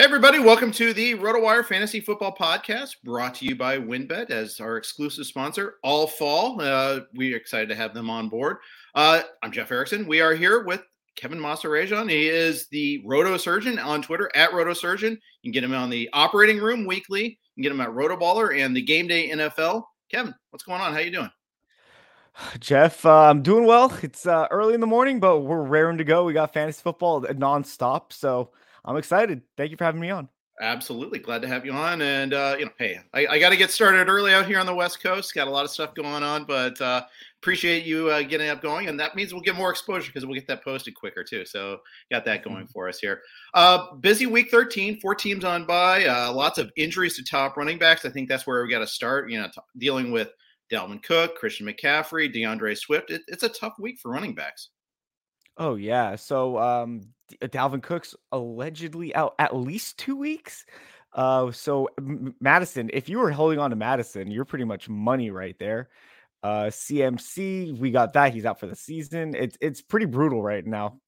Hey, 0.00 0.06
everybody, 0.06 0.38
welcome 0.38 0.72
to 0.72 0.94
the 0.94 1.14
RotoWire 1.16 1.62
Fantasy 1.62 2.00
Football 2.00 2.34
Podcast 2.34 2.94
brought 3.04 3.34
to 3.34 3.44
you 3.44 3.54
by 3.54 3.76
WynnBET 3.76 4.30
as 4.30 4.58
our 4.58 4.78
exclusive 4.78 5.26
sponsor 5.26 5.74
all 5.84 6.06
fall. 6.06 6.58
Uh, 6.58 7.00
we're 7.14 7.36
excited 7.36 7.68
to 7.68 7.74
have 7.74 7.92
them 7.92 8.08
on 8.08 8.30
board. 8.30 8.56
Uh, 8.94 9.20
I'm 9.42 9.52
Jeff 9.52 9.70
Erickson. 9.70 10.06
We 10.06 10.22
are 10.22 10.34
here 10.34 10.64
with 10.64 10.82
Kevin 11.16 11.38
Massarejan. 11.38 12.08
He 12.08 12.28
is 12.28 12.66
the 12.68 13.02
Roto 13.04 13.36
Surgeon 13.36 13.78
on 13.78 14.00
Twitter 14.00 14.30
at 14.34 14.54
Roto 14.54 14.72
Surgeon. 14.72 15.12
You 15.42 15.52
can 15.52 15.52
get 15.52 15.64
him 15.64 15.74
on 15.74 15.90
the 15.90 16.08
operating 16.14 16.60
room 16.60 16.86
weekly. 16.86 17.38
You 17.54 17.62
can 17.62 17.62
get 17.64 17.72
him 17.72 17.82
at 17.82 17.90
Rotoballer 17.90 18.58
and 18.58 18.74
the 18.74 18.80
Game 18.80 19.06
Day 19.06 19.28
NFL. 19.28 19.82
Kevin, 20.10 20.34
what's 20.48 20.64
going 20.64 20.80
on? 20.80 20.94
How 20.94 21.00
you 21.00 21.10
doing? 21.10 21.30
Jeff, 22.58 23.04
uh, 23.04 23.24
I'm 23.28 23.42
doing 23.42 23.66
well. 23.66 23.94
It's 24.00 24.26
uh, 24.26 24.48
early 24.50 24.72
in 24.72 24.80
the 24.80 24.86
morning, 24.86 25.20
but 25.20 25.40
we're 25.40 25.62
raring 25.62 25.98
to 25.98 26.04
go. 26.04 26.24
We 26.24 26.32
got 26.32 26.54
fantasy 26.54 26.80
football 26.80 27.20
nonstop, 27.20 28.14
so 28.14 28.52
I'm 28.84 28.96
excited. 28.96 29.42
Thank 29.56 29.70
you 29.70 29.76
for 29.76 29.84
having 29.84 30.00
me 30.00 30.10
on. 30.10 30.28
Absolutely. 30.60 31.18
Glad 31.18 31.40
to 31.40 31.48
have 31.48 31.64
you 31.64 31.72
on. 31.72 32.02
And, 32.02 32.34
uh, 32.34 32.54
you 32.58 32.66
know, 32.66 32.70
hey, 32.78 33.00
I, 33.14 33.26
I 33.26 33.38
got 33.38 33.48
to 33.48 33.56
get 33.56 33.70
started 33.70 34.10
early 34.10 34.34
out 34.34 34.46
here 34.46 34.58
on 34.58 34.66
the 34.66 34.74
West 34.74 35.02
Coast. 35.02 35.34
Got 35.34 35.48
a 35.48 35.50
lot 35.50 35.64
of 35.64 35.70
stuff 35.70 35.94
going 35.94 36.22
on, 36.22 36.44
but 36.44 36.78
uh, 36.82 37.02
appreciate 37.40 37.86
you 37.86 38.10
uh, 38.10 38.20
getting 38.22 38.50
up 38.50 38.60
going. 38.60 38.88
And 38.88 39.00
that 39.00 39.16
means 39.16 39.32
we'll 39.32 39.40
get 39.40 39.56
more 39.56 39.70
exposure 39.70 40.10
because 40.12 40.26
we'll 40.26 40.34
get 40.34 40.46
that 40.48 40.62
posted 40.62 40.94
quicker, 40.94 41.24
too. 41.24 41.46
So 41.46 41.78
got 42.10 42.26
that 42.26 42.44
going 42.44 42.64
mm-hmm. 42.64 42.72
for 42.72 42.90
us 42.90 42.98
here. 42.98 43.22
Uh, 43.54 43.94
busy 43.96 44.26
week 44.26 44.50
13, 44.50 45.00
four 45.00 45.14
teams 45.14 45.44
on 45.44 45.64
by, 45.64 46.04
uh, 46.04 46.30
lots 46.30 46.58
of 46.58 46.70
injuries 46.76 47.16
to 47.16 47.24
top 47.24 47.56
running 47.56 47.78
backs. 47.78 48.04
I 48.04 48.10
think 48.10 48.28
that's 48.28 48.46
where 48.46 48.62
we 48.62 48.68
got 48.68 48.80
to 48.80 48.86
start, 48.86 49.30
you 49.30 49.40
know, 49.40 49.46
t- 49.46 49.62
dealing 49.78 50.12
with 50.12 50.28
Dalvin 50.70 51.02
Cook, 51.02 51.36
Christian 51.36 51.66
McCaffrey, 51.66 52.30
D'Andre 52.30 52.74
Swift. 52.74 53.10
It, 53.10 53.22
it's 53.28 53.44
a 53.44 53.48
tough 53.48 53.74
week 53.78 53.98
for 53.98 54.10
running 54.10 54.34
backs. 54.34 54.68
Oh 55.60 55.76
yeah. 55.76 56.16
So 56.16 56.58
um 56.58 57.02
uh, 57.40 57.46
Dalvin 57.46 57.82
Cook's 57.82 58.16
allegedly 58.32 59.14
out 59.14 59.36
at 59.38 59.54
least 59.54 59.98
2 59.98 60.16
weeks. 60.16 60.66
Uh 61.12 61.52
so 61.52 61.88
M- 61.98 62.34
Mattison, 62.40 62.90
if 62.92 63.08
you 63.08 63.18
were 63.20 63.30
holding 63.30 63.60
on 63.60 63.70
to 63.70 63.76
Mattison, 63.76 64.30
you're 64.30 64.44
pretty 64.44 64.64
much 64.64 64.88
money 64.88 65.30
right 65.30 65.56
there. 65.60 65.90
Uh 66.42 66.64
CMC, 66.70 67.78
we 67.78 67.92
got 67.92 68.14
that. 68.14 68.34
He's 68.34 68.46
out 68.46 68.58
for 68.58 68.66
the 68.66 68.74
season. 68.74 69.36
It's 69.36 69.56
it's 69.60 69.82
pretty 69.82 70.06
brutal 70.06 70.42
right 70.42 70.66
now. 70.66 70.98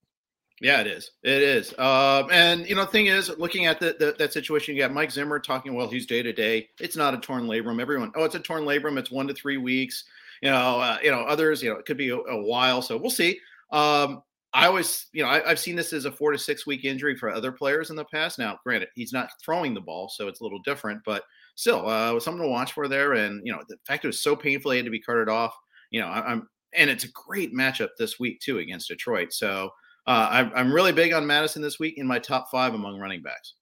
Yeah, 0.60 0.80
it 0.80 0.86
is. 0.86 1.10
It 1.24 1.42
is. 1.42 1.76
Um, 1.76 2.28
and 2.30 2.68
you 2.68 2.76
know, 2.76 2.84
the 2.84 2.90
thing 2.92 3.06
is, 3.06 3.30
looking 3.36 3.66
at 3.66 3.80
the, 3.80 3.96
the, 3.98 4.14
that 4.18 4.32
situation, 4.32 4.76
you 4.76 4.82
got 4.82 4.92
Mike 4.92 5.10
Zimmer 5.10 5.40
talking. 5.40 5.74
Well, 5.74 5.88
he's 5.88 6.06
day 6.06 6.22
to 6.22 6.32
day. 6.32 6.68
It's 6.78 6.94
not 6.94 7.14
a 7.14 7.18
torn 7.18 7.48
labrum. 7.48 7.80
Everyone, 7.80 8.12
oh, 8.14 8.22
it's 8.22 8.36
a 8.36 8.38
torn 8.38 8.62
labrum. 8.62 8.96
It's 8.96 9.10
one 9.10 9.26
to 9.26 9.34
three 9.34 9.56
weeks. 9.56 10.04
You 10.40 10.50
know, 10.50 10.80
uh, 10.80 10.98
you 11.02 11.10
know, 11.10 11.22
others, 11.22 11.64
you 11.64 11.70
know, 11.70 11.78
it 11.78 11.86
could 11.86 11.96
be 11.96 12.10
a, 12.10 12.16
a 12.16 12.40
while. 12.40 12.80
So 12.80 12.96
we'll 12.96 13.10
see. 13.10 13.40
Um, 13.72 14.22
I 14.54 14.66
always, 14.66 15.06
you 15.12 15.22
know, 15.22 15.30
I, 15.30 15.48
have 15.48 15.58
seen 15.58 15.76
this 15.76 15.92
as 15.92 16.04
a 16.04 16.12
four 16.12 16.32
to 16.32 16.38
six 16.38 16.66
week 16.66 16.84
injury 16.84 17.16
for 17.16 17.30
other 17.30 17.52
players 17.52 17.90
in 17.90 17.96
the 17.96 18.04
past. 18.04 18.38
Now, 18.38 18.58
granted, 18.64 18.88
he's 18.94 19.12
not 19.12 19.30
throwing 19.42 19.72
the 19.72 19.80
ball, 19.80 20.10
so 20.10 20.28
it's 20.28 20.40
a 20.40 20.42
little 20.42 20.60
different, 20.64 21.00
but 21.06 21.24
still, 21.54 21.88
uh, 21.88 22.20
something 22.20 22.42
to 22.42 22.48
watch 22.48 22.72
for 22.72 22.86
there. 22.86 23.14
And 23.14 23.40
you 23.44 23.52
know, 23.52 23.62
the 23.68 23.76
fact 23.86 24.04
it 24.04 24.08
was 24.08 24.20
so 24.20 24.36
painful, 24.36 24.72
he 24.72 24.76
had 24.76 24.84
to 24.84 24.90
be 24.90 25.00
carted 25.00 25.28
off. 25.28 25.54
You 25.90 26.00
know, 26.00 26.08
I, 26.08 26.32
am 26.32 26.48
and 26.74 26.90
it's 26.90 27.04
a 27.04 27.12
great 27.12 27.54
matchup 27.54 27.90
this 27.98 28.18
week 28.18 28.40
too 28.40 28.58
against 28.58 28.88
Detroit. 28.88 29.32
So 29.32 29.70
uh, 30.06 30.28
I'm, 30.30 30.52
I'm 30.54 30.72
really 30.72 30.92
big 30.92 31.12
on 31.12 31.26
Mattison 31.26 31.62
this 31.62 31.78
week 31.78 31.98
in 31.98 32.06
my 32.06 32.18
top 32.18 32.50
five 32.50 32.74
among 32.74 32.98
running 32.98 33.22
backs. 33.22 33.54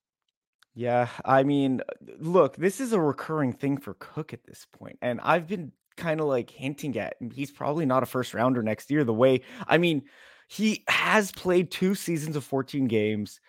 Yeah, 0.75 1.09
I 1.25 1.43
mean, 1.43 1.83
look, 2.19 2.57
this 2.57 2.81
is 2.81 2.93
a 2.93 3.01
recurring 3.01 3.53
thing 3.53 3.77
for 3.77 3.95
Cook 3.95 4.33
at 4.33 4.45
this 4.45 4.67
point, 4.73 4.99
and 5.03 5.21
I've 5.23 5.47
been 5.47 5.73
kind 5.97 6.21
of 6.21 6.27
like 6.27 6.49
hinting 6.49 6.97
at 6.97 7.17
he's 7.35 7.51
probably 7.51 7.85
not 7.85 8.03
a 8.03 8.07
first 8.07 8.33
rounder 8.35 8.63
next 8.63 8.91
year. 8.91 9.05
The 9.05 9.13
way, 9.13 9.43
I 9.67 9.79
mean 9.79 10.03
he 10.51 10.83
has 10.89 11.31
played 11.31 11.71
two 11.71 11.95
seasons 11.95 12.35
of 12.35 12.43
14 12.43 12.89
games 12.89 13.41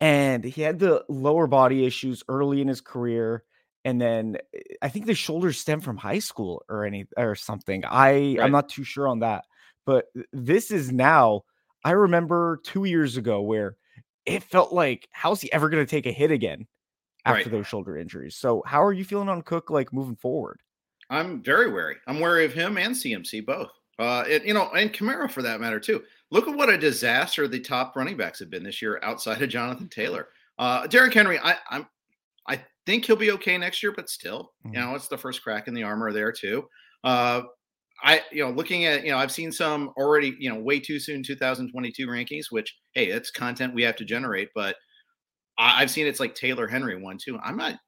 and 0.00 0.44
he 0.44 0.62
had 0.62 0.78
the 0.78 1.04
lower 1.08 1.48
body 1.48 1.84
issues 1.84 2.22
early 2.28 2.60
in 2.60 2.68
his 2.68 2.80
career 2.80 3.42
and 3.84 4.00
then 4.00 4.38
eh, 4.54 4.60
i 4.80 4.88
think 4.88 5.06
the 5.06 5.14
shoulders 5.14 5.58
stem 5.58 5.80
from 5.80 5.96
high 5.96 6.20
school 6.20 6.64
or 6.68 6.84
any 6.84 7.06
or 7.16 7.34
something 7.34 7.84
i 7.84 8.12
right. 8.12 8.40
i'm 8.40 8.52
not 8.52 8.68
too 8.68 8.84
sure 8.84 9.08
on 9.08 9.18
that 9.18 9.44
but 9.84 10.06
this 10.32 10.70
is 10.70 10.92
now 10.92 11.42
i 11.84 11.90
remember 11.90 12.60
two 12.62 12.84
years 12.84 13.16
ago 13.16 13.42
where 13.42 13.76
it 14.24 14.42
felt 14.44 14.72
like 14.72 15.08
how's 15.10 15.40
he 15.40 15.52
ever 15.52 15.68
going 15.68 15.84
to 15.84 15.90
take 15.90 16.06
a 16.06 16.12
hit 16.12 16.30
again 16.30 16.68
after 17.24 17.42
right. 17.42 17.50
those 17.50 17.66
shoulder 17.66 17.96
injuries 17.98 18.36
so 18.36 18.62
how 18.64 18.82
are 18.82 18.92
you 18.92 19.04
feeling 19.04 19.28
on 19.28 19.42
cook 19.42 19.70
like 19.70 19.92
moving 19.92 20.16
forward 20.16 20.60
i'm 21.10 21.42
very 21.42 21.72
wary 21.72 21.96
i'm 22.06 22.20
wary 22.20 22.44
of 22.44 22.52
him 22.52 22.78
and 22.78 22.94
cmc 22.94 23.44
both 23.44 23.70
uh, 23.98 24.24
it, 24.26 24.44
you 24.44 24.54
know, 24.54 24.70
and 24.70 24.92
Kamara 24.92 25.30
for 25.30 25.42
that 25.42 25.60
matter 25.60 25.78
too. 25.78 26.02
Look 26.30 26.48
at 26.48 26.56
what 26.56 26.70
a 26.70 26.78
disaster 26.78 27.46
the 27.46 27.60
top 27.60 27.96
running 27.96 28.16
backs 28.16 28.38
have 28.40 28.50
been 28.50 28.64
this 28.64 28.82
year 28.82 28.98
outside 29.02 29.42
of 29.42 29.48
Jonathan 29.48 29.88
Taylor. 29.88 30.28
Uh, 30.58 30.86
Derrick 30.86 31.14
Henry, 31.14 31.38
I, 31.38 31.56
I'm, 31.70 31.86
I 32.48 32.64
think 32.86 33.04
he'll 33.04 33.16
be 33.16 33.32
okay 33.32 33.56
next 33.58 33.82
year, 33.82 33.92
but 33.92 34.08
still, 34.08 34.52
mm-hmm. 34.66 34.74
you 34.74 34.80
know, 34.80 34.94
it's 34.94 35.08
the 35.08 35.18
first 35.18 35.42
crack 35.42 35.68
in 35.68 35.74
the 35.74 35.82
armor 35.82 36.12
there 36.12 36.32
too. 36.32 36.66
Uh, 37.02 37.42
I, 38.02 38.22
you 38.32 38.44
know, 38.44 38.50
looking 38.50 38.84
at, 38.86 39.04
you 39.04 39.10
know, 39.10 39.18
I've 39.18 39.32
seen 39.32 39.52
some 39.52 39.92
already, 39.96 40.34
you 40.38 40.52
know, 40.52 40.58
way 40.58 40.80
too 40.80 40.98
soon 40.98 41.22
2022 41.22 42.06
rankings, 42.06 42.46
which, 42.50 42.76
hey, 42.94 43.06
it's 43.06 43.30
content 43.30 43.74
we 43.74 43.82
have 43.82 43.96
to 43.96 44.04
generate, 44.04 44.48
but 44.54 44.76
I, 45.58 45.80
have 45.80 45.90
seen 45.90 46.06
it's 46.06 46.20
like 46.20 46.34
Taylor 46.34 46.66
Henry 46.66 47.00
one 47.00 47.18
too. 47.18 47.38
I'm 47.42 47.56
not 47.56 47.78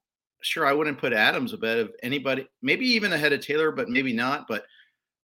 sure 0.42 0.66
I 0.66 0.72
wouldn't 0.72 0.98
put 0.98 1.12
Adams 1.12 1.52
ahead 1.52 1.78
of 1.78 1.90
anybody, 2.02 2.46
maybe 2.62 2.86
even 2.86 3.12
ahead 3.12 3.32
of 3.32 3.40
Taylor, 3.40 3.72
but 3.72 3.88
maybe 3.88 4.12
not. 4.12 4.46
But 4.48 4.64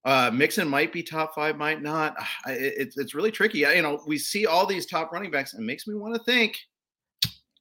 uh, 0.05 0.31
Mixon 0.33 0.69
might 0.69 0.93
be 0.93 1.03
top 1.03 1.35
five, 1.35 1.57
might 1.57 1.83
not. 1.83 2.17
It's 2.47 2.99
it's 2.99 3.15
really 3.15 3.31
tricky. 3.31 3.59
You 3.59 3.83
know, 3.83 4.03
we 4.07 4.19
see 4.19 4.47
all 4.47 4.67
these 4.67 4.87
top 4.87 5.13
running 5.13 5.31
backs, 5.31 5.55
and 5.55 5.63
it 5.63 5.67
makes 5.67 5.87
me 5.87 5.95
want 5.95 6.15
to 6.15 6.23
think 6.25 6.59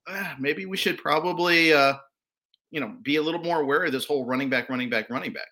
uh, 0.08 0.34
maybe 0.40 0.66
we 0.66 0.78
should 0.78 0.98
probably, 0.98 1.74
uh, 1.74 1.94
you 2.70 2.80
know, 2.80 2.96
be 3.02 3.18
a 3.18 3.22
little 3.22 3.42
more 3.42 3.62
aware 3.62 3.84
of 3.84 3.92
this 3.92 4.06
whole 4.06 4.26
running 4.26 4.50
back, 4.50 4.70
running 4.70 4.90
back, 4.90 5.10
running 5.10 5.34
back. 5.34 5.48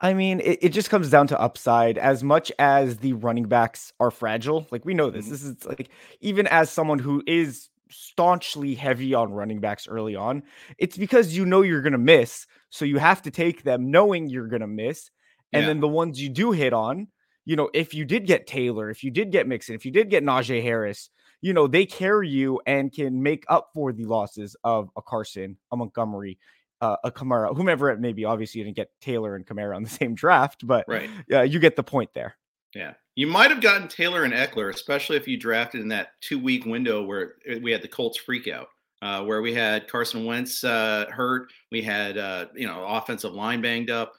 I 0.00 0.12
mean, 0.12 0.40
it, 0.40 0.58
it 0.60 0.68
just 0.70 0.90
comes 0.90 1.08
down 1.08 1.26
to 1.28 1.40
upside. 1.40 1.98
As 1.98 2.22
much 2.22 2.50
as 2.58 2.98
the 2.98 3.12
running 3.14 3.46
backs 3.46 3.92
are 4.00 4.10
fragile, 4.10 4.66
like 4.70 4.84
we 4.84 4.94
know 4.94 5.10
this. 5.10 5.24
Mm-hmm. 5.24 5.32
This 5.32 5.42
is 5.44 5.64
like 5.64 5.88
even 6.20 6.46
as 6.48 6.70
someone 6.70 6.98
who 6.98 7.22
is 7.26 7.68
staunchly 7.90 8.74
heavy 8.74 9.14
on 9.14 9.32
running 9.32 9.60
backs 9.60 9.86
early 9.86 10.16
on, 10.16 10.42
it's 10.78 10.96
because 10.96 11.36
you 11.36 11.46
know 11.46 11.62
you're 11.62 11.82
gonna 11.82 11.98
miss, 11.98 12.46
so 12.70 12.84
you 12.84 12.98
have 12.98 13.22
to 13.22 13.30
take 13.30 13.62
them 13.62 13.90
knowing 13.90 14.28
you're 14.28 14.48
gonna 14.48 14.66
miss 14.66 15.10
and 15.54 15.62
yeah. 15.62 15.68
then 15.68 15.80
the 15.80 15.88
ones 15.88 16.20
you 16.20 16.28
do 16.28 16.50
hit 16.50 16.72
on, 16.72 17.06
you 17.44 17.56
know, 17.56 17.70
if 17.72 17.94
you 17.94 18.04
did 18.04 18.26
get 18.26 18.46
Taylor, 18.46 18.90
if 18.90 19.04
you 19.04 19.10
did 19.10 19.30
get 19.30 19.46
Mixon, 19.46 19.74
if 19.74 19.84
you 19.84 19.92
did 19.92 20.10
get 20.10 20.24
Najee 20.24 20.62
Harris, 20.62 21.10
you 21.40 21.52
know, 21.52 21.66
they 21.66 21.86
carry 21.86 22.28
you 22.28 22.60
and 22.66 22.92
can 22.92 23.22
make 23.22 23.44
up 23.48 23.70
for 23.72 23.92
the 23.92 24.04
losses 24.04 24.56
of 24.64 24.90
a 24.96 25.02
Carson, 25.02 25.56
a 25.70 25.76
Montgomery, 25.76 26.38
uh, 26.80 26.96
a 27.04 27.10
Kamara, 27.10 27.56
whomever 27.56 27.90
it 27.90 28.00
may 28.00 28.12
be. 28.12 28.24
Obviously, 28.24 28.58
you 28.58 28.64
didn't 28.64 28.76
get 28.76 28.90
Taylor 29.00 29.36
and 29.36 29.46
Kamara 29.46 29.76
on 29.76 29.82
the 29.82 29.88
same 30.00 30.14
draft, 30.14 30.66
but 30.66 30.84
right, 30.88 31.08
uh, 31.32 31.42
you 31.42 31.58
get 31.58 31.76
the 31.76 31.84
point 31.84 32.10
there. 32.14 32.36
Yeah, 32.74 32.94
you 33.14 33.26
might 33.26 33.50
have 33.50 33.60
gotten 33.60 33.86
Taylor 33.86 34.24
and 34.24 34.34
Ekeler, 34.34 34.74
especially 34.74 35.16
if 35.16 35.28
you 35.28 35.36
drafted 35.36 35.80
in 35.80 35.88
that 35.88 36.08
two 36.20 36.38
week 36.38 36.64
window 36.64 37.04
where 37.04 37.34
uh, 37.48 37.58
we 37.62 37.70
had 37.70 37.82
the 37.82 37.88
Colts 37.88 38.18
freak 38.18 38.48
out. 38.48 38.68
Uh, 39.02 39.22
where 39.22 39.42
we 39.42 39.52
had 39.52 39.86
Carson 39.86 40.24
Wentz 40.24 40.64
uh, 40.64 41.04
hurt, 41.10 41.52
we 41.70 41.82
had 41.82 42.16
uh, 42.16 42.46
you 42.54 42.66
know 42.66 42.86
offensive 42.86 43.34
line 43.34 43.60
banged 43.60 43.90
up. 43.90 44.14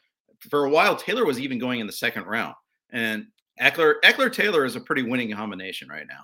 For 0.49 0.65
a 0.65 0.69
while, 0.69 0.95
Taylor 0.95 1.25
was 1.25 1.39
even 1.39 1.59
going 1.59 1.79
in 1.79 1.87
the 1.87 1.93
second 1.93 2.25
round, 2.25 2.55
and 2.91 3.27
Ekeler 3.61 3.95
Ekeler 4.03 4.31
Taylor 4.31 4.65
is 4.65 4.75
a 4.75 4.81
pretty 4.81 5.03
winning 5.03 5.31
combination 5.33 5.87
right 5.89 6.05
now. 6.07 6.21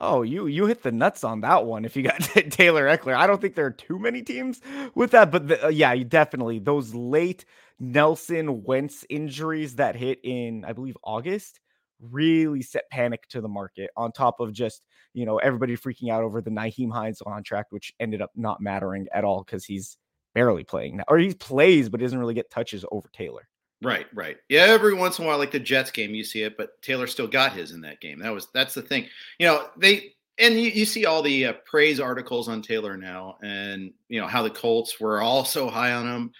Oh, 0.00 0.22
you 0.22 0.46
you 0.46 0.66
hit 0.66 0.82
the 0.82 0.92
nuts 0.92 1.22
on 1.22 1.40
that 1.42 1.64
one. 1.64 1.84
If 1.84 1.96
you 1.96 2.02
got 2.02 2.20
Taylor 2.50 2.86
Ekeler, 2.86 3.14
I 3.14 3.26
don't 3.26 3.40
think 3.40 3.54
there 3.54 3.66
are 3.66 3.70
too 3.70 3.98
many 3.98 4.22
teams 4.22 4.60
with 4.94 5.12
that, 5.12 5.30
but 5.30 5.48
the, 5.48 5.66
uh, 5.66 5.68
yeah, 5.68 5.92
you 5.92 6.04
definitely 6.04 6.58
those 6.58 6.94
late 6.94 7.44
Nelson 7.78 8.64
Wentz 8.64 9.04
injuries 9.08 9.76
that 9.76 9.96
hit 9.96 10.18
in 10.24 10.64
I 10.64 10.72
believe 10.72 10.96
August 11.04 11.60
really 12.00 12.60
set 12.60 12.90
panic 12.90 13.26
to 13.28 13.40
the 13.40 13.48
market. 13.48 13.90
On 13.96 14.10
top 14.10 14.40
of 14.40 14.52
just 14.52 14.84
you 15.12 15.24
know 15.24 15.38
everybody 15.38 15.76
freaking 15.76 16.10
out 16.10 16.24
over 16.24 16.42
the 16.42 16.50
Nyheim 16.50 16.92
Hines 16.92 17.22
contract, 17.24 17.70
which 17.70 17.94
ended 18.00 18.20
up 18.20 18.30
not 18.34 18.60
mattering 18.60 19.06
at 19.14 19.24
all 19.24 19.44
because 19.44 19.64
he's 19.64 19.96
barely 20.34 20.64
playing 20.64 20.96
now, 20.98 21.04
or 21.08 21.18
he 21.18 21.32
plays 21.32 21.88
but 21.88 22.00
doesn't 22.00 22.18
really 22.18 22.34
get 22.34 22.50
touches 22.50 22.84
over 22.90 23.08
Taylor. 23.12 23.48
Right, 23.82 24.06
right. 24.14 24.38
Yeah, 24.48 24.62
every 24.62 24.94
once 24.94 25.18
in 25.18 25.24
a 25.24 25.28
while, 25.28 25.38
like 25.38 25.50
the 25.50 25.60
Jets 25.60 25.90
game, 25.90 26.14
you 26.14 26.24
see 26.24 26.42
it, 26.42 26.56
but 26.56 26.80
Taylor 26.80 27.06
still 27.06 27.26
got 27.26 27.52
his 27.52 27.72
in 27.72 27.80
that 27.82 28.00
game. 28.00 28.18
That 28.18 28.32
was 28.32 28.48
that's 28.54 28.74
the 28.74 28.82
thing. 28.82 29.06
You 29.38 29.46
know, 29.46 29.68
they 29.76 30.14
and 30.38 30.54
you, 30.54 30.70
you 30.70 30.84
see 30.84 31.06
all 31.06 31.22
the 31.22 31.46
uh, 31.46 31.52
praise 31.64 32.00
articles 32.00 32.48
on 32.48 32.62
Taylor 32.62 32.96
now, 32.96 33.36
and 33.42 33.92
you 34.08 34.20
know 34.20 34.26
how 34.26 34.42
the 34.42 34.50
Colts 34.50 34.98
were 35.00 35.20
all 35.20 35.44
so 35.44 35.68
high 35.68 35.92
on 35.92 36.06
him, 36.06 36.32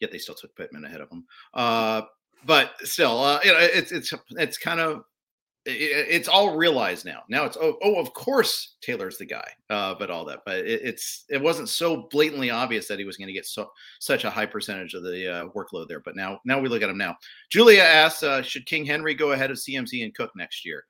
yet 0.00 0.10
they 0.10 0.18
still 0.18 0.34
took 0.34 0.54
Pittman 0.56 0.84
ahead 0.84 1.00
of 1.00 1.10
him. 1.10 1.24
Uh, 1.54 2.02
but 2.44 2.72
still, 2.84 3.22
uh, 3.22 3.40
you 3.44 3.52
know, 3.52 3.58
it's 3.60 3.92
it's 3.92 4.12
it's 4.30 4.58
kind 4.58 4.80
of 4.80 5.04
it's 5.70 6.28
all 6.28 6.56
realized 6.56 7.04
now. 7.04 7.22
Now 7.28 7.44
it's 7.44 7.56
oh, 7.60 7.76
oh 7.82 8.00
of 8.00 8.12
course 8.14 8.76
Taylor's 8.80 9.18
the 9.18 9.26
guy, 9.26 9.48
uh, 9.70 9.94
but 9.98 10.10
all 10.10 10.24
that, 10.24 10.40
but 10.46 10.58
it, 10.58 10.80
it's 10.82 11.24
it 11.28 11.40
wasn't 11.40 11.68
so 11.68 12.08
blatantly 12.10 12.50
obvious 12.50 12.88
that 12.88 12.98
he 12.98 13.04
was 13.04 13.16
going 13.16 13.28
to 13.28 13.34
get 13.34 13.46
so 13.46 13.70
such 14.00 14.24
a 14.24 14.30
high 14.30 14.46
percentage 14.46 14.94
of 14.94 15.02
the 15.02 15.32
uh, 15.32 15.48
workload 15.48 15.88
there. 15.88 16.00
But 16.00 16.16
now 16.16 16.40
now 16.44 16.58
we 16.58 16.68
look 16.68 16.82
at 16.82 16.90
him 16.90 16.98
now. 16.98 17.16
Julia 17.50 17.82
asks, 17.82 18.22
uh, 18.22 18.42
should 18.42 18.66
King 18.66 18.84
Henry 18.84 19.14
go 19.14 19.32
ahead 19.32 19.50
of 19.50 19.58
CMC 19.58 20.04
and 20.04 20.14
Cook 20.14 20.30
next 20.34 20.64
year? 20.64 20.84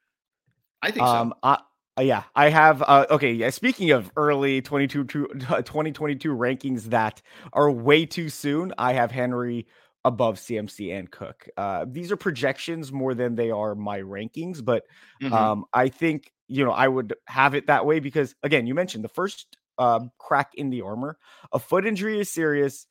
I 0.82 0.90
think 0.90 1.04
um, 1.04 1.30
so. 1.30 1.38
I- 1.42 1.58
uh, 1.98 2.02
yeah, 2.02 2.22
I 2.36 2.48
have. 2.48 2.80
Uh, 2.82 3.06
okay, 3.10 3.32
yeah. 3.32 3.50
Speaking 3.50 3.90
of 3.90 4.08
early 4.16 4.62
22 4.62 5.04
2022 5.04 6.28
rankings 6.36 6.84
that 6.84 7.20
are 7.52 7.72
way 7.72 8.06
too 8.06 8.28
soon, 8.28 8.72
I 8.78 8.92
have 8.92 9.10
Henry 9.10 9.66
above 10.04 10.36
CMC 10.36 10.96
and 10.96 11.10
Cook. 11.10 11.48
Uh, 11.56 11.84
these 11.88 12.12
are 12.12 12.16
projections 12.16 12.92
more 12.92 13.14
than 13.14 13.34
they 13.34 13.50
are 13.50 13.74
my 13.74 14.00
rankings, 14.00 14.64
but 14.64 14.84
mm-hmm. 15.22 15.32
um, 15.32 15.64
I 15.72 15.88
think 15.88 16.32
you 16.46 16.64
know 16.64 16.72
I 16.72 16.88
would 16.88 17.14
have 17.26 17.54
it 17.54 17.66
that 17.66 17.86
way 17.86 18.00
because 18.00 18.34
again, 18.42 18.66
you 18.66 18.74
mentioned 18.74 19.04
the 19.04 19.08
first 19.08 19.56
um, 19.78 20.10
crack 20.18 20.54
in 20.54 20.70
the 20.70 20.82
armor. 20.82 21.18
A 21.52 21.58
foot 21.58 21.86
injury 21.86 22.20
is 22.20 22.30
serious, 22.30 22.86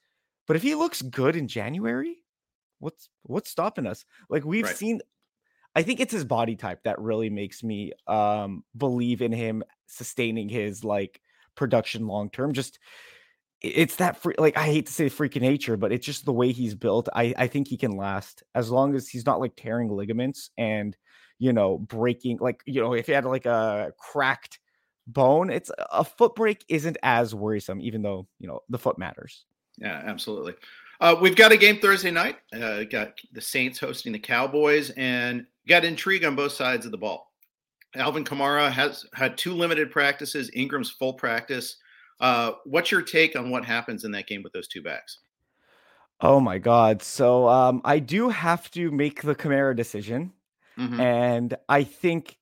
but 0.47 0.55
if 0.55 0.63
he 0.63 0.75
looks 0.75 1.01
good 1.01 1.35
in 1.35 1.47
January, 1.47 2.23
what's 2.79 3.09
what's 3.23 3.49
stopping 3.49 3.87
us? 3.87 4.05
Like 4.29 4.45
we've 4.45 4.65
right. 4.65 4.75
seen. 4.75 5.01
I 5.75 5.83
think 5.83 5.99
it's 5.99 6.13
his 6.13 6.25
body 6.25 6.55
type 6.55 6.83
that 6.85 6.99
really 6.99 7.29
makes 7.29 7.63
me 7.63 7.93
um, 8.07 8.63
believe 8.75 9.21
in 9.21 9.31
him 9.31 9.63
sustaining 9.85 10.49
his 10.49 10.83
like 10.83 11.21
production 11.55 12.07
long 12.07 12.31
term. 12.31 12.53
Just 12.53 12.79
it's 13.61 13.95
that 13.95 14.21
free, 14.21 14.35
like 14.37 14.57
I 14.57 14.65
hate 14.65 14.85
to 14.85 14.93
say 14.93 15.05
freaking 15.07 15.41
nature, 15.41 15.77
but 15.77 15.91
it's 15.91 16.05
just 16.05 16.25
the 16.25 16.33
way 16.33 16.51
he's 16.51 16.75
built. 16.75 17.09
I 17.13 17.33
I 17.37 17.47
think 17.47 17.67
he 17.67 17.77
can 17.77 17.97
last 17.97 18.43
as 18.53 18.69
long 18.69 18.95
as 18.95 19.07
he's 19.09 19.25
not 19.25 19.39
like 19.39 19.53
tearing 19.55 19.89
ligaments 19.89 20.51
and 20.57 20.95
you 21.39 21.53
know 21.53 21.77
breaking 21.77 22.37
like 22.39 22.61
you 22.65 22.81
know 22.81 22.93
if 22.93 23.07
he 23.07 23.13
had 23.13 23.25
like 23.25 23.45
a 23.45 23.93
cracked 23.97 24.59
bone, 25.07 25.49
it's 25.49 25.71
a 25.91 26.03
foot 26.03 26.35
break 26.35 26.63
isn't 26.69 26.97
as 27.01 27.33
worrisome, 27.33 27.81
even 27.81 28.01
though 28.01 28.27
you 28.39 28.47
know 28.47 28.59
the 28.69 28.77
foot 28.77 28.97
matters. 28.97 29.45
Yeah, 29.77 30.01
absolutely. 30.05 30.55
Uh, 30.99 31.15
we've 31.21 31.35
got 31.35 31.51
a 31.51 31.57
game 31.57 31.79
Thursday 31.79 32.11
night. 32.11 32.37
Uh, 32.53 32.83
got 32.83 33.19
the 33.31 33.41
Saints 33.41 33.79
hosting 33.79 34.11
the 34.11 34.19
Cowboys, 34.19 34.91
and 34.91 35.45
got 35.67 35.85
intrigue 35.85 36.25
on 36.25 36.35
both 36.35 36.51
sides 36.51 36.85
of 36.85 36.91
the 36.91 36.97
ball. 36.97 37.31
Alvin 37.95 38.23
Kamara 38.23 38.71
has 38.71 39.05
had 39.13 39.37
two 39.37 39.53
limited 39.53 39.89
practices. 39.89 40.51
Ingram's 40.53 40.91
full 40.91 41.13
practice. 41.13 41.77
Uh, 42.19 42.53
what's 42.65 42.91
your 42.91 43.01
take 43.01 43.35
on 43.35 43.49
what 43.49 43.65
happens 43.65 44.03
in 44.03 44.11
that 44.11 44.27
game 44.27 44.43
with 44.43 44.53
those 44.53 44.67
two 44.67 44.81
backs? 44.81 45.19
Oh 46.19 46.39
my 46.39 46.57
God. 46.57 47.03
So 47.03 47.47
um, 47.47 47.81
I 47.85 47.99
do 47.99 48.29
have 48.29 48.71
to 48.71 48.89
make 48.91 49.21
the 49.21 49.35
Kamara 49.35 49.75
decision. 49.75 50.33
Mm-hmm. 50.77 50.99
And 50.99 51.57
I 51.69 51.83
think 51.83 52.37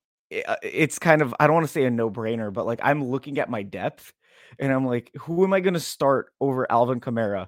uh, 0.48 0.56
it's 0.64 0.98
kind 0.98 1.22
of, 1.22 1.36
I 1.40 1.48
don't 1.48 1.56
want 1.56 1.66
to 1.66 1.72
say 1.72 1.84
a 1.84 1.92
no 1.92 2.10
brainer, 2.10 2.52
but 2.52 2.66
like 2.66 2.80
I'm 2.82 3.04
looking 3.04 3.38
at 3.38 3.50
my 3.50 3.64
depth 3.64 4.14
and 4.60 4.72
I'm 4.72 4.86
like, 4.86 5.12
who 5.16 5.44
am 5.44 5.54
I 5.54 5.60
going 5.60 5.74
to 5.74 5.80
start 5.80 6.28
over 6.40 6.70
Alvin 6.72 7.02
Kamara? 7.02 7.48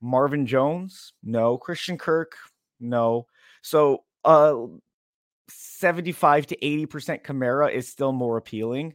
Marvin 0.00 0.46
Jones? 0.46 1.12
No. 1.22 1.58
Christian 1.58 1.98
Kirk? 1.98 2.36
No. 2.80 3.26
So 3.62 4.04
uh, 4.24 4.56
75 5.48 6.46
to 6.48 6.56
80% 6.56 7.22
Kamara 7.22 7.72
is 7.72 7.88
still 7.88 8.12
more 8.12 8.36
appealing. 8.36 8.94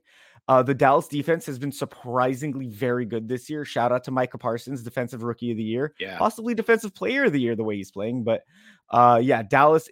Uh, 0.51 0.62
the 0.62 0.74
Dallas 0.74 1.07
defense 1.07 1.45
has 1.45 1.57
been 1.57 1.71
surprisingly 1.71 2.68
very 2.68 3.06
good 3.06 3.30
this 3.30 3.50
year. 3.50 3.63
Shout 3.63 3.94
out 3.94 4.03
to 4.03 4.12
Micah 4.12 4.38
Parsons, 4.38 4.83
defensive 4.83 5.24
rookie 5.24 5.51
of 5.51 5.56
the 5.56 5.63
year, 5.63 5.94
yeah. 5.98 6.18
possibly 6.18 6.53
defensive 6.53 6.94
player 6.94 7.24
of 7.24 7.31
the 7.31 7.39
year, 7.39 7.56
the 7.56 7.63
way 7.63 7.77
he's 7.77 7.89
playing. 7.89 8.25
But 8.25 8.42
uh, 8.89 9.21
yeah, 9.24 9.44
Dallas 9.44 9.89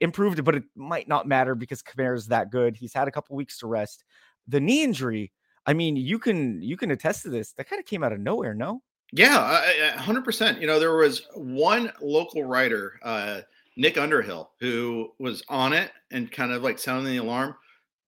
improved, 0.00 0.44
but 0.44 0.54
it 0.54 0.62
might 0.76 1.08
not 1.08 1.26
matter 1.26 1.56
because 1.56 1.82
is 1.98 2.28
that 2.28 2.52
good. 2.52 2.76
He's 2.76 2.94
had 2.94 3.08
a 3.08 3.10
couple 3.10 3.34
weeks 3.34 3.58
to 3.58 3.66
rest. 3.66 4.04
The 4.46 4.60
knee 4.60 4.84
injury, 4.84 5.32
I 5.66 5.72
mean, 5.72 5.96
you 5.96 6.20
can 6.20 6.62
you 6.62 6.76
can 6.76 6.92
attest 6.92 7.24
to 7.24 7.28
this. 7.28 7.50
That 7.54 7.68
kind 7.68 7.80
of 7.80 7.86
came 7.86 8.04
out 8.04 8.12
of 8.12 8.20
nowhere, 8.20 8.54
no? 8.54 8.82
Yeah, 9.12 9.96
hundred 9.96 10.24
percent. 10.24 10.60
You 10.60 10.68
know, 10.68 10.78
there 10.78 10.94
was 10.94 11.22
one 11.34 11.90
local 12.00 12.44
writer, 12.44 13.00
uh, 13.02 13.40
Nick 13.76 13.98
Underhill, 13.98 14.52
who 14.60 15.10
was 15.18 15.42
on 15.48 15.72
it 15.72 15.90
and 16.12 16.30
kind 16.30 16.52
of 16.52 16.62
like 16.62 16.78
sounding 16.78 17.12
the 17.12 17.18
alarm 17.18 17.56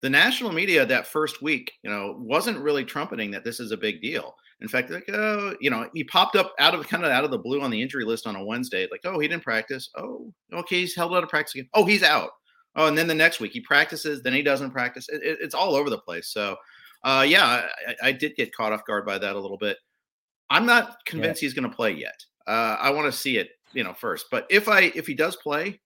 the 0.02 0.10
national 0.10 0.52
media 0.52 0.84
that 0.84 1.06
first 1.06 1.42
week, 1.42 1.72
you 1.82 1.90
know, 1.90 2.16
wasn't 2.18 2.58
really 2.58 2.84
trumpeting 2.84 3.30
that 3.30 3.44
this 3.44 3.60
is 3.60 3.70
a 3.70 3.76
big 3.76 4.02
deal. 4.02 4.34
In 4.60 4.68
fact, 4.68 4.90
like, 4.90 5.08
oh, 5.12 5.56
you 5.60 5.70
know, 5.70 5.88
he 5.94 6.04
popped 6.04 6.36
up 6.36 6.54
out 6.58 6.74
of 6.74 6.86
kind 6.88 7.04
of 7.04 7.10
out 7.10 7.24
of 7.24 7.30
the 7.30 7.38
blue 7.38 7.62
on 7.62 7.70
the 7.70 7.80
injury 7.80 8.04
list 8.04 8.26
on 8.26 8.36
a 8.36 8.44
Wednesday, 8.44 8.86
like, 8.90 9.00
oh, 9.04 9.18
he 9.18 9.26
didn't 9.26 9.42
practice. 9.42 9.90
Oh, 9.96 10.32
okay, 10.52 10.80
he's 10.80 10.94
held 10.94 11.14
out 11.14 11.22
of 11.22 11.28
practice 11.28 11.54
again. 11.54 11.68
Oh, 11.74 11.84
he's 11.84 12.02
out. 12.02 12.30
Oh, 12.74 12.86
and 12.86 12.96
then 12.96 13.06
the 13.06 13.14
next 13.14 13.40
week 13.40 13.52
he 13.52 13.60
practices, 13.60 14.22
then 14.22 14.32
he 14.32 14.42
doesn't 14.42 14.70
practice. 14.70 15.08
It, 15.08 15.22
it, 15.22 15.38
it's 15.40 15.54
all 15.54 15.74
over 15.74 15.90
the 15.90 15.98
place. 15.98 16.28
So, 16.28 16.56
uh, 17.04 17.24
yeah, 17.28 17.66
I, 17.88 18.08
I, 18.08 18.12
did 18.12 18.34
get 18.36 18.54
caught 18.54 18.72
off 18.72 18.86
guard 18.86 19.04
by 19.04 19.18
that 19.18 19.34
a 19.34 19.38
little 19.38 19.58
bit. 19.58 19.76
I'm 20.48 20.64
not 20.64 20.96
convinced 21.04 21.42
yeah. 21.42 21.46
he's 21.46 21.54
going 21.54 21.68
to 21.68 21.74
play 21.74 21.92
yet. 21.92 22.24
Uh, 22.46 22.76
I 22.78 22.90
want 22.90 23.12
to 23.12 23.16
see 23.16 23.38
it, 23.38 23.50
you 23.72 23.84
know, 23.84 23.92
first. 23.92 24.26
But 24.30 24.46
if 24.48 24.68
I 24.68 24.92
if 24.94 25.06
he 25.06 25.14
does 25.14 25.36
play, 25.36 25.80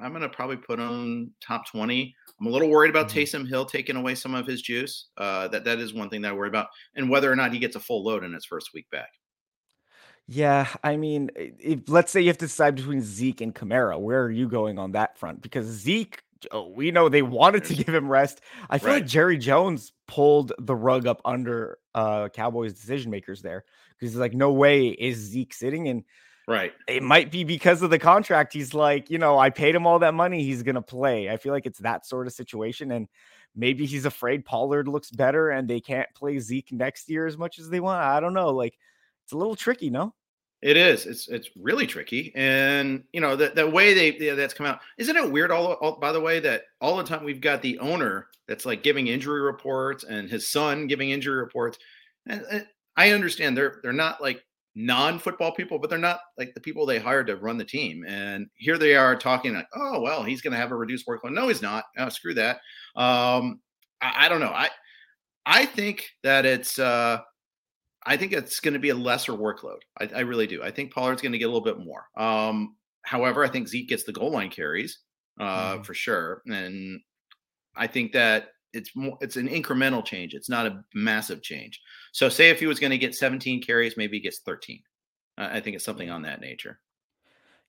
I'm 0.00 0.10
going 0.10 0.22
to 0.22 0.28
probably 0.28 0.56
put 0.56 0.78
him 0.78 1.32
top 1.40 1.68
20 1.70 2.14
I'm 2.40 2.46
a 2.46 2.50
little 2.50 2.68
worried 2.68 2.90
about 2.90 3.08
mm-hmm. 3.08 3.18
Taysom 3.18 3.48
Hill 3.48 3.64
taking 3.64 3.96
away 3.96 4.14
some 4.14 4.34
of 4.34 4.46
his 4.46 4.60
juice. 4.60 5.06
Uh, 5.16 5.48
that 5.48 5.64
that 5.64 5.78
is 5.78 5.94
one 5.94 6.10
thing 6.10 6.22
that 6.22 6.32
I 6.32 6.34
worry 6.34 6.48
about, 6.48 6.68
and 6.96 7.08
whether 7.08 7.30
or 7.30 7.36
not 7.36 7.52
he 7.52 7.58
gets 7.58 7.76
a 7.76 7.80
full 7.80 8.04
load 8.04 8.24
in 8.24 8.32
his 8.32 8.44
first 8.44 8.70
week 8.74 8.90
back. 8.90 9.10
Yeah, 10.26 10.66
I 10.82 10.96
mean, 10.96 11.30
if 11.36 11.88
let's 11.88 12.10
say 12.10 12.20
you 12.20 12.28
have 12.28 12.38
to 12.38 12.46
decide 12.46 12.76
between 12.76 13.02
Zeke 13.02 13.40
and 13.40 13.54
Kamara, 13.54 14.00
where 14.00 14.22
are 14.22 14.30
you 14.30 14.48
going 14.48 14.78
on 14.78 14.92
that 14.92 15.18
front? 15.18 15.42
Because 15.42 15.66
Zeke, 15.66 16.22
oh, 16.50 16.70
we 16.70 16.90
know 16.90 17.08
they 17.08 17.22
wanted 17.22 17.64
to 17.64 17.74
give 17.74 17.94
him 17.94 18.08
rest. 18.08 18.40
I 18.68 18.78
feel 18.78 18.88
right. 18.88 18.94
like 18.96 19.06
Jerry 19.06 19.38
Jones 19.38 19.92
pulled 20.08 20.52
the 20.58 20.74
rug 20.74 21.06
up 21.06 21.20
under 21.24 21.78
uh 21.94 22.28
Cowboys 22.30 22.74
decision 22.74 23.10
makers 23.10 23.42
there 23.42 23.64
because 23.90 24.12
he's 24.12 24.20
like, 24.20 24.34
no 24.34 24.52
way 24.52 24.88
is 24.88 25.18
Zeke 25.18 25.54
sitting 25.54 25.88
and 25.88 26.04
Right. 26.46 26.72
It 26.86 27.02
might 27.02 27.30
be 27.30 27.44
because 27.44 27.82
of 27.82 27.90
the 27.90 27.98
contract. 27.98 28.52
He's 28.52 28.74
like, 28.74 29.10
you 29.10 29.18
know, 29.18 29.38
I 29.38 29.50
paid 29.50 29.74
him 29.74 29.86
all 29.86 29.98
that 30.00 30.14
money. 30.14 30.42
He's 30.42 30.62
going 30.62 30.74
to 30.74 30.82
play. 30.82 31.30
I 31.30 31.38
feel 31.38 31.52
like 31.52 31.66
it's 31.66 31.78
that 31.78 32.06
sort 32.06 32.26
of 32.26 32.34
situation. 32.34 32.90
And 32.92 33.08
maybe 33.56 33.86
he's 33.86 34.04
afraid 34.04 34.44
Pollard 34.44 34.86
looks 34.86 35.10
better 35.10 35.50
and 35.50 35.68
they 35.68 35.80
can't 35.80 36.08
play 36.14 36.38
Zeke 36.38 36.72
next 36.72 37.08
year 37.08 37.26
as 37.26 37.38
much 37.38 37.58
as 37.58 37.70
they 37.70 37.80
want. 37.80 38.02
I 38.02 38.20
don't 38.20 38.34
know. 38.34 38.50
Like, 38.50 38.76
it's 39.24 39.32
a 39.32 39.38
little 39.38 39.56
tricky, 39.56 39.88
no? 39.88 40.14
It 40.60 40.78
is. 40.78 41.04
It's 41.04 41.28
it's 41.28 41.50
really 41.60 41.86
tricky, 41.86 42.32
and 42.34 43.04
you 43.12 43.20
know 43.20 43.36
the 43.36 43.50
the 43.50 43.68
way 43.68 43.92
they 43.92 44.16
yeah, 44.16 44.32
that's 44.32 44.54
come 44.54 44.64
out. 44.64 44.80
Isn't 44.96 45.14
it 45.14 45.30
weird? 45.30 45.50
All, 45.50 45.74
all 45.74 45.98
by 46.00 46.10
the 46.10 46.20
way 46.22 46.40
that 46.40 46.62
all 46.80 46.96
the 46.96 47.04
time 47.04 47.22
we've 47.22 47.42
got 47.42 47.60
the 47.60 47.78
owner 47.80 48.28
that's 48.48 48.64
like 48.64 48.82
giving 48.82 49.08
injury 49.08 49.42
reports 49.42 50.04
and 50.04 50.30
his 50.30 50.48
son 50.48 50.86
giving 50.86 51.10
injury 51.10 51.36
reports. 51.36 51.78
And, 52.26 52.42
and 52.50 52.66
I 52.96 53.10
understand 53.10 53.58
they're 53.58 53.78
they're 53.82 53.92
not 53.92 54.22
like 54.22 54.42
non-football 54.74 55.52
people, 55.52 55.78
but 55.78 55.88
they're 55.88 55.98
not 55.98 56.20
like 56.36 56.52
the 56.54 56.60
people 56.60 56.84
they 56.84 56.98
hired 56.98 57.26
to 57.28 57.36
run 57.36 57.58
the 57.58 57.64
team. 57.64 58.04
And 58.06 58.48
here 58.56 58.78
they 58.78 58.96
are 58.96 59.16
talking 59.16 59.54
like, 59.54 59.68
oh 59.74 60.00
well, 60.00 60.22
he's 60.22 60.42
going 60.42 60.52
to 60.52 60.58
have 60.58 60.72
a 60.72 60.76
reduced 60.76 61.06
workload. 61.06 61.32
No, 61.32 61.48
he's 61.48 61.62
not. 61.62 61.84
Oh, 61.98 62.08
screw 62.08 62.34
that. 62.34 62.56
Um, 62.96 63.60
I, 64.00 64.26
I, 64.26 64.28
don't 64.28 64.40
know. 64.40 64.52
I 64.52 64.70
I 65.46 65.66
think 65.66 66.06
that 66.22 66.46
it's. 66.46 66.78
Uh, 66.78 67.18
I 68.06 68.16
think 68.18 68.32
it's 68.32 68.60
going 68.60 68.74
to 68.74 68.80
be 68.80 68.90
a 68.90 68.94
lesser 68.94 69.32
workload. 69.32 69.78
I, 69.98 70.10
I 70.14 70.20
really 70.20 70.46
do. 70.46 70.62
I 70.62 70.70
think 70.70 70.92
Pollard's 70.92 71.22
going 71.22 71.32
to 71.32 71.38
get 71.38 71.46
a 71.46 71.52
little 71.52 71.64
bit 71.64 71.78
more. 71.78 72.04
Um, 72.16 72.76
however, 73.02 73.44
I 73.44 73.48
think 73.48 73.66
Zeke 73.68 73.88
gets 73.88 74.04
the 74.04 74.12
goal 74.12 74.30
line 74.30 74.50
carries 74.50 74.98
uh, 75.40 75.76
mm. 75.76 75.86
for 75.86 75.94
sure, 75.94 76.42
and 76.46 77.00
I 77.76 77.86
think 77.86 78.12
that 78.12 78.48
it's 78.74 78.94
more 78.94 79.16
it's 79.20 79.36
an 79.36 79.48
incremental 79.48 80.04
change. 80.04 80.34
It's 80.34 80.48
not 80.48 80.66
a 80.66 80.84
massive 80.94 81.42
change. 81.42 81.80
So, 82.12 82.28
say 82.28 82.50
if 82.50 82.60
he 82.60 82.66
was 82.66 82.80
going 82.80 82.90
to 82.90 82.98
get 82.98 83.14
17 83.14 83.62
carries, 83.62 83.96
maybe 83.96 84.18
he 84.18 84.22
gets 84.22 84.40
13. 84.40 84.80
Uh, 85.38 85.48
I 85.52 85.60
think 85.60 85.76
it's 85.76 85.84
something 85.84 86.10
on 86.10 86.22
that 86.22 86.40
nature. 86.40 86.80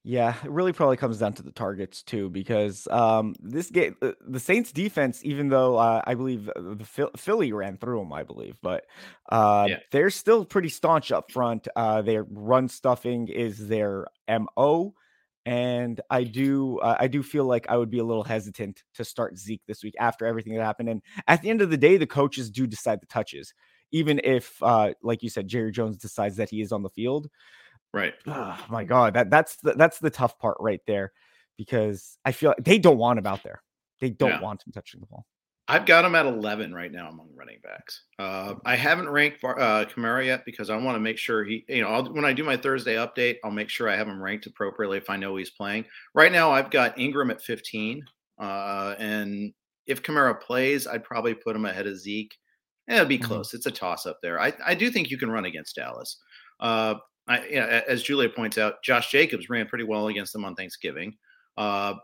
Yeah, 0.08 0.36
it 0.44 0.50
really 0.52 0.72
probably 0.72 0.96
comes 0.96 1.18
down 1.18 1.32
to 1.32 1.42
the 1.42 1.50
targets 1.50 2.04
too, 2.04 2.30
because 2.30 2.86
um, 2.92 3.34
this 3.40 3.70
game, 3.70 3.96
uh, 4.00 4.12
the 4.24 4.38
Saints 4.38 4.70
defense, 4.70 5.20
even 5.24 5.48
though 5.48 5.76
uh, 5.78 6.00
I 6.06 6.14
believe 6.14 6.48
uh, 6.48 6.60
the 6.76 7.10
Philly 7.16 7.52
ran 7.52 7.76
through 7.76 7.98
them, 7.98 8.12
I 8.12 8.22
believe, 8.22 8.56
but 8.62 8.86
uh, 9.32 9.66
yeah. 9.68 9.78
they're 9.90 10.10
still 10.10 10.44
pretty 10.44 10.68
staunch 10.68 11.10
up 11.10 11.32
front. 11.32 11.66
Uh, 11.74 12.02
their 12.02 12.22
run 12.22 12.68
stuffing 12.68 13.26
is 13.26 13.66
their 13.66 14.06
mo, 14.28 14.94
and 15.46 16.00
I 16.10 16.24
do, 16.24 16.80
uh, 16.80 16.96
I 16.98 17.06
do 17.06 17.22
feel 17.22 17.44
like 17.44 17.66
I 17.68 17.76
would 17.76 17.88
be 17.88 18.00
a 18.00 18.04
little 18.04 18.24
hesitant 18.24 18.82
to 18.94 19.04
start 19.04 19.38
Zeke 19.38 19.62
this 19.68 19.84
week 19.84 19.94
after 20.00 20.26
everything 20.26 20.54
that 20.54 20.64
happened. 20.64 20.88
And 20.88 21.02
at 21.28 21.40
the 21.40 21.50
end 21.50 21.62
of 21.62 21.70
the 21.70 21.76
day, 21.76 21.96
the 21.96 22.06
coaches 22.06 22.50
do 22.50 22.66
decide 22.66 23.00
the 23.00 23.06
touches, 23.06 23.54
even 23.92 24.20
if, 24.24 24.60
uh, 24.60 24.94
like 25.04 25.22
you 25.22 25.30
said, 25.30 25.46
Jerry 25.46 25.70
Jones 25.70 25.98
decides 25.98 26.34
that 26.36 26.50
he 26.50 26.60
is 26.60 26.72
on 26.72 26.82
the 26.82 26.90
field. 26.90 27.28
Right. 27.94 28.14
Oh 28.26 28.58
my 28.68 28.82
God. 28.82 29.14
That 29.14 29.30
that's 29.30 29.56
the 29.56 29.74
that's 29.74 30.00
the 30.00 30.10
tough 30.10 30.36
part 30.38 30.56
right 30.58 30.80
there 30.88 31.12
because 31.56 32.18
I 32.24 32.32
feel 32.32 32.50
like 32.50 32.64
they 32.64 32.78
don't 32.78 32.98
want 32.98 33.20
him 33.20 33.26
out 33.26 33.44
there. 33.44 33.62
They 34.00 34.10
don't 34.10 34.30
yeah. 34.30 34.40
want 34.40 34.66
him 34.66 34.72
touching 34.72 35.00
the 35.00 35.06
ball. 35.06 35.26
I've 35.68 35.86
got 35.86 36.04
him 36.04 36.14
at 36.14 36.26
11 36.26 36.72
right 36.72 36.92
now 36.92 37.08
among 37.08 37.30
running 37.34 37.58
backs. 37.62 38.02
Uh, 38.18 38.54
I 38.64 38.76
haven't 38.76 39.08
ranked 39.08 39.42
uh, 39.42 39.84
Kamara 39.86 40.24
yet 40.24 40.44
because 40.44 40.70
I 40.70 40.76
want 40.76 40.94
to 40.94 41.00
make 41.00 41.18
sure 41.18 41.44
he, 41.44 41.64
you 41.68 41.82
know, 41.82 41.88
I'll, 41.88 42.12
when 42.12 42.24
I 42.24 42.32
do 42.32 42.44
my 42.44 42.56
Thursday 42.56 42.94
update, 42.94 43.36
I'll 43.42 43.50
make 43.50 43.68
sure 43.68 43.88
I 43.88 43.96
have 43.96 44.06
him 44.06 44.22
ranked 44.22 44.46
appropriately 44.46 44.98
if 44.98 45.10
I 45.10 45.16
know 45.16 45.34
he's 45.34 45.50
playing. 45.50 45.84
Right 46.14 46.30
now, 46.30 46.52
I've 46.52 46.70
got 46.70 46.98
Ingram 46.98 47.32
at 47.32 47.42
15. 47.42 48.04
Uh, 48.38 48.94
and 48.98 49.52
if 49.86 50.02
Kamara 50.02 50.40
plays, 50.40 50.86
I'd 50.86 51.04
probably 51.04 51.34
put 51.34 51.56
him 51.56 51.64
ahead 51.64 51.88
of 51.88 51.98
Zeke. 51.98 52.34
Yeah, 52.86 52.96
it'll 52.96 53.06
be 53.06 53.18
mm-hmm. 53.18 53.26
close. 53.26 53.52
It's 53.52 53.66
a 53.66 53.72
toss 53.72 54.06
up 54.06 54.18
there. 54.22 54.40
I, 54.40 54.52
I 54.64 54.74
do 54.74 54.90
think 54.90 55.10
you 55.10 55.18
can 55.18 55.30
run 55.30 55.46
against 55.46 55.74
Dallas. 55.74 56.18
Uh, 56.60 56.94
I, 57.26 57.44
you 57.46 57.56
know, 57.56 57.82
as 57.88 58.04
Julia 58.04 58.28
points 58.28 58.56
out, 58.56 58.82
Josh 58.84 59.10
Jacobs 59.10 59.50
ran 59.50 59.66
pretty 59.66 59.84
well 59.84 60.06
against 60.06 60.32
them 60.32 60.44
on 60.44 60.54
Thanksgiving. 60.54 61.16
Uh, 61.56 61.94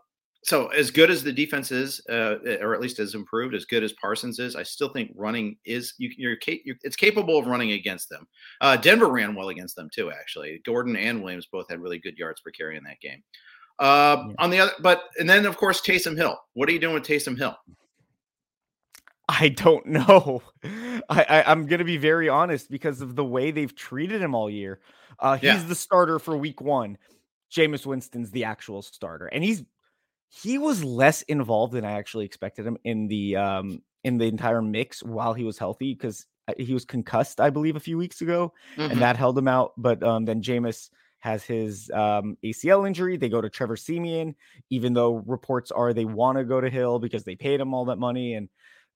so 0.45 0.67
as 0.69 0.91
good 0.91 1.11
as 1.11 1.23
the 1.23 1.33
defense 1.33 1.71
is, 1.71 2.01
uh, 2.09 2.37
or 2.61 2.75
at 2.75 2.81
least 2.81 2.99
as 2.99 3.15
improved, 3.15 3.55
as 3.55 3.65
good 3.65 3.85
as 3.85 3.93
Parsons 3.93 4.41
is, 4.41 4.57
I 4.57 4.65
still 4.65 4.89
think 4.89 5.13
running 5.15 5.57
is 5.65 5.95
you, 5.99 6.11
you're, 6.17 6.37
you're 6.65 6.77
it's 6.83 6.97
capable 6.97 7.39
of 7.39 7.47
running 7.47 7.73
against 7.73 8.09
them. 8.09 8.27
Uh, 8.61 8.77
Denver 8.77 9.07
ran 9.07 9.37
well 9.37 9.51
against 9.51 9.77
them 9.77 9.89
too, 9.93 10.11
actually. 10.11 10.61
Gordon 10.65 10.97
and 10.97 11.23
Williams 11.23 11.47
both 11.47 11.71
had 11.71 11.81
really 11.81 11.99
good 11.99 12.19
yards 12.19 12.41
per 12.41 12.51
carry 12.51 12.77
in 12.77 12.83
that 12.85 13.01
game. 13.01 13.23
Uh, 13.79 14.25
yeah. 14.29 14.35
On 14.39 14.51
the 14.51 14.61
other, 14.61 14.73
but 14.81 15.05
and 15.19 15.31
then 15.31 15.47
of 15.47 15.57
course 15.57 15.81
Taysom 15.81 16.17
Hill. 16.17 16.37
What 16.55 16.69
are 16.69 16.73
you 16.73 16.81
doing 16.81 16.95
with 16.95 17.05
Taysom 17.05 17.39
Hill? 17.39 17.57
I 19.29 19.49
don't 19.51 19.87
know. 19.87 20.43
I, 21.09 21.23
I 21.29 21.53
am 21.53 21.67
gonna 21.67 21.85
be 21.85 21.99
very 21.99 22.29
honest 22.29 22.69
because 22.69 23.01
of 23.01 23.15
the 23.15 23.25
way 23.25 23.53
they've 23.53 23.75
treated 23.75 24.21
him 24.21 24.35
all 24.35 24.51
year. 24.51 24.81
Uh, 25.21 25.37
he's 25.37 25.45
yeah. 25.45 25.63
the 25.63 25.75
starter 25.77 26.19
for 26.19 26.37
week 26.37 26.61
one. 26.61 26.99
Jameis 27.53 27.87
Winston's 27.87 28.31
the 28.31 28.45
actual 28.45 28.83
starter, 28.83 29.27
and 29.27 29.45
he's 29.45 29.63
he 30.35 30.57
was 30.57 30.83
less 30.83 31.23
involved 31.23 31.75
than 31.75 31.85
I 31.85 31.93
actually 31.93 32.25
expected 32.25 32.67
him 32.67 32.79
in 32.85 33.07
the 33.07 33.37
um 33.37 33.83
in 34.03 34.19
the 34.19 34.25
entire 34.25 34.63
mix 34.63 35.03
while 35.03 35.35
he 35.35 35.45
was 35.45 35.59
healthy 35.59 35.95
because 35.95 36.27
uh, 36.49 36.55
he 36.59 36.75
was 36.75 36.85
concussed, 36.85 37.41
I 37.41 37.51
believe, 37.51 37.77
a 37.77 37.81
few 37.81 37.99
weeks 37.99 38.21
ago, 38.21 38.53
mm-hmm. 38.77 38.93
and 38.93 39.01
that 39.03 39.17
held 39.17 39.39
him 39.39 39.47
out. 39.47 39.73
But 39.77 40.03
um, 40.03 40.25
then 40.25 40.43
Jameis 40.43 40.91
has 41.21 41.45
his 41.45 41.91
um, 41.95 42.37
ACL 42.43 42.87
injury. 42.87 43.17
They 43.17 43.29
go 43.29 43.41
to 43.41 43.49
Trevor 43.49 43.77
Siemian, 43.77 44.35
even 44.71 44.93
though 44.93 45.23
reports 45.27 45.71
are 45.71 45.93
they 45.93 46.05
want 46.05 46.39
to 46.39 46.45
go 46.45 46.61
to 46.61 46.69
Hill 46.69 46.99
because 46.99 47.25
they 47.25 47.37
paid 47.37 47.61
him 47.61 47.75
all 47.75 47.85
that 47.85 47.99
money 47.99 48.35
and 48.35 48.49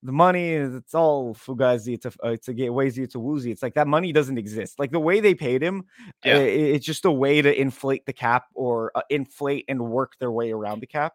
the 0.02 0.12
money 0.12 0.50
is 0.50 0.74
it's 0.74 0.94
all 0.94 1.34
fugazi 1.34 1.94
it's 1.94 2.04
a 2.04 2.12
uh, 2.22 2.28
it's 2.28 2.48
a 2.48 2.52
wazy 2.52 2.98
it's 2.98 3.14
a 3.14 3.18
woozy 3.18 3.50
it's 3.50 3.62
like 3.62 3.74
that 3.74 3.88
money 3.88 4.12
doesn't 4.12 4.36
exist 4.36 4.78
like 4.78 4.90
the 4.90 5.00
way 5.00 5.20
they 5.20 5.34
paid 5.34 5.62
him 5.62 5.84
yeah. 6.22 6.36
it, 6.36 6.74
it's 6.74 6.86
just 6.86 7.06
a 7.06 7.10
way 7.10 7.40
to 7.40 7.60
inflate 7.60 8.04
the 8.04 8.12
cap 8.12 8.44
or 8.54 8.92
uh, 8.94 9.00
inflate 9.08 9.64
and 9.68 9.80
work 9.80 10.12
their 10.20 10.30
way 10.30 10.52
around 10.52 10.80
the 10.80 10.86
cap 10.86 11.14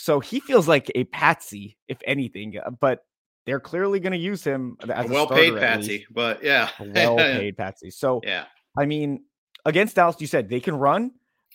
so 0.00 0.20
he 0.20 0.40
feels 0.40 0.66
like 0.66 0.90
a 0.94 1.04
patsy 1.04 1.76
if 1.88 1.98
anything 2.06 2.58
uh, 2.58 2.70
but 2.70 3.04
they're 3.46 3.60
clearly 3.60 4.00
going 4.00 4.12
to 4.12 4.18
use 4.18 4.44
him 4.44 4.76
as 4.88 5.06
a 5.06 5.12
well 5.12 5.26
paid 5.26 5.54
patsy 5.56 6.06
but 6.10 6.42
yeah 6.42 6.70
well 6.94 7.16
paid 7.16 7.56
patsy 7.56 7.90
so 7.90 8.20
yeah 8.24 8.44
i 8.78 8.86
mean 8.86 9.22
against 9.64 9.96
dallas 9.96 10.16
you 10.20 10.26
said 10.26 10.48
they 10.48 10.60
can 10.60 10.76
run 10.76 11.10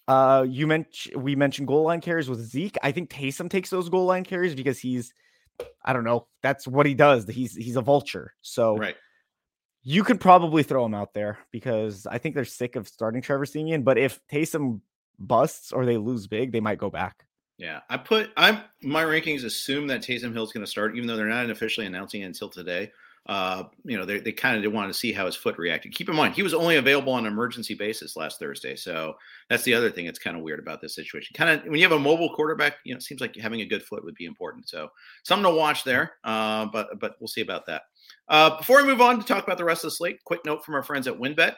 uh 0.07 0.45
you 0.47 0.67
mentioned 0.67 1.21
we 1.21 1.35
mentioned 1.35 1.67
goal 1.67 1.83
line 1.83 2.01
carries 2.01 2.29
with 2.29 2.39
zeke 2.39 2.77
i 2.83 2.91
think 2.91 3.09
taysom 3.09 3.49
takes 3.49 3.69
those 3.69 3.89
goal 3.89 4.05
line 4.05 4.23
carries 4.23 4.55
because 4.55 4.79
he's 4.79 5.13
I 5.83 5.93
don't 5.93 6.03
know. 6.03 6.27
That's 6.41 6.67
what 6.67 6.85
he 6.85 6.93
does. 6.93 7.27
He's 7.27 7.55
he's 7.55 7.75
a 7.75 7.81
vulture. 7.81 8.33
So 8.41 8.77
right. 8.77 8.95
you 9.83 10.03
could 10.03 10.19
probably 10.19 10.63
throw 10.63 10.85
him 10.85 10.93
out 10.93 11.13
there 11.13 11.37
because 11.51 12.07
I 12.07 12.17
think 12.17 12.35
they're 12.35 12.45
sick 12.45 12.75
of 12.75 12.87
starting 12.87 13.21
Trevor 13.21 13.45
Siemian. 13.45 13.83
But 13.83 13.97
if 13.97 14.19
Taysom 14.31 14.81
busts 15.19 15.71
or 15.71 15.85
they 15.85 15.97
lose 15.97 16.27
big, 16.27 16.51
they 16.51 16.59
might 16.59 16.79
go 16.79 16.89
back. 16.89 17.24
Yeah, 17.57 17.81
I 17.89 17.97
put 17.97 18.31
I'm 18.35 18.61
my 18.83 19.03
rankings 19.03 19.45
assume 19.45 19.87
that 19.87 20.01
Taysom 20.01 20.33
Hill's 20.33 20.51
going 20.51 20.65
to 20.65 20.69
start, 20.69 20.95
even 20.95 21.07
though 21.07 21.15
they're 21.15 21.25
not 21.25 21.49
officially 21.49 21.85
announcing 21.85 22.21
it 22.21 22.25
until 22.25 22.49
today 22.49 22.91
uh, 23.27 23.63
you 23.83 23.97
know, 23.97 24.05
they, 24.05 24.19
they 24.19 24.31
kind 24.31 24.55
of 24.55 24.61
did 24.61 24.71
want 24.71 24.87
to 24.87 24.93
see 24.93 25.11
how 25.11 25.25
his 25.25 25.35
foot 25.35 25.57
reacted. 25.57 25.93
Keep 25.95 26.09
in 26.09 26.15
mind, 26.15 26.35
he 26.35 26.43
was 26.43 26.53
only 26.53 26.75
available 26.75 27.11
on 27.11 27.25
an 27.25 27.31
emergency 27.31 27.73
basis 27.73 28.15
last 28.15 28.37
Thursday. 28.37 28.75
So 28.75 29.15
that's 29.49 29.63
the 29.63 29.73
other 29.73 29.89
thing 29.89 30.05
that's 30.05 30.19
kind 30.19 30.37
of 30.37 30.43
weird 30.43 30.59
about 30.59 30.79
this 30.79 30.93
situation. 30.93 31.33
Kind 31.33 31.49
of 31.49 31.65
when 31.65 31.75
you 31.75 31.81
have 31.81 31.91
a 31.91 31.99
mobile 31.99 32.33
quarterback, 32.35 32.75
you 32.83 32.93
know, 32.93 32.97
it 32.97 33.03
seems 33.03 33.21
like 33.21 33.35
having 33.35 33.61
a 33.61 33.65
good 33.65 33.81
foot 33.81 34.03
would 34.03 34.13
be 34.13 34.25
important. 34.25 34.69
So 34.69 34.89
something 35.23 35.51
to 35.51 35.57
watch 35.57 35.83
there. 35.83 36.13
Uh, 36.23 36.67
but 36.67 36.99
but 36.99 37.15
we'll 37.19 37.27
see 37.27 37.41
about 37.41 37.65
that. 37.65 37.83
Uh, 38.27 38.57
before 38.57 38.77
we 38.77 38.87
move 38.87 39.01
on 39.01 39.19
to 39.19 39.25
talk 39.25 39.43
about 39.43 39.57
the 39.57 39.65
rest 39.65 39.83
of 39.83 39.89
the 39.89 39.95
slate, 39.95 40.23
quick 40.25 40.41
note 40.45 40.63
from 40.63 40.75
our 40.75 40.83
friends 40.83 41.07
at 41.07 41.17
WynnBET. 41.17 41.55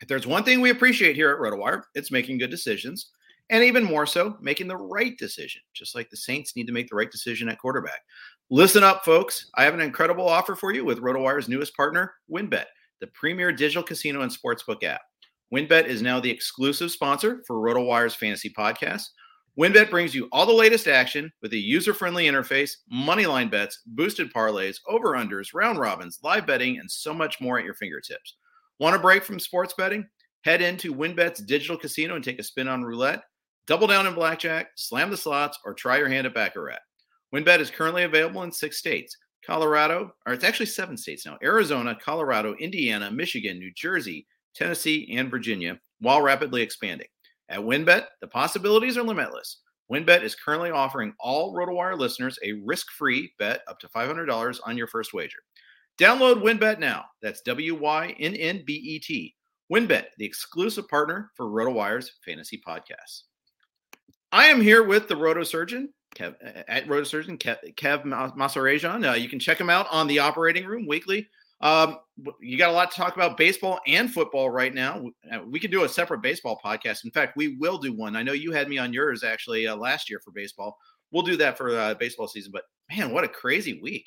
If 0.00 0.08
there's 0.08 0.26
one 0.26 0.44
thing 0.44 0.60
we 0.60 0.70
appreciate 0.70 1.16
here 1.16 1.30
at 1.30 1.38
RotoWire, 1.38 1.82
it's 1.94 2.12
making 2.12 2.38
good 2.38 2.50
decisions. 2.50 3.10
And 3.50 3.64
even 3.64 3.84
more 3.84 4.06
so, 4.06 4.36
making 4.40 4.68
the 4.68 4.76
right 4.76 5.16
decision, 5.16 5.62
just 5.72 5.94
like 5.94 6.10
the 6.10 6.16
Saints 6.16 6.54
need 6.54 6.66
to 6.66 6.72
make 6.72 6.88
the 6.88 6.96
right 6.96 7.10
decision 7.10 7.48
at 7.48 7.58
quarterback. 7.58 8.00
Listen 8.50 8.82
up, 8.82 9.04
folks. 9.04 9.50
I 9.54 9.64
have 9.64 9.74
an 9.74 9.80
incredible 9.80 10.28
offer 10.28 10.54
for 10.54 10.72
you 10.72 10.84
with 10.84 11.00
RotoWire's 11.00 11.48
newest 11.48 11.74
partner, 11.74 12.14
WynnBET, 12.30 12.66
the 13.00 13.06
premier 13.08 13.52
digital 13.52 13.82
casino 13.82 14.20
and 14.20 14.30
sportsbook 14.30 14.82
app. 14.82 15.00
WynnBET 15.52 15.86
is 15.86 16.02
now 16.02 16.20
the 16.20 16.30
exclusive 16.30 16.90
sponsor 16.90 17.42
for 17.46 17.56
RotoWire's 17.56 18.14
fantasy 18.14 18.50
podcast. 18.50 19.04
WynnBET 19.58 19.90
brings 19.90 20.14
you 20.14 20.28
all 20.30 20.46
the 20.46 20.52
latest 20.52 20.86
action 20.86 21.32
with 21.42 21.52
a 21.52 21.58
user-friendly 21.58 22.26
interface, 22.26 22.70
moneyline 22.92 23.50
bets, 23.50 23.80
boosted 23.86 24.32
parlays, 24.32 24.76
over-unders, 24.86 25.48
round 25.54 25.78
robins, 25.78 26.18
live 26.22 26.46
betting, 26.46 26.78
and 26.78 26.90
so 26.90 27.12
much 27.14 27.40
more 27.40 27.58
at 27.58 27.64
your 27.64 27.74
fingertips. 27.74 28.36
Want 28.78 28.94
a 28.94 28.98
break 28.98 29.24
from 29.24 29.40
sports 29.40 29.74
betting? 29.76 30.06
Head 30.44 30.62
into 30.62 30.94
WynnBET's 30.94 31.40
digital 31.40 31.76
casino 31.76 32.14
and 32.14 32.22
take 32.22 32.38
a 32.38 32.44
spin 32.44 32.68
on 32.68 32.84
roulette, 32.84 33.22
double 33.68 33.86
down 33.86 34.06
in 34.06 34.14
blackjack, 34.14 34.70
slam 34.74 35.10
the 35.10 35.16
slots, 35.16 35.58
or 35.64 35.74
try 35.74 35.98
your 35.98 36.08
hand 36.08 36.26
at 36.26 36.34
baccarat. 36.34 36.80
WynnBET 37.32 37.60
is 37.60 37.70
currently 37.70 38.04
available 38.04 38.42
in 38.42 38.50
six 38.50 38.78
states 38.78 39.16
Colorado, 39.46 40.12
or 40.26 40.32
it's 40.32 40.44
actually 40.44 40.66
seven 40.66 40.96
states 40.96 41.24
now 41.24 41.38
Arizona, 41.42 41.96
Colorado, 42.02 42.54
Indiana, 42.54 43.10
Michigan, 43.10 43.58
New 43.58 43.70
Jersey, 43.74 44.26
Tennessee, 44.54 45.14
and 45.16 45.30
Virginia, 45.30 45.78
while 46.00 46.22
rapidly 46.22 46.62
expanding. 46.62 47.06
At 47.50 47.60
WynnBET, 47.60 48.06
the 48.20 48.26
possibilities 48.26 48.96
are 48.96 49.02
limitless. 49.02 49.58
WynnBET 49.92 50.22
is 50.22 50.34
currently 50.34 50.70
offering 50.70 51.14
all 51.18 51.54
RotoWire 51.54 51.98
listeners 51.98 52.38
a 52.42 52.52
risk 52.64 52.90
free 52.90 53.32
bet 53.38 53.62
up 53.68 53.78
to 53.80 53.88
$500 53.88 54.58
on 54.64 54.76
your 54.76 54.86
first 54.86 55.14
wager. 55.14 55.38
Download 55.98 56.42
WynnBET 56.42 56.78
now. 56.78 57.04
That's 57.22 57.40
W 57.42 57.74
Y 57.74 58.14
N 58.18 58.34
N 58.34 58.62
B 58.66 58.74
E 58.74 58.98
T. 58.98 59.34
WynnBET, 59.72 60.04
the 60.16 60.24
exclusive 60.24 60.88
partner 60.88 61.30
for 61.34 61.46
RotoWire's 61.46 62.12
fantasy 62.24 62.60
podcasts. 62.66 63.24
I 64.32 64.46
am 64.46 64.60
here 64.60 64.82
with 64.82 65.08
the 65.08 65.16
Roto 65.16 65.42
Surgeon, 65.42 65.92
Kev, 66.14 66.34
at 66.68 66.86
Rotosurgeon, 66.86 67.38
Kev, 67.38 67.74
Kev 67.74 68.04
Masarajan. 68.04 69.10
Uh, 69.10 69.14
you 69.14 69.28
can 69.28 69.38
check 69.38 69.60
him 69.60 69.70
out 69.70 69.86
on 69.90 70.06
the 70.06 70.18
operating 70.18 70.66
room 70.66 70.86
weekly. 70.86 71.28
Um, 71.60 71.98
you 72.40 72.56
got 72.56 72.70
a 72.70 72.72
lot 72.72 72.90
to 72.90 72.96
talk 72.96 73.16
about 73.16 73.36
baseball 73.36 73.80
and 73.86 74.12
football 74.12 74.50
right 74.50 74.72
now. 74.72 75.06
Uh, 75.32 75.40
we 75.44 75.58
could 75.58 75.70
do 75.70 75.84
a 75.84 75.88
separate 75.88 76.22
baseball 76.22 76.60
podcast. 76.64 77.04
In 77.04 77.10
fact, 77.10 77.36
we 77.36 77.56
will 77.56 77.78
do 77.78 77.92
one. 77.92 78.16
I 78.16 78.22
know 78.22 78.32
you 78.32 78.52
had 78.52 78.68
me 78.68 78.78
on 78.78 78.92
yours 78.92 79.24
actually 79.24 79.66
uh, 79.66 79.74
last 79.74 80.08
year 80.08 80.20
for 80.24 80.30
baseball. 80.30 80.76
We'll 81.10 81.22
do 81.22 81.36
that 81.38 81.56
for 81.56 81.76
uh, 81.76 81.94
baseball 81.94 82.28
season. 82.28 82.52
But 82.52 82.64
man, 82.90 83.12
what 83.12 83.24
a 83.24 83.28
crazy 83.28 83.80
week! 83.80 84.06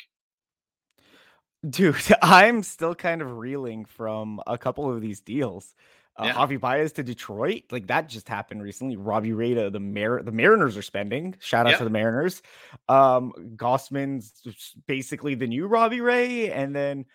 Dude, 1.67 1.95
I'm 2.21 2.63
still 2.63 2.95
kind 2.95 3.21
of 3.21 3.37
reeling 3.37 3.85
from 3.85 4.39
a 4.47 4.57
couple 4.57 4.91
of 4.91 5.01
these 5.01 5.19
deals. 5.19 5.75
Uh, 6.17 6.25
yeah. 6.25 6.33
Javi 6.33 6.59
Baez 6.59 6.91
to 6.93 7.03
Detroit, 7.03 7.63
like 7.71 7.87
that 7.87 8.09
just 8.09 8.27
happened 8.27 8.61
recently. 8.61 8.97
Robbie 8.97 9.31
Ray 9.31 9.53
to 9.53 9.69
the 9.69 9.79
Mar- 9.79 10.21
the 10.21 10.31
Mariners 10.31 10.75
are 10.75 10.81
spending. 10.81 11.35
Shout 11.39 11.67
out 11.67 11.77
to 11.77 11.85
the 11.85 11.89
Mariners. 11.89 12.41
Um, 12.89 13.31
Gausman's 13.55 14.33
basically 14.87 15.35
the 15.35 15.47
new 15.47 15.67
Robbie 15.67 16.01
Ray, 16.01 16.51
and 16.51 16.75
then 16.75 17.05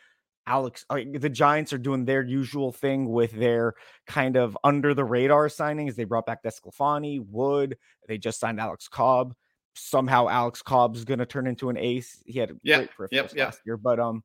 Alex, 0.46 0.86
like, 0.88 1.20
the 1.20 1.28
Giants 1.28 1.72
are 1.72 1.78
doing 1.78 2.04
their 2.04 2.22
usual 2.22 2.72
thing 2.72 3.10
with 3.10 3.32
their 3.32 3.74
kind 4.06 4.36
of 4.36 4.56
under 4.64 4.94
the 4.94 5.04
radar 5.04 5.48
signings. 5.48 5.94
They 5.94 6.04
brought 6.04 6.24
back 6.24 6.42
DeSclafani, 6.42 7.20
Wood. 7.28 7.76
They 8.08 8.16
just 8.16 8.40
signed 8.40 8.60
Alex 8.60 8.88
Cobb. 8.88 9.34
Somehow 9.74 10.28
Alex 10.28 10.62
Cobb's 10.62 11.04
going 11.04 11.18
to 11.18 11.26
turn 11.26 11.46
into 11.46 11.68
an 11.68 11.76
ace. 11.76 12.22
He 12.24 12.38
had 12.38 12.50
a 12.50 12.54
Yeah, 12.62 12.78
great 12.78 12.92
first 12.94 13.12
yep, 13.12 13.34
yep. 13.34 13.48
last 13.48 13.60
year, 13.66 13.76
but 13.76 14.00
um, 14.00 14.24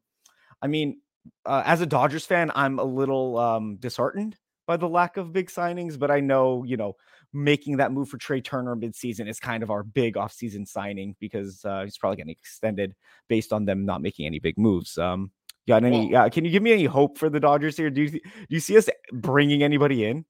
I 0.62 0.68
mean, 0.68 1.02
uh, 1.46 1.64
as 1.66 1.82
a 1.82 1.86
Dodgers 1.86 2.26
fan, 2.26 2.52
I'm 2.56 2.80
a 2.80 2.84
little 2.86 3.38
um 3.38 3.76
disheartened 3.76 4.38
by 4.72 4.78
the 4.78 4.88
lack 4.88 5.18
of 5.18 5.34
big 5.34 5.50
signings. 5.50 6.00
But 6.00 6.12
I 6.12 6.22
know 6.22 6.64
you 6.64 6.78
know 6.78 6.96
making 7.34 7.78
that 7.78 7.92
move 7.92 8.08
for 8.08 8.18
Trea 8.18 8.42
Turner 8.42 8.76
midseason 8.76 9.28
is 9.28 9.38
kind 9.38 9.64
of 9.64 9.70
our 9.70 9.84
big 9.84 10.16
offseason 10.16 10.66
signing 10.66 11.16
because 11.20 11.66
uh, 11.66 11.84
he's 11.84 11.98
probably 11.98 12.18
getting 12.18 12.32
extended 12.32 12.96
based 13.28 13.52
on 13.52 13.66
them 13.66 13.86
not 13.86 14.02
making 14.02 14.26
any 14.26 14.40
big 14.40 14.58
moves. 14.58 14.98
Um, 14.98 15.32
got 15.68 15.84
any? 15.84 16.10
Well- 16.10 16.24
uh, 16.24 16.30
can 16.30 16.46
you 16.46 16.52
give 16.52 16.64
me 16.64 16.72
any 16.72 16.86
hope 16.86 17.18
for 17.18 17.30
the 17.30 17.40
Dodgers 17.40 17.76
here? 17.76 17.90
Do 17.90 18.04
you 18.04 18.12
do 18.12 18.20
you 18.48 18.62
see 18.62 18.78
us 18.78 18.90
bringing 19.12 19.62
anybody 19.62 20.06
in? 20.06 20.24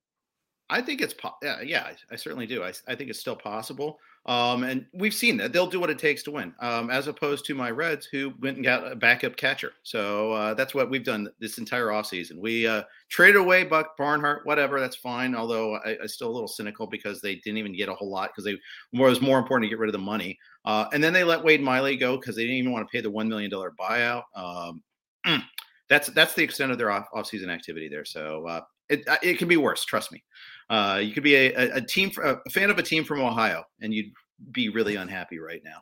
I 0.71 0.81
think 0.81 1.01
it's 1.01 1.13
po- 1.13 1.35
yeah, 1.43 1.61
yeah, 1.61 1.83
I, 1.83 2.13
I 2.13 2.15
certainly 2.15 2.47
do. 2.47 2.63
I, 2.63 2.71
I 2.87 2.95
think 2.95 3.11
it's 3.11 3.19
still 3.19 3.35
possible. 3.35 3.99
Um, 4.27 4.63
and 4.63 4.85
we've 4.93 5.15
seen 5.15 5.37
that 5.37 5.51
they'll 5.51 5.67
do 5.67 5.79
what 5.79 5.89
it 5.89 5.97
takes 5.97 6.21
to 6.23 6.31
win, 6.31 6.53
um, 6.59 6.91
as 6.91 7.07
opposed 7.07 7.43
to 7.45 7.55
my 7.55 7.71
Reds 7.71 8.05
who 8.05 8.33
went 8.39 8.57
and 8.57 8.63
got 8.63 8.91
a 8.91 8.95
backup 8.95 9.35
catcher. 9.35 9.71
So 9.81 10.31
uh, 10.33 10.53
that's 10.53 10.75
what 10.75 10.91
we've 10.91 11.03
done 11.03 11.27
this 11.39 11.57
entire 11.57 11.87
offseason. 11.87 12.37
We 12.37 12.67
uh, 12.67 12.83
traded 13.09 13.37
away 13.37 13.63
Buck 13.63 13.97
Barnhart, 13.97 14.45
whatever, 14.45 14.79
that's 14.79 14.95
fine. 14.95 15.33
Although 15.33 15.75
I, 15.77 15.97
I 16.03 16.05
still 16.05 16.29
a 16.29 16.31
little 16.31 16.47
cynical 16.47 16.85
because 16.85 17.19
they 17.19 17.35
didn't 17.35 17.57
even 17.57 17.75
get 17.75 17.89
a 17.89 17.95
whole 17.95 18.11
lot 18.11 18.29
because 18.29 18.45
they 18.45 18.51
it 18.51 18.59
was 18.93 19.21
more 19.21 19.39
important 19.39 19.65
to 19.65 19.69
get 19.69 19.79
rid 19.79 19.89
of 19.89 19.93
the 19.93 19.99
money. 19.99 20.37
Uh, 20.65 20.85
and 20.93 21.03
then 21.03 21.13
they 21.13 21.23
let 21.23 21.43
Wade 21.43 21.61
Miley 21.61 21.97
go 21.97 22.17
because 22.17 22.35
they 22.35 22.43
didn't 22.43 22.57
even 22.57 22.71
want 22.71 22.87
to 22.87 22.91
pay 22.91 23.01
the 23.01 23.09
one 23.09 23.27
million 23.27 23.49
dollar 23.49 23.73
buyout. 23.79 24.23
Um, 24.35 24.83
mm, 25.25 25.41
that's 25.89 26.09
that's 26.09 26.35
the 26.35 26.43
extent 26.43 26.71
of 26.71 26.77
their 26.77 26.91
off 26.91 27.07
offseason 27.11 27.49
activity 27.49 27.89
there. 27.89 28.05
So 28.05 28.45
uh, 28.45 28.61
it 28.87 29.07
uh, 29.07 29.17
it 29.23 29.39
can 29.39 29.47
be 29.47 29.57
worse. 29.57 29.83
Trust 29.83 30.11
me. 30.11 30.23
Uh, 30.71 30.99
you 31.03 31.13
could 31.13 31.21
be 31.21 31.35
a, 31.35 31.75
a, 31.75 31.81
team, 31.81 32.09
a 32.23 32.49
fan 32.49 32.69
of 32.69 32.79
a 32.79 32.83
team 32.83 33.03
from 33.03 33.19
Ohio, 33.19 33.61
and 33.81 33.93
you'd 33.93 34.13
be 34.53 34.69
really 34.69 34.95
unhappy 34.95 35.37
right 35.37 35.61
now. 35.65 35.81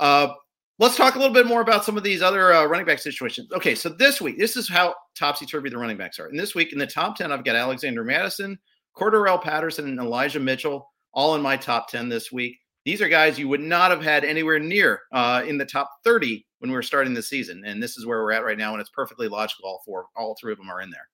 Uh, 0.00 0.34
let's 0.80 0.96
talk 0.96 1.14
a 1.14 1.18
little 1.18 1.32
bit 1.32 1.46
more 1.46 1.60
about 1.60 1.84
some 1.84 1.96
of 1.96 2.02
these 2.02 2.22
other 2.22 2.52
uh, 2.52 2.64
running 2.66 2.84
back 2.84 2.98
situations. 2.98 3.48
Okay, 3.52 3.76
so 3.76 3.88
this 3.88 4.20
week, 4.20 4.36
this 4.36 4.56
is 4.56 4.68
how 4.68 4.96
topsy 5.16 5.46
turvy 5.46 5.70
the 5.70 5.78
running 5.78 5.96
backs 5.96 6.18
are. 6.18 6.26
And 6.26 6.36
this 6.38 6.56
week, 6.56 6.72
in 6.72 6.78
the 6.80 6.88
top 6.88 7.16
10, 7.16 7.30
I've 7.30 7.44
got 7.44 7.54
Alexander 7.54 8.02
Mattison, 8.02 8.58
Cordarrelle 8.98 9.40
Patterson, 9.40 9.86
and 9.86 10.00
Elijah 10.00 10.40
Mitchell 10.40 10.90
all 11.14 11.36
in 11.36 11.40
my 11.40 11.56
top 11.56 11.88
10 11.88 12.08
this 12.08 12.32
week. 12.32 12.58
These 12.84 13.00
are 13.00 13.08
guys 13.08 13.38
you 13.38 13.48
would 13.48 13.60
not 13.60 13.92
have 13.92 14.02
had 14.02 14.24
anywhere 14.24 14.58
near 14.58 15.02
uh, 15.12 15.44
in 15.46 15.56
the 15.56 15.64
top 15.64 15.88
30 16.02 16.44
when 16.58 16.70
we 16.70 16.76
were 16.76 16.82
starting 16.82 17.14
the 17.14 17.22
season. 17.22 17.62
And 17.64 17.80
this 17.80 17.96
is 17.96 18.06
where 18.06 18.22
we're 18.24 18.32
at 18.32 18.44
right 18.44 18.58
now. 18.58 18.72
And 18.72 18.80
it's 18.80 18.90
perfectly 18.90 19.28
logical. 19.28 19.68
All 19.68 19.82
four, 19.84 20.06
all 20.16 20.36
three 20.40 20.52
of 20.52 20.58
them 20.58 20.68
are 20.68 20.80
in 20.80 20.90
there. 20.90 21.08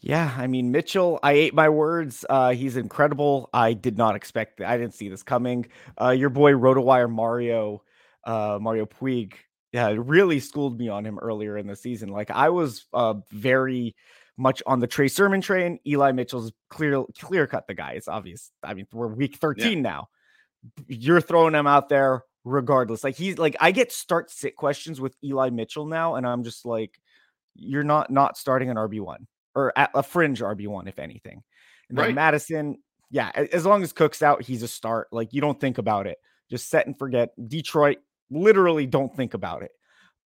Yeah, 0.00 0.32
I 0.36 0.46
mean 0.46 0.70
Mitchell, 0.70 1.18
I 1.22 1.32
ate 1.32 1.54
my 1.54 1.68
words. 1.68 2.24
Uh, 2.28 2.52
he's 2.52 2.76
incredible. 2.76 3.48
I 3.52 3.72
did 3.72 3.96
not 3.96 4.14
expect 4.14 4.58
that. 4.58 4.68
I 4.68 4.76
didn't 4.76 4.94
see 4.94 5.08
this 5.08 5.22
coming. 5.22 5.66
Uh, 6.00 6.10
your 6.10 6.30
boy 6.30 6.52
RotoWire 6.52 7.10
Mario, 7.10 7.82
uh, 8.24 8.58
Mario 8.60 8.86
Puig, 8.86 9.34
yeah, 9.72 9.94
really 9.96 10.38
schooled 10.40 10.78
me 10.78 10.88
on 10.88 11.04
him 11.04 11.18
earlier 11.18 11.56
in 11.56 11.66
the 11.66 11.76
season. 11.76 12.10
Like 12.10 12.30
I 12.30 12.50
was 12.50 12.86
uh, 12.92 13.14
very 13.30 13.96
much 14.36 14.62
on 14.66 14.80
the 14.80 14.86
Trey 14.86 15.08
Sermon 15.08 15.40
train. 15.40 15.78
Eli 15.86 16.12
Mitchell's 16.12 16.52
clear 16.68 17.04
clear 17.18 17.46
cut 17.46 17.66
the 17.66 17.74
guy. 17.74 17.92
It's 17.92 18.08
obvious. 18.08 18.50
I 18.62 18.74
mean, 18.74 18.86
we're 18.92 19.08
week 19.08 19.36
13 19.36 19.80
now. 19.82 20.08
You're 20.88 21.20
throwing 21.20 21.54
him 21.54 21.66
out 21.66 21.88
there 21.88 22.22
regardless. 22.44 23.02
Like 23.02 23.16
he's 23.16 23.38
like 23.38 23.56
I 23.60 23.70
get 23.70 23.92
start 23.92 24.30
sit 24.30 24.56
questions 24.56 25.00
with 25.00 25.16
Eli 25.24 25.50
Mitchell 25.50 25.86
now, 25.86 26.16
and 26.16 26.26
I'm 26.26 26.44
just 26.44 26.66
like, 26.66 27.00
you're 27.54 27.84
not 27.84 28.10
not 28.10 28.36
starting 28.36 28.68
an 28.68 28.76
RB1 28.76 29.26
or 29.56 29.72
at 29.76 29.90
a 29.94 30.02
fringe 30.04 30.40
RB1, 30.40 30.86
if 30.88 31.00
anything. 31.00 31.42
And 31.88 31.98
then 31.98 32.04
Right. 32.06 32.14
Mattison, 32.14 32.78
yeah, 33.10 33.30
as 33.34 33.66
long 33.66 33.82
as 33.82 33.92
Cook's 33.92 34.22
out, 34.22 34.42
he's 34.42 34.62
a 34.62 34.68
start. 34.68 35.08
Like 35.10 35.32
you 35.32 35.40
don't 35.40 35.58
think 35.58 35.78
about 35.78 36.06
it. 36.06 36.18
Just 36.50 36.68
set 36.70 36.86
and 36.86 36.96
forget. 36.96 37.30
Detroit, 37.48 37.98
literally 38.30 38.86
don't 38.86 39.14
think 39.16 39.34
about 39.34 39.62
it. 39.62 39.72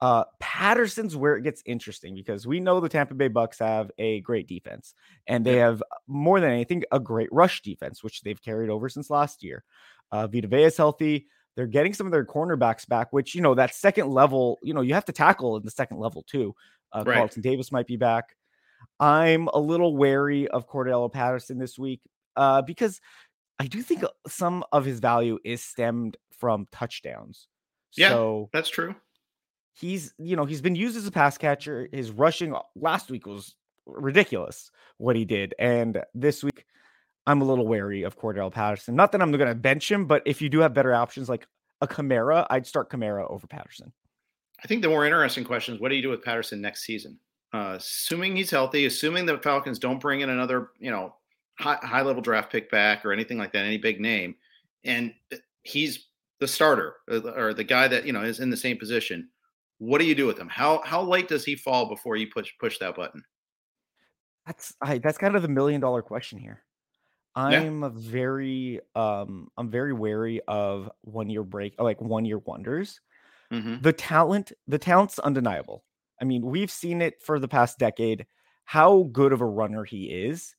Uh, 0.01 0.25
Patterson's 0.38 1.14
where 1.14 1.37
it 1.37 1.43
gets 1.43 1.62
interesting 1.66 2.14
because 2.14 2.47
we 2.47 2.59
know 2.59 2.81
the 2.81 2.88
Tampa 2.88 3.14
Bay 3.14 3.29
Bucks 3.29 3.59
have 3.59 3.90
a 3.99 4.21
great 4.23 4.49
defense 4.49 4.95
and 5.27 5.45
they 5.45 5.57
have 5.57 5.83
more 6.07 6.40
than 6.40 6.51
anything 6.51 6.83
a 6.90 6.99
great 6.99 7.29
rush 7.31 7.61
defense, 7.61 8.03
which 8.03 8.23
they've 8.23 8.40
carried 8.40 8.71
over 8.71 8.88
since 8.88 9.11
last 9.11 9.43
year. 9.43 9.62
Uh, 10.11 10.27
Vita 10.27 10.49
Vea 10.49 10.64
is 10.64 10.77
healthy. 10.79 11.27
They're 11.55 11.66
getting 11.66 11.93
some 11.93 12.07
of 12.07 12.12
their 12.12 12.25
cornerbacks 12.25 12.88
back, 12.88 13.12
which 13.12 13.35
you 13.35 13.43
know 13.43 13.55
that 13.57 13.75
second 13.75 14.09
level, 14.09 14.59
you 14.62 14.73
know, 14.73 14.81
you 14.81 14.95
have 14.95 15.05
to 15.05 15.12
tackle 15.12 15.57
in 15.59 15.64
the 15.64 15.71
second 15.71 15.99
level 15.99 16.23
too. 16.23 16.55
Uh, 16.93 17.05
Right. 17.07 17.16
Carlton 17.16 17.43
Davis 17.43 17.71
might 17.71 17.87
be 17.87 17.97
back. 17.99 18.35
I'm 19.01 19.49
a 19.49 19.59
little 19.59 19.97
wary 19.97 20.47
of 20.49 20.69
Cordell 20.69 21.11
Patterson 21.11 21.59
this 21.59 21.79
week 21.79 22.01
uh, 22.37 22.63
because 22.63 23.01
I 23.59 23.67
do 23.67 23.83
think 23.83 24.05
uh, 24.05 24.09
some 24.29 24.63
of 24.73 24.85
his 24.85 25.01
value 25.01 25.39
is 25.45 25.63
stemmed 25.63 26.19
from 26.39 26.69
touchdowns. 26.71 27.49
Yeah. 27.97 28.11
So 28.11 28.51
That's 28.53 28.69
true. 28.69 28.95
he's, 29.73 30.13
you 30.19 30.37
know, 30.37 30.45
he's 30.45 30.61
been 30.61 30.75
used 30.75 30.97
as 30.97 31.07
a 31.07 31.11
pass 31.11 31.39
catcher. 31.39 31.89
His 31.93 32.11
rushing 32.11 32.55
last 32.77 33.11
week 33.11 33.27
was 33.27 33.55
ridiculous 33.87 34.71
what 34.99 35.17
he 35.17 35.25
did. 35.25 35.55
And 35.59 36.03
this 36.15 36.45
week, 36.45 36.67
I'm 37.27 37.41
a 37.41 37.45
little 37.45 37.67
wary 37.67 38.03
of 38.03 38.19
Cordell 38.19 38.53
Patterson. 38.53 38.95
Not 38.97 39.13
that 39.13 39.23
I'm 39.23 39.33
going 39.33 39.47
to 39.47 39.55
bench 39.55 39.91
him, 39.91 40.07
but 40.07 40.23
if 40.27 40.43
you 40.43 40.49
do 40.49 40.61
have 40.61 40.75
better 40.75 40.95
options 40.95 41.29
like 41.29 41.47
a 41.81 41.89
Kamara, 41.89 42.47
I'd 42.51 42.67
start 42.67 42.91
Kamara 42.91 43.31
over 43.31 43.47
Patterson. 43.47 43.93
I 44.63 44.69
think 44.69 44.83
the 44.83 44.89
more 44.89 45.07
interesting 45.07 45.45
question 45.45 45.75
is 45.75 45.81
what 45.81 45.89
do 45.89 45.97
you 45.97 46.03
do 46.03 46.11
with 46.11 46.23
Patterson 46.23 46.61
next 46.61 46.85
season? 46.85 47.19
Uh, 47.53 47.75
assuming 47.79 48.37
he's 48.37 48.51
healthy, 48.51 48.87
assuming 48.87 49.27
the 49.27 49.39
Falcons 49.39 49.79
don't 49.79 50.01
bring 50.01 50.21
in 50.21 50.31
another, 50.31 50.71
you 50.79 50.91
know, 50.91 51.17
high, 51.59 51.79
high 51.83 52.03
level 52.03 52.23
draft 52.23 52.53
pick 52.53 52.71
back 52.71 53.05
or 53.05 53.13
anything 53.13 53.39
like 53.39 53.53
that, 53.53 53.65
any 53.65 53.79
big 53.79 54.01
name, 54.01 54.37
and 54.85 55.15
he's 55.63 56.09
the 56.39 56.49
starter 56.49 56.97
or 57.09 57.53
the, 57.53 57.65
guy 57.65 57.89
that 57.89 58.07
you 58.07 58.13
know 58.13 58.23
is 58.23 58.41
in 58.41 58.51
the 58.51 58.57
same 58.57 58.79
position. 58.79 59.29
What 59.79 59.99
do 59.99 60.05
you 60.07 60.15
do 60.15 60.27
with 60.27 60.39
him? 60.39 60.49
How 60.49 60.81
how 60.85 61.03
late 61.03 61.29
does 61.29 61.45
he 61.45 61.57
fall 61.57 61.87
before 61.89 62.17
you 62.17 62.29
push 62.31 62.53
push 62.59 62.79
that 62.79 62.95
button? 62.95 63.25
That's 64.47 64.75
I 64.81 64.99
that's 64.99 65.19
kind 65.19 65.37
of 65.37 65.43
the 65.43 65.49
million 65.49 65.81
dollar 65.81 66.03
question 66.03 66.39
here. 66.39 66.65
I'm 67.35 67.85
a 67.85 67.91
very 67.91 68.81
um 68.95 69.51
I'm 69.57 69.71
very 69.71 69.93
wary 69.93 70.41
of 70.49 70.91
one 71.03 71.31
year 71.31 71.45
break 71.45 71.81
like 71.81 72.01
one 72.01 72.25
year 72.25 72.39
wonders. 72.39 73.01
hmm 73.51 73.81
The 73.81 73.93
talent, 73.93 74.53
the 74.69 74.79
talent's 74.79 75.19
undeniable. 75.19 75.85
I 76.20 76.24
mean, 76.24 76.44
we've 76.44 76.70
seen 76.70 77.00
it 77.02 77.22
for 77.22 77.38
the 77.38 77.48
past 77.48 77.78
decade 77.78 78.26
how 78.64 79.09
good 79.12 79.33
of 79.33 79.40
a 79.40 79.46
runner 79.46 79.85
he 79.85 80.04
is 80.04 80.54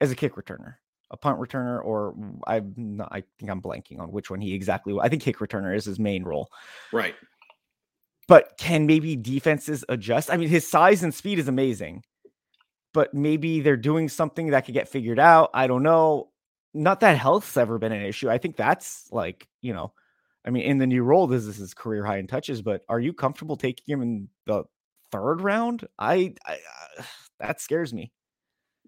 as 0.00 0.10
a 0.10 0.16
kick 0.16 0.34
returner, 0.34 0.74
a 1.10 1.16
punt 1.16 1.38
returner, 1.38 1.84
or 1.84 2.14
I'm 2.46 2.74
not, 2.76 3.08
I 3.12 3.22
think 3.38 3.50
I'm 3.50 3.62
blanking 3.62 4.00
on 4.00 4.10
which 4.10 4.30
one 4.30 4.40
he 4.40 4.54
exactly. 4.54 4.96
I 5.00 5.08
think 5.08 5.22
kick 5.22 5.38
returner 5.38 5.76
is 5.76 5.84
his 5.84 5.98
main 5.98 6.24
role. 6.24 6.48
Right. 6.92 7.14
But 8.26 8.56
can 8.58 8.86
maybe 8.86 9.16
defenses 9.16 9.84
adjust? 9.88 10.32
I 10.32 10.36
mean, 10.36 10.48
his 10.48 10.66
size 10.66 11.02
and 11.02 11.14
speed 11.14 11.38
is 11.38 11.46
amazing, 11.46 12.02
but 12.92 13.12
maybe 13.12 13.60
they're 13.60 13.76
doing 13.76 14.08
something 14.08 14.48
that 14.50 14.64
could 14.64 14.74
get 14.74 14.88
figured 14.88 15.18
out. 15.18 15.50
I 15.52 15.66
don't 15.66 15.82
know. 15.82 16.30
Not 16.72 17.00
that 17.00 17.18
health's 17.18 17.56
ever 17.56 17.78
been 17.78 17.92
an 17.92 18.02
issue. 18.02 18.30
I 18.30 18.38
think 18.38 18.56
that's 18.56 19.08
like, 19.12 19.46
you 19.60 19.74
know, 19.74 19.92
I 20.44 20.50
mean, 20.50 20.64
in 20.64 20.78
the 20.78 20.86
new 20.86 21.02
role, 21.02 21.26
this 21.26 21.44
is 21.44 21.56
his 21.56 21.74
career 21.74 22.04
high 22.04 22.18
in 22.18 22.26
touches, 22.26 22.62
but 22.62 22.82
are 22.88 22.98
you 22.98 23.12
comfortable 23.12 23.56
taking 23.56 23.92
him 23.92 24.02
in 24.02 24.28
the 24.46 24.64
third 25.14 25.40
round? 25.40 25.86
I, 25.98 26.34
I 26.46 26.58
uh, 26.98 27.02
that 27.40 27.60
scares 27.60 27.92
me. 27.94 28.12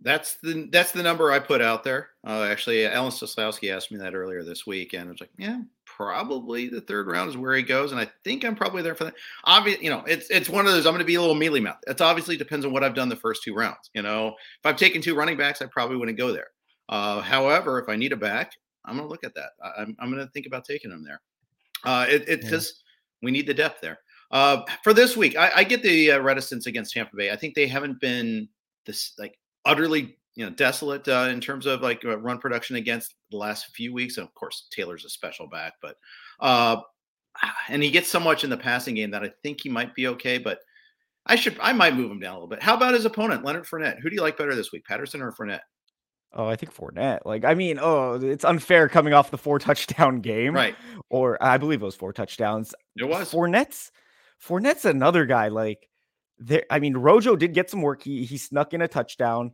That's 0.02 0.36
the 0.42 0.68
that's 0.70 0.92
the 0.92 1.02
number 1.02 1.32
I 1.32 1.38
put 1.38 1.62
out 1.62 1.82
there. 1.82 2.10
Uh, 2.26 2.42
actually, 2.42 2.86
Alan 2.86 3.10
Stoslowski 3.10 3.74
asked 3.74 3.90
me 3.90 3.96
that 3.98 4.14
earlier 4.14 4.44
this 4.44 4.66
week, 4.66 4.92
and 4.92 5.08
I 5.08 5.10
was 5.10 5.20
like, 5.20 5.30
"Yeah, 5.38 5.60
probably 5.86 6.68
the 6.68 6.82
third 6.82 7.06
round 7.06 7.30
is 7.30 7.36
where 7.38 7.54
he 7.54 7.62
goes." 7.62 7.92
And 7.92 8.00
I 8.00 8.06
think 8.22 8.44
I'm 8.44 8.54
probably 8.54 8.82
there 8.82 8.94
for 8.94 9.04
that. 9.04 9.14
Obviously, 9.44 9.84
you 9.84 9.90
know, 9.90 10.04
it's 10.06 10.28
it's 10.28 10.50
one 10.50 10.66
of 10.66 10.72
those. 10.72 10.84
I'm 10.84 10.92
going 10.92 10.98
to 11.00 11.06
be 11.06 11.14
a 11.14 11.20
little 11.20 11.34
mealy 11.34 11.60
mouth. 11.60 11.78
It's 11.86 12.02
obviously 12.02 12.36
depends 12.36 12.66
on 12.66 12.72
what 12.72 12.84
I've 12.84 12.94
done 12.94 13.08
the 13.08 13.16
first 13.16 13.42
two 13.42 13.54
rounds. 13.54 13.90
You 13.94 14.02
know, 14.02 14.28
if 14.28 14.66
I've 14.66 14.76
taken 14.76 15.00
two 15.00 15.14
running 15.14 15.38
backs, 15.38 15.62
I 15.62 15.66
probably 15.66 15.96
wouldn't 15.96 16.18
go 16.18 16.30
there. 16.30 16.48
Uh, 16.90 17.22
however, 17.22 17.78
if 17.80 17.88
I 17.88 17.96
need 17.96 18.12
a 18.12 18.16
back, 18.16 18.52
I'm 18.84 18.96
going 18.96 19.08
to 19.08 19.10
look 19.10 19.24
at 19.24 19.34
that. 19.34 19.52
I, 19.64 19.80
I'm 19.80 19.96
I'm 19.98 20.12
going 20.12 20.24
to 20.24 20.30
think 20.32 20.44
about 20.46 20.66
taking 20.66 20.90
him 20.90 21.04
there. 21.04 21.22
Uh, 21.84 22.04
it, 22.06 22.28
it's 22.28 22.44
Yeah. 22.44 22.50
just 22.50 22.82
we 23.22 23.30
need 23.30 23.46
the 23.46 23.54
depth 23.54 23.80
there. 23.80 23.98
Uh, 24.30 24.62
for 24.82 24.92
this 24.92 25.16
week, 25.16 25.36
I, 25.36 25.50
I 25.56 25.64
get 25.64 25.82
the 25.82 26.12
uh, 26.12 26.18
reticence 26.20 26.66
against 26.66 26.92
Tampa 26.92 27.16
Bay. 27.16 27.30
I 27.30 27.36
think 27.36 27.54
they 27.54 27.66
haven't 27.66 28.00
been 28.00 28.48
this 28.84 29.12
like 29.18 29.38
utterly 29.64 30.16
you 30.34 30.44
know 30.44 30.50
desolate 30.50 31.06
uh, 31.08 31.28
in 31.30 31.40
terms 31.40 31.66
of 31.66 31.80
like 31.82 32.04
uh, 32.04 32.18
run 32.18 32.38
production 32.38 32.76
against 32.76 33.14
the 33.30 33.36
last 33.36 33.66
few 33.74 33.92
weeks. 33.92 34.16
And 34.18 34.26
of 34.26 34.34
course, 34.34 34.68
Taylor's 34.70 35.04
a 35.04 35.08
special 35.08 35.46
back, 35.48 35.74
but 35.80 35.96
uh, 36.40 36.80
and 37.68 37.82
he 37.82 37.90
gets 37.90 38.08
so 38.08 38.20
much 38.20 38.44
in 38.44 38.50
the 38.50 38.56
passing 38.56 38.94
game 38.94 39.10
that 39.12 39.22
I 39.22 39.30
think 39.42 39.60
he 39.62 39.68
might 39.68 39.94
be 39.94 40.08
okay. 40.08 40.38
But 40.38 40.58
I 41.26 41.36
should 41.36 41.56
I 41.60 41.72
might 41.72 41.96
move 41.96 42.10
him 42.10 42.20
down 42.20 42.32
a 42.32 42.36
little 42.36 42.48
bit. 42.48 42.62
How 42.62 42.76
about 42.76 42.94
his 42.94 43.04
opponent, 43.04 43.44
Leonard 43.44 43.64
Fournette? 43.64 44.00
Who 44.00 44.10
do 44.10 44.14
you 44.14 44.22
like 44.22 44.36
better 44.36 44.54
this 44.54 44.72
week, 44.72 44.84
Patterson 44.84 45.22
or 45.22 45.32
Fournette? 45.32 45.60
Oh, 46.32 46.46
I 46.46 46.56
think 46.56 46.74
Fournette. 46.74 47.20
Like, 47.24 47.44
I 47.44 47.54
mean, 47.54 47.78
oh, 47.80 48.14
it's 48.22 48.44
unfair 48.44 48.90
coming 48.90 49.14
off 49.14 49.30
the 49.30 49.38
four 49.38 49.58
touchdown 49.58 50.20
game, 50.20 50.54
Right, 50.54 50.76
Or 51.08 51.42
I 51.42 51.56
believe 51.56 51.80
it 51.80 51.84
was 51.84 51.94
four 51.94 52.12
touchdowns. 52.12 52.74
it 52.96 53.04
was. 53.08 53.32
Fournette's 53.32 53.90
Fournette's 54.44 54.84
another 54.84 55.26
guy. 55.26 55.48
Like 55.48 55.88
there, 56.38 56.64
I 56.70 56.78
mean, 56.78 56.96
Rojo 56.96 57.36
did 57.36 57.54
get 57.54 57.70
some 57.70 57.82
work. 57.82 58.02
He 58.02 58.24
he 58.24 58.38
snuck 58.38 58.74
in 58.74 58.82
a 58.82 58.88
touchdown, 58.88 59.50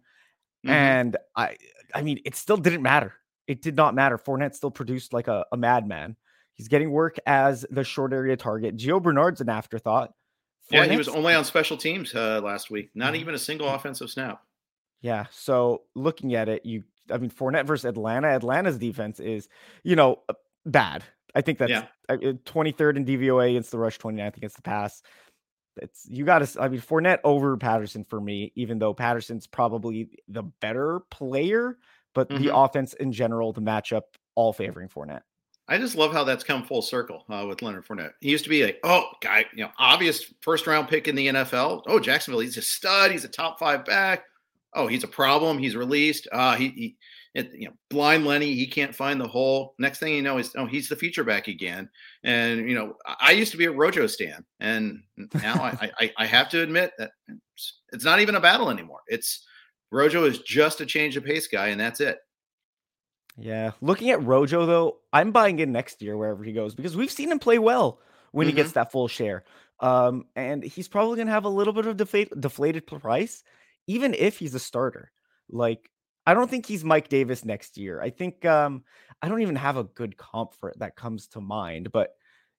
mm-hmm. 0.64 0.70
and 0.70 1.16
I 1.36 1.56
I 1.94 2.02
mean, 2.02 2.20
it 2.24 2.34
still 2.36 2.56
didn't 2.56 2.82
matter. 2.82 3.14
It 3.46 3.62
did 3.62 3.76
not 3.76 3.94
matter. 3.94 4.18
Fournette 4.18 4.54
still 4.54 4.70
produced 4.70 5.12
like 5.12 5.28
a, 5.28 5.44
a 5.52 5.56
madman. 5.56 6.16
He's 6.54 6.68
getting 6.68 6.90
work 6.90 7.16
as 7.26 7.66
the 7.70 7.84
short 7.84 8.12
area 8.12 8.36
target. 8.36 8.76
Gio 8.76 9.02
Bernard's 9.02 9.40
an 9.40 9.48
afterthought. 9.48 10.12
Fournette's, 10.70 10.86
yeah, 10.86 10.92
he 10.92 10.96
was 10.96 11.08
only 11.08 11.34
on 11.34 11.44
special 11.44 11.76
teams 11.76 12.14
uh, 12.14 12.40
last 12.42 12.70
week. 12.70 12.90
Not 12.94 13.14
even 13.16 13.34
a 13.34 13.38
single 13.38 13.68
offensive 13.68 14.10
snap. 14.10 14.42
Yeah. 15.00 15.26
So 15.30 15.82
looking 15.94 16.34
at 16.34 16.48
it, 16.48 16.64
you 16.64 16.84
I 17.10 17.18
mean, 17.18 17.30
Fournette 17.30 17.66
versus 17.66 17.84
Atlanta. 17.84 18.28
Atlanta's 18.28 18.78
defense 18.78 19.18
is, 19.20 19.48
you 19.82 19.96
know, 19.96 20.20
uh, 20.28 20.34
bad. 20.64 21.04
I 21.34 21.40
think 21.40 21.58
that's 21.58 21.70
yeah. 21.70 21.86
23rd 22.10 22.96
in 22.96 23.04
DVOA 23.04 23.50
against 23.50 23.70
the 23.70 23.78
rush, 23.78 23.98
29th 23.98 24.36
against 24.36 24.56
the 24.56 24.62
pass. 24.62 25.02
It's 25.76 26.06
you 26.08 26.24
got 26.24 26.46
to. 26.46 26.62
I 26.62 26.68
mean, 26.68 26.80
Fournette 26.80 27.20
over 27.24 27.56
Patterson 27.56 28.04
for 28.04 28.20
me, 28.20 28.52
even 28.56 28.78
though 28.78 28.92
Patterson's 28.92 29.46
probably 29.46 30.10
the 30.28 30.42
better 30.42 31.00
player, 31.10 31.78
but 32.14 32.28
mm-hmm. 32.28 32.44
the 32.44 32.54
offense 32.54 32.92
in 32.94 33.10
general, 33.10 33.52
the 33.54 33.62
matchup, 33.62 34.02
all 34.34 34.52
favoring 34.52 34.88
Fournette. 34.88 35.22
I 35.68 35.78
just 35.78 35.96
love 35.96 36.12
how 36.12 36.24
that's 36.24 36.44
come 36.44 36.64
full 36.64 36.82
circle 36.82 37.24
uh, 37.30 37.46
with 37.48 37.62
Leonard 37.62 37.86
Fournette. 37.86 38.12
He 38.20 38.30
used 38.30 38.44
to 38.44 38.50
be 38.50 38.64
like, 38.64 38.80
oh, 38.84 39.04
guy, 39.22 39.46
you 39.54 39.62
know, 39.62 39.70
obvious 39.78 40.32
first 40.42 40.66
round 40.66 40.88
pick 40.88 41.08
in 41.08 41.14
the 41.14 41.28
NFL. 41.28 41.84
Oh, 41.86 41.98
Jacksonville, 41.98 42.40
he's 42.40 42.58
a 42.58 42.62
stud. 42.62 43.10
He's 43.10 43.24
a 43.24 43.28
top 43.28 43.58
five 43.58 43.84
back. 43.84 44.24
Oh, 44.74 44.86
he's 44.86 45.04
a 45.04 45.08
problem. 45.08 45.58
He's 45.58 45.76
released. 45.76 46.28
Uh, 46.32 46.56
he, 46.56 46.68
he 46.68 46.96
it, 47.34 47.52
you 47.54 47.66
know, 47.66 47.72
blind 47.88 48.26
Lenny, 48.26 48.54
he 48.54 48.66
can't 48.66 48.94
find 48.94 49.20
the 49.20 49.26
hole. 49.26 49.74
Next 49.78 49.98
thing 49.98 50.14
you 50.14 50.22
know 50.22 50.38
is, 50.38 50.52
oh, 50.56 50.66
he's 50.66 50.88
the 50.88 50.96
feature 50.96 51.24
back 51.24 51.48
again. 51.48 51.88
And 52.24 52.68
you 52.68 52.74
know, 52.74 52.96
I 53.06 53.32
used 53.32 53.52
to 53.52 53.58
be 53.58 53.64
a 53.64 53.72
Rojo 53.72 54.06
stan, 54.06 54.44
and 54.60 55.02
now 55.34 55.54
I, 55.54 55.90
I, 55.98 56.12
I 56.18 56.26
have 56.26 56.50
to 56.50 56.62
admit 56.62 56.92
that 56.98 57.12
it's, 57.92 58.04
not 58.04 58.20
even 58.20 58.34
a 58.34 58.40
battle 58.40 58.70
anymore. 58.70 59.00
It's 59.06 59.46
Rojo 59.90 60.24
is 60.24 60.40
just 60.40 60.80
a 60.80 60.86
change 60.86 61.16
of 61.16 61.24
pace 61.24 61.46
guy, 61.46 61.68
and 61.68 61.80
that's 61.80 62.00
it. 62.00 62.18
Yeah, 63.38 63.72
looking 63.80 64.10
at 64.10 64.22
Rojo 64.22 64.66
though, 64.66 64.98
I'm 65.12 65.32
buying 65.32 65.58
in 65.58 65.72
next 65.72 66.02
year 66.02 66.18
wherever 66.18 66.44
he 66.44 66.52
goes 66.52 66.74
because 66.74 66.96
we've 66.96 67.10
seen 67.10 67.32
him 67.32 67.38
play 67.38 67.58
well 67.58 67.98
when 68.32 68.46
mm-hmm. 68.46 68.50
he 68.50 68.56
gets 68.56 68.70
mm-hmm. 68.70 68.80
that 68.80 68.92
full 68.92 69.08
share. 69.08 69.44
Um, 69.80 70.26
and 70.36 70.62
he's 70.62 70.86
probably 70.86 71.16
gonna 71.16 71.30
have 71.30 71.46
a 71.46 71.48
little 71.48 71.72
bit 71.72 71.86
of 71.86 71.96
deflated 71.96 72.86
price, 72.86 73.42
even 73.86 74.12
if 74.12 74.38
he's 74.38 74.54
a 74.54 74.60
starter. 74.60 75.10
Like 75.48 75.90
I 76.26 76.34
don't 76.34 76.48
think 76.48 76.66
he's 76.66 76.84
Mike 76.84 77.08
Davis 77.08 77.44
next 77.44 77.76
year. 77.76 78.00
I 78.00 78.10
think 78.10 78.44
um, 78.44 78.84
I 79.20 79.28
don't 79.28 79.42
even 79.42 79.56
have 79.56 79.76
a 79.76 79.84
good 79.84 80.16
comp 80.16 80.54
for 80.54 80.70
it 80.70 80.78
that 80.78 80.96
comes 80.96 81.28
to 81.28 81.40
mind, 81.40 81.92
but 81.92 82.10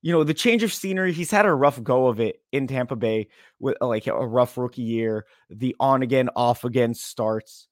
you 0.03 0.11
know, 0.11 0.25
the 0.25 0.33
change 0.33 0.63
of 0.63 0.73
scenery, 0.73 1.13
he's 1.13 1.31
had 1.31 1.45
a 1.45 1.53
rough 1.53 1.81
go 1.81 2.07
of 2.07 2.19
it 2.19 2.41
in 2.51 2.67
Tampa 2.67 2.97
Bay 2.97 3.29
with 3.59 3.77
uh, 3.81 3.87
like 3.87 4.05
a 4.05 4.13
rough 4.13 4.57
rookie 4.57 4.81
year, 4.81 5.25
the 5.49 5.75
on 5.79 6.03
again, 6.03 6.29
off 6.35 6.65
again 6.65 6.93
starts. 6.93 7.69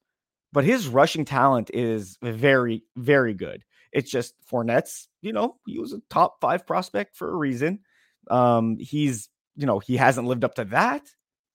But 0.50 0.64
his 0.64 0.88
rushing 0.88 1.26
talent 1.26 1.70
is 1.74 2.16
very, 2.22 2.84
very 2.96 3.34
good. 3.34 3.62
It's 3.92 4.10
just 4.10 4.34
Fournette's, 4.50 5.08
you 5.20 5.34
know, 5.34 5.56
he 5.66 5.78
was 5.78 5.92
a 5.92 6.00
top 6.08 6.40
five 6.40 6.66
prospect 6.66 7.16
for 7.16 7.30
a 7.30 7.36
reason. 7.36 7.80
Um, 8.30 8.78
he's, 8.78 9.28
you 9.54 9.66
know, 9.66 9.78
he 9.78 9.98
hasn't 9.98 10.26
lived 10.26 10.44
up 10.44 10.54
to 10.54 10.64
that 10.66 11.02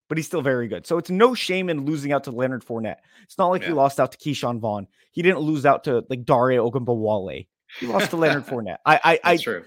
but 0.07 0.17
he's 0.17 0.27
still 0.27 0.41
very 0.41 0.67
good. 0.67 0.85
So 0.87 0.97
it's 0.97 1.09
no 1.09 1.33
shame 1.33 1.69
in 1.69 1.85
losing 1.85 2.11
out 2.11 2.23
to 2.25 2.31
Leonard 2.31 2.65
Fournette. 2.65 2.97
It's 3.23 3.37
not 3.37 3.47
like 3.47 3.61
yeah. 3.61 3.69
he 3.69 3.73
lost 3.73 3.99
out 3.99 4.11
to 4.13 4.17
Ke'Shawn 4.17 4.59
Vaughn. 4.59 4.87
He 5.11 5.21
didn't 5.21 5.39
lose 5.39 5.65
out 5.65 5.83
to 5.85 6.05
like 6.09 6.25
Dare 6.25 6.59
Ogunbowale. 6.59 7.47
He 7.79 7.87
lost 7.87 8.11
to 8.11 8.17
Leonard 8.17 8.45
Fournette. 8.47 8.77
I 8.85 8.99
I 9.03 9.19
I, 9.31 9.37
true. 9.37 9.63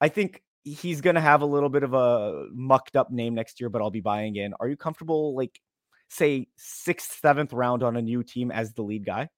I 0.00 0.08
think 0.08 0.42
he's 0.64 1.00
gonna 1.00 1.20
have 1.20 1.42
a 1.42 1.46
little 1.46 1.68
bit 1.68 1.82
of 1.82 1.94
a 1.94 2.46
mucked 2.52 2.96
up 2.96 3.10
name 3.10 3.34
next 3.34 3.60
year, 3.60 3.68
but 3.68 3.80
I'll 3.80 3.90
be 3.90 4.00
buying 4.00 4.36
in. 4.36 4.54
Are 4.58 4.68
you 4.68 4.76
comfortable 4.76 5.36
like 5.36 5.60
say 6.08 6.48
sixth, 6.56 7.18
seventh 7.20 7.52
round 7.52 7.82
on 7.82 7.96
a 7.96 8.02
new 8.02 8.22
team 8.22 8.50
as 8.50 8.72
the 8.72 8.82
lead 8.82 9.04
guy? 9.04 9.28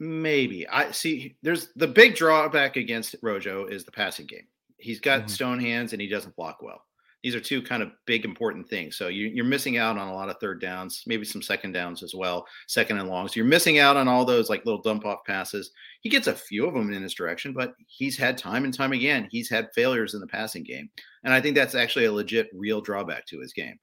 Maybe. 0.00 0.66
I 0.66 0.92
see 0.92 1.36
there's 1.42 1.68
the 1.76 1.86
big 1.86 2.16
drawback 2.16 2.76
against 2.76 3.14
Rojo 3.22 3.66
is 3.66 3.84
the 3.84 3.92
passing 3.92 4.26
game. 4.26 4.46
He's 4.78 4.98
got 4.98 5.20
mm-hmm. 5.20 5.28
stone 5.28 5.60
hands 5.60 5.92
and 5.92 6.00
he 6.00 6.08
doesn't 6.08 6.34
block 6.34 6.62
well 6.62 6.82
these 7.22 7.34
are 7.34 7.40
two 7.40 7.60
kind 7.60 7.82
of 7.82 7.90
big 8.06 8.24
important 8.24 8.68
things. 8.68 8.96
So 8.96 9.08
you, 9.08 9.42
are 9.42 9.46
missing 9.46 9.76
out 9.76 9.98
on 9.98 10.08
a 10.08 10.14
lot 10.14 10.30
of 10.30 10.36
third 10.40 10.60
downs, 10.60 11.02
maybe 11.06 11.24
some 11.24 11.42
second 11.42 11.72
downs 11.72 12.02
as 12.02 12.14
well, 12.14 12.46
second 12.66 12.98
and 12.98 13.08
longs. 13.08 13.36
You're 13.36 13.44
missing 13.44 13.78
out 13.78 13.96
on 13.96 14.08
all 14.08 14.24
those 14.24 14.48
like 14.48 14.64
little 14.64 14.80
dump 14.80 15.04
off 15.04 15.24
passes. 15.26 15.70
He 16.00 16.08
gets 16.08 16.28
a 16.28 16.34
few 16.34 16.66
of 16.66 16.74
them 16.74 16.92
in 16.92 17.02
his 17.02 17.14
direction, 17.14 17.52
but 17.52 17.74
he's 17.86 18.16
had 18.16 18.38
time 18.38 18.64
and 18.64 18.72
time 18.72 18.92
again. 18.92 19.28
He's 19.30 19.50
had 19.50 19.68
failures 19.74 20.14
in 20.14 20.20
the 20.20 20.26
passing 20.26 20.62
game, 20.62 20.88
and 21.24 21.34
I 21.34 21.40
think 21.40 21.54
that's 21.54 21.74
actually 21.74 22.06
a 22.06 22.12
legit, 22.12 22.48
real 22.54 22.80
drawback 22.80 23.26
to 23.26 23.40
his 23.40 23.52
game. 23.52 23.78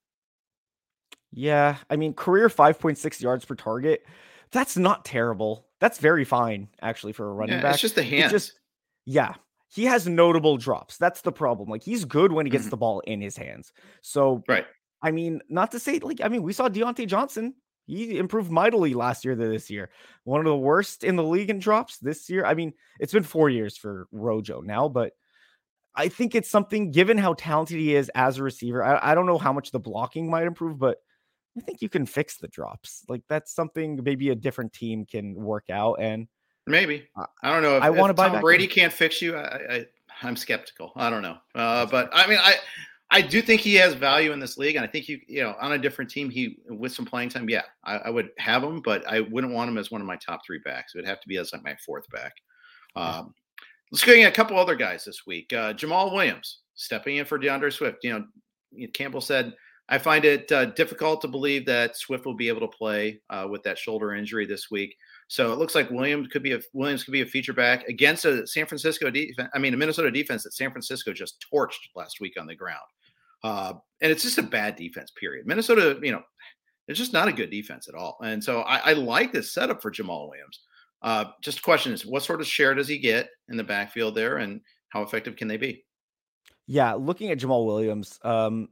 Yeah, 1.32 1.78
I 1.89 1.95
mean, 1.97 2.13
career 2.13 2.47
5.6 2.47 3.21
yards 3.21 3.45
per 3.45 3.56
target. 3.56 4.06
That's 4.52 4.78
not 4.78 5.06
terrible. 5.06 5.67
That's 5.80 6.00
very 6.00 6.23
fine 6.23 6.69
actually 6.82 7.13
for 7.13 7.30
a 7.30 7.34
running 7.34 7.58
yeah, 7.58 7.62
back. 7.62 7.73
It's 7.73 7.82
just 7.82 7.95
the 7.95 8.04
hands. 8.04 8.32
Just, 8.32 8.54
yeah, 9.06 9.36
he 9.69 9.86
has 9.86 10.08
notable 10.08 10.58
drops. 10.58 10.97
That's 10.97 11.21
the 11.21 11.32
problem. 11.32 11.69
Like 11.69 11.84
he's 11.84 12.06
good 12.06 12.32
when 12.32 12.45
he 12.45 12.49
gets 12.49 12.65
mm-hmm. 12.65 12.71
the 12.71 12.77
ball 12.77 12.99
in 13.01 13.21
his 13.21 13.38
hands. 13.38 13.71
So 14.01 14.43
right. 14.47 14.65
I 15.01 15.12
mean, 15.12 15.41
not 15.49 15.71
to 15.71 15.80
say 15.80 15.99
like 15.99 16.21
I 16.23 16.30
mean, 16.30 16.43
we 16.43 16.53
saw 16.53 16.69
Diontae 16.69 17.08
Johnson. 17.08 17.56
He 17.86 18.17
improved 18.17 18.51
mightily 18.51 18.93
last 18.93 19.23
year 19.23 19.36
to 19.36 19.47
this 19.47 19.69
year. 19.69 19.89
One 20.25 20.41
of 20.41 20.45
the 20.45 20.58
worst 20.58 21.06
in 21.06 21.15
the 21.15 21.23
league 21.23 21.49
in 21.49 21.60
drops 21.60 21.97
this 21.99 22.30
year. 22.30 22.45
I 22.45 22.53
mean, 22.53 22.73
it's 22.99 23.13
been 23.13 23.23
four 23.23 23.49
years 23.49 23.77
for 23.77 24.08
Rojo 24.12 24.60
now, 24.60 24.89
but 24.89 25.13
I 25.95 26.10
think 26.10 26.36
it's 26.36 26.49
something 26.49 26.91
given 26.91 27.17
how 27.17 27.34
talented 27.34 27.77
he 27.77 27.95
is 27.95 28.12
as 28.13 28.38
a 28.38 28.43
receiver. 28.43 28.84
I, 28.84 29.12
I 29.12 29.15
don't 29.15 29.25
know 29.25 29.38
how 29.38 29.53
much 29.53 29.71
the 29.71 29.80
blocking 29.80 30.30
might 30.30 30.47
improve, 30.47 30.77
but 30.77 30.97
I 31.58 31.62
think 31.62 31.82
you 31.82 31.89
can 31.89 32.06
fix 32.06 32.38
the 32.38 32.49
drops. 32.49 33.03
Like 33.08 33.23
that's 33.30 33.56
something 33.56 33.99
maybe 34.03 34.30
a 34.30 34.36
different 34.36 34.73
team 34.73 35.06
can 35.06 35.34
work 35.34 35.69
out. 35.69 35.95
And 35.99 36.27
Maybe 36.67 37.08
I 37.43 37.53
don't 37.53 37.63
know. 37.63 37.77
If, 37.77 37.84
I 37.84 37.89
want 37.89 38.10
to 38.10 38.13
buy 38.13 38.30
Tom 38.30 38.41
Brady 38.41 38.67
can't 38.67 38.91
fix 38.93 39.21
you. 39.21 39.36
I, 39.36 39.86
I 40.21 40.27
am 40.27 40.36
skeptical. 40.36 40.91
I 40.95 41.10
don't 41.10 41.21
know. 41.21 41.38
Uh, 41.56 41.86
but 41.86 42.10
I 42.13 42.27
mean, 42.27 42.39
I 42.41 42.56
I 43.10 43.21
do 43.21 43.41
think 43.41 43.62
he 43.62 43.75
has 43.75 43.93
value 43.93 44.34
in 44.34 44.39
this 44.39 44.58
league, 44.58 44.75
and 44.75 44.84
I 44.84 44.88
think 44.88 45.08
you 45.08 45.19
you 45.27 45.43
know 45.43 45.56
on 45.62 45.73
a 45.73 45.77
different 45.77 46.12
team, 46.12 46.30
he 46.30 46.58
with 46.69 46.93
some 46.93 47.06
playing 47.06 47.30
time, 47.30 47.49
yeah, 47.49 47.63
I, 47.84 47.97
I 47.97 48.10
would 48.10 48.30
have 48.38 48.63
him, 48.63 48.82
but 48.82 49.08
I 49.08 49.21
wouldn't 49.21 49.53
want 49.53 49.69
him 49.69 49.77
as 49.77 49.91
one 49.91 50.01
of 50.01 50.08
my 50.08 50.17
top 50.17 50.41
three 50.45 50.60
backs. 50.65 50.93
It 50.93 50.99
would 50.99 51.08
have 51.08 51.21
to 51.21 51.27
be 51.27 51.38
as 51.38 51.53
like 51.53 51.63
my 51.63 51.75
fourth 51.86 52.10
back. 52.10 52.34
Um, 52.95 53.34
let's 53.91 54.03
go 54.03 54.13
at 54.13 54.27
a 54.27 54.32
couple 54.32 54.58
other 54.58 54.75
guys 54.75 55.06
this 55.06 55.25
week. 55.25 55.53
Uh, 55.53 55.73
Jamaal 55.73 56.13
Williams 56.13 56.60
stepping 56.75 57.17
in 57.17 57.25
for 57.25 57.38
D'Andre 57.38 57.69
Swift. 57.69 57.99
You 58.03 58.25
know, 58.73 58.88
Campbell 58.93 59.21
said 59.21 59.53
I 59.89 59.97
find 59.97 60.25
it 60.25 60.51
uh, 60.51 60.65
difficult 60.65 61.21
to 61.21 61.27
believe 61.27 61.65
that 61.67 61.95
Swift 61.95 62.25
will 62.25 62.36
be 62.36 62.49
able 62.49 62.62
to 62.62 62.77
play 62.77 63.21
uh, 63.30 63.47
with 63.49 63.63
that 63.63 63.77
shoulder 63.77 64.13
injury 64.13 64.45
this 64.45 64.69
week. 64.69 64.97
So 65.29 65.51
it 65.51 65.59
looks 65.59 65.75
like 65.75 65.91
Williams 65.91 66.29
could 66.29 66.43
be 66.43 66.53
a 66.53 66.59
Williams 66.73 67.03
could 67.03 67.11
be 67.11 67.21
a 67.21 67.25
feature 67.25 67.53
back 67.53 67.87
against 67.87 68.25
a 68.25 68.47
San 68.47 68.65
Francisco 68.65 69.09
defense. 69.09 69.49
I 69.53 69.59
mean, 69.59 69.73
a 69.73 69.77
Minnesota 69.77 70.09
defense 70.09 70.43
that 70.43 70.53
San 70.53 70.71
Francisco 70.71 71.11
just 71.13 71.45
torched 71.53 71.89
last 71.95 72.21
week 72.21 72.39
on 72.39 72.47
the 72.47 72.55
ground. 72.55 72.79
Uh, 73.43 73.73
and 74.01 74.11
it's 74.11 74.23
just 74.23 74.37
a 74.37 74.43
bad 74.43 74.75
defense. 74.75 75.11
Period. 75.11 75.45
Minnesota, 75.45 75.99
you 76.01 76.11
know, 76.11 76.23
it's 76.87 76.97
just 76.97 77.13
not 77.13 77.27
a 77.27 77.33
good 77.33 77.49
defense 77.49 77.87
at 77.87 77.95
all. 77.95 78.17
And 78.23 78.41
so 78.43 78.61
I, 78.61 78.77
I 78.77 78.93
like 78.93 79.33
this 79.33 79.51
setup 79.51 79.81
for 79.81 79.91
Jamaal 79.91 80.29
Williams. 80.29 80.61
Uh, 81.01 81.25
just 81.41 81.61
question 81.61 81.93
is, 81.93 82.05
what 82.05 82.23
sort 82.23 82.41
of 82.41 82.47
share 82.47 82.73
does 82.73 82.87
he 82.87 82.97
get 82.97 83.29
in 83.49 83.57
the 83.57 83.63
backfield 83.63 84.15
there, 84.15 84.37
and 84.37 84.61
how 84.89 85.03
effective 85.03 85.35
can 85.35 85.47
they 85.47 85.57
be? 85.57 85.85
Yeah, 86.65 86.93
looking 86.93 87.29
at 87.29 87.37
Jamaal 87.37 87.65
Williams, 87.65 88.19
um, 88.23 88.69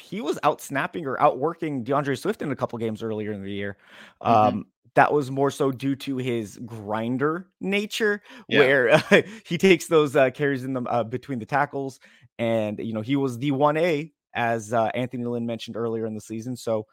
he 0.00 0.20
was 0.20 0.38
out 0.44 0.60
snapping 0.60 1.04
or 1.06 1.20
outworking 1.20 1.82
D'Andre 1.82 2.14
Swift 2.14 2.42
in 2.42 2.52
a 2.52 2.56
couple 2.56 2.78
games 2.78 3.02
earlier 3.02 3.32
in 3.32 3.42
the 3.42 3.50
year. 3.50 3.76
Mm-hmm. 4.22 4.60
That 4.98 5.12
was 5.12 5.30
more 5.30 5.52
so 5.52 5.70
due 5.70 5.94
to 5.94 6.16
his 6.16 6.58
grinder 6.66 7.46
nature, 7.60 8.20
yeah. 8.48 8.58
where 8.58 8.90
uh, 8.90 9.22
he 9.44 9.56
takes 9.56 9.86
those 9.86 10.16
uh, 10.16 10.30
carries 10.30 10.64
in 10.64 10.72
the 10.72 10.82
uh, 10.82 11.04
between 11.04 11.38
the 11.38 11.46
tackles, 11.46 12.00
and 12.36 12.80
you 12.80 12.92
know 12.92 13.00
he 13.00 13.14
was 13.14 13.38
the 13.38 13.52
one 13.52 13.76
A 13.76 14.12
as 14.34 14.72
uh, 14.72 14.86
Anthony 14.94 15.24
Lynn 15.24 15.46
mentioned 15.46 15.76
earlier 15.76 16.04
in 16.04 16.16
the 16.16 16.20
season. 16.20 16.56
So 16.56 16.86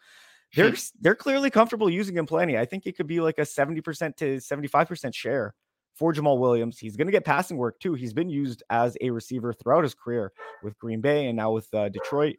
they're 0.55 0.75
they're 1.01 1.15
clearly 1.15 1.49
comfortable 1.49 1.89
using 1.89 2.15
him 2.15 2.27
plenty. 2.27 2.59
I 2.59 2.65
think 2.65 2.85
it 2.85 2.95
could 2.95 3.07
be 3.07 3.21
like 3.21 3.39
a 3.39 3.45
seventy 3.45 3.81
percent 3.81 4.17
to 4.17 4.39
seventy 4.39 4.67
five 4.67 4.87
percent 4.87 5.15
share 5.15 5.55
for 5.95 6.13
Jamaal 6.13 6.37
Williams. 6.37 6.77
He's 6.77 6.95
going 6.95 7.07
to 7.07 7.11
get 7.11 7.25
passing 7.25 7.57
work 7.57 7.79
too. 7.79 7.95
He's 7.95 8.13
been 8.13 8.29
used 8.29 8.61
as 8.69 8.95
a 9.01 9.09
receiver 9.09 9.51
throughout 9.51 9.81
his 9.81 9.95
career 9.95 10.31
with 10.61 10.77
Green 10.77 11.01
Bay 11.01 11.25
and 11.25 11.37
now 11.37 11.53
with 11.53 11.73
uh, 11.73 11.89
Detroit. 11.89 12.35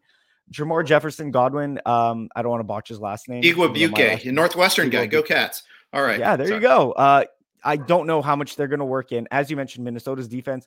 Jermar 0.52 0.85
Jefferson 0.85 1.30
Godwin. 1.30 1.80
Um, 1.87 2.28
I 2.37 2.42
don't 2.42 2.50
want 2.50 2.61
to 2.61 2.64
botch 2.64 2.88
his 2.88 3.00
last 3.00 3.28
name. 3.28 3.42
Igwebuike, 3.42 4.30
Northwestern 4.32 4.90
guy. 4.90 5.06
Go 5.06 5.22
Cats. 5.22 5.62
All 5.92 6.02
right. 6.02 6.18
Yeah, 6.18 6.37
there 6.37 6.46
Sorry. 6.46 6.61
you 6.61 6.66
go. 6.66 6.92
Uh, 6.92 7.24
I 7.64 7.76
don't 7.76 8.06
know 8.06 8.22
how 8.22 8.37
much 8.37 8.56
they're 8.56 8.68
going 8.68 8.80
to 8.80 8.85
work 8.85 9.12
in. 9.12 9.26
As 9.30 9.50
you 9.50 9.56
mentioned, 9.56 9.85
Minnesota's 9.85 10.28
defense, 10.28 10.66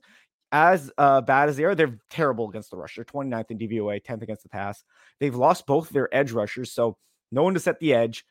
as 0.52 0.92
uh, 0.98 1.22
bad 1.22 1.50
as 1.50 1.58
they 1.58 1.64
are, 1.64 1.76
they're 1.76 2.00
terrible 2.10 2.50
against 2.50 2.72
the 2.72 2.78
rush. 2.78 2.96
They're 2.96 3.06
29th 3.06 3.52
in 3.52 3.58
DVOA, 3.58 4.04
10th 4.04 4.22
against 4.22 4.44
the 4.44 4.50
pass. 4.50 4.84
They've 5.20 5.36
lost 5.36 5.66
both 5.66 5.90
their 5.90 6.14
edge 6.14 6.32
rushers, 6.32 6.72
so 6.74 6.98
no 7.32 7.44
one 7.44 7.54
to 7.54 7.60
set 7.60 7.80
the 7.80 7.94
edge. 7.94 8.26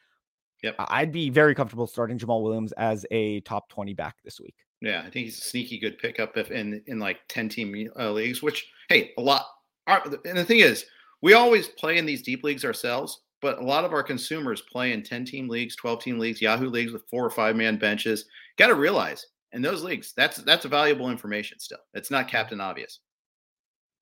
Yep. 0.62 0.74
I'd 0.78 1.12
be 1.12 1.30
very 1.30 1.54
comfortable 1.54 1.87
starting 1.87 2.18
Jamaal 2.18 2.42
Williams 2.42 2.72
as 2.72 3.06
a 3.11 3.40
top 3.40 3.68
20 3.68 3.94
back 3.94 4.16
this 4.24 4.40
week. 4.40 4.56
Yeah, 4.80 5.00
I 5.00 5.11
think 5.11 5.26
he's 5.26 5.38
a 5.38 5.42
sneaky 5.42 5.78
good 5.78 5.98
pickup 5.98 6.37
if 6.37 6.50
in 6.50 6.82
in 6.87 6.98
like 6.98 7.18
10 7.28 7.48
team 7.48 7.90
uh, 7.98 8.11
leagues, 8.11 8.42
which 8.42 8.68
hey, 8.88 9.12
a 9.18 9.22
lot. 9.22 9.46
Are, 9.87 10.02
and 10.24 10.37
the 10.37 10.44
thing 10.44 10.58
is, 10.58 10.84
we 11.22 11.35
always 11.35 11.68
play 11.68 11.98
in 11.98 12.07
these 12.07 12.22
deep 12.22 12.44
leagues 12.44 12.64
ourselves, 12.64 13.22
but 13.40 13.59
a 13.59 13.64
lot 13.64 13.85
of 13.85 13.92
our 13.92 14.02
consumers 14.02 14.62
play 14.62 14.92
in 14.92 15.02
10 15.02 15.24
team 15.24 15.48
leagues, 15.48 15.76
12 15.76 16.02
team 16.02 16.18
leagues, 16.18 16.40
Yahoo 16.40 16.68
leagues 16.68 16.92
with 16.92 17.09
four 17.11 17.24
or 17.24 17.31
five 17.31 17.57
man 17.57 17.76
benches. 17.76 18.24
Got 18.57 18.68
to 18.68 18.74
realize 18.74 19.26
in 19.52 19.62
those 19.62 19.83
leagues, 19.83 20.12
that's 20.16 20.38
that's 20.38 20.66
valuable 20.66 21.11
information 21.11 21.59
still. 21.59 21.78
It's 21.94 22.11
not 22.11 22.28
Captain 22.28 22.61
Obvious. 22.61 23.00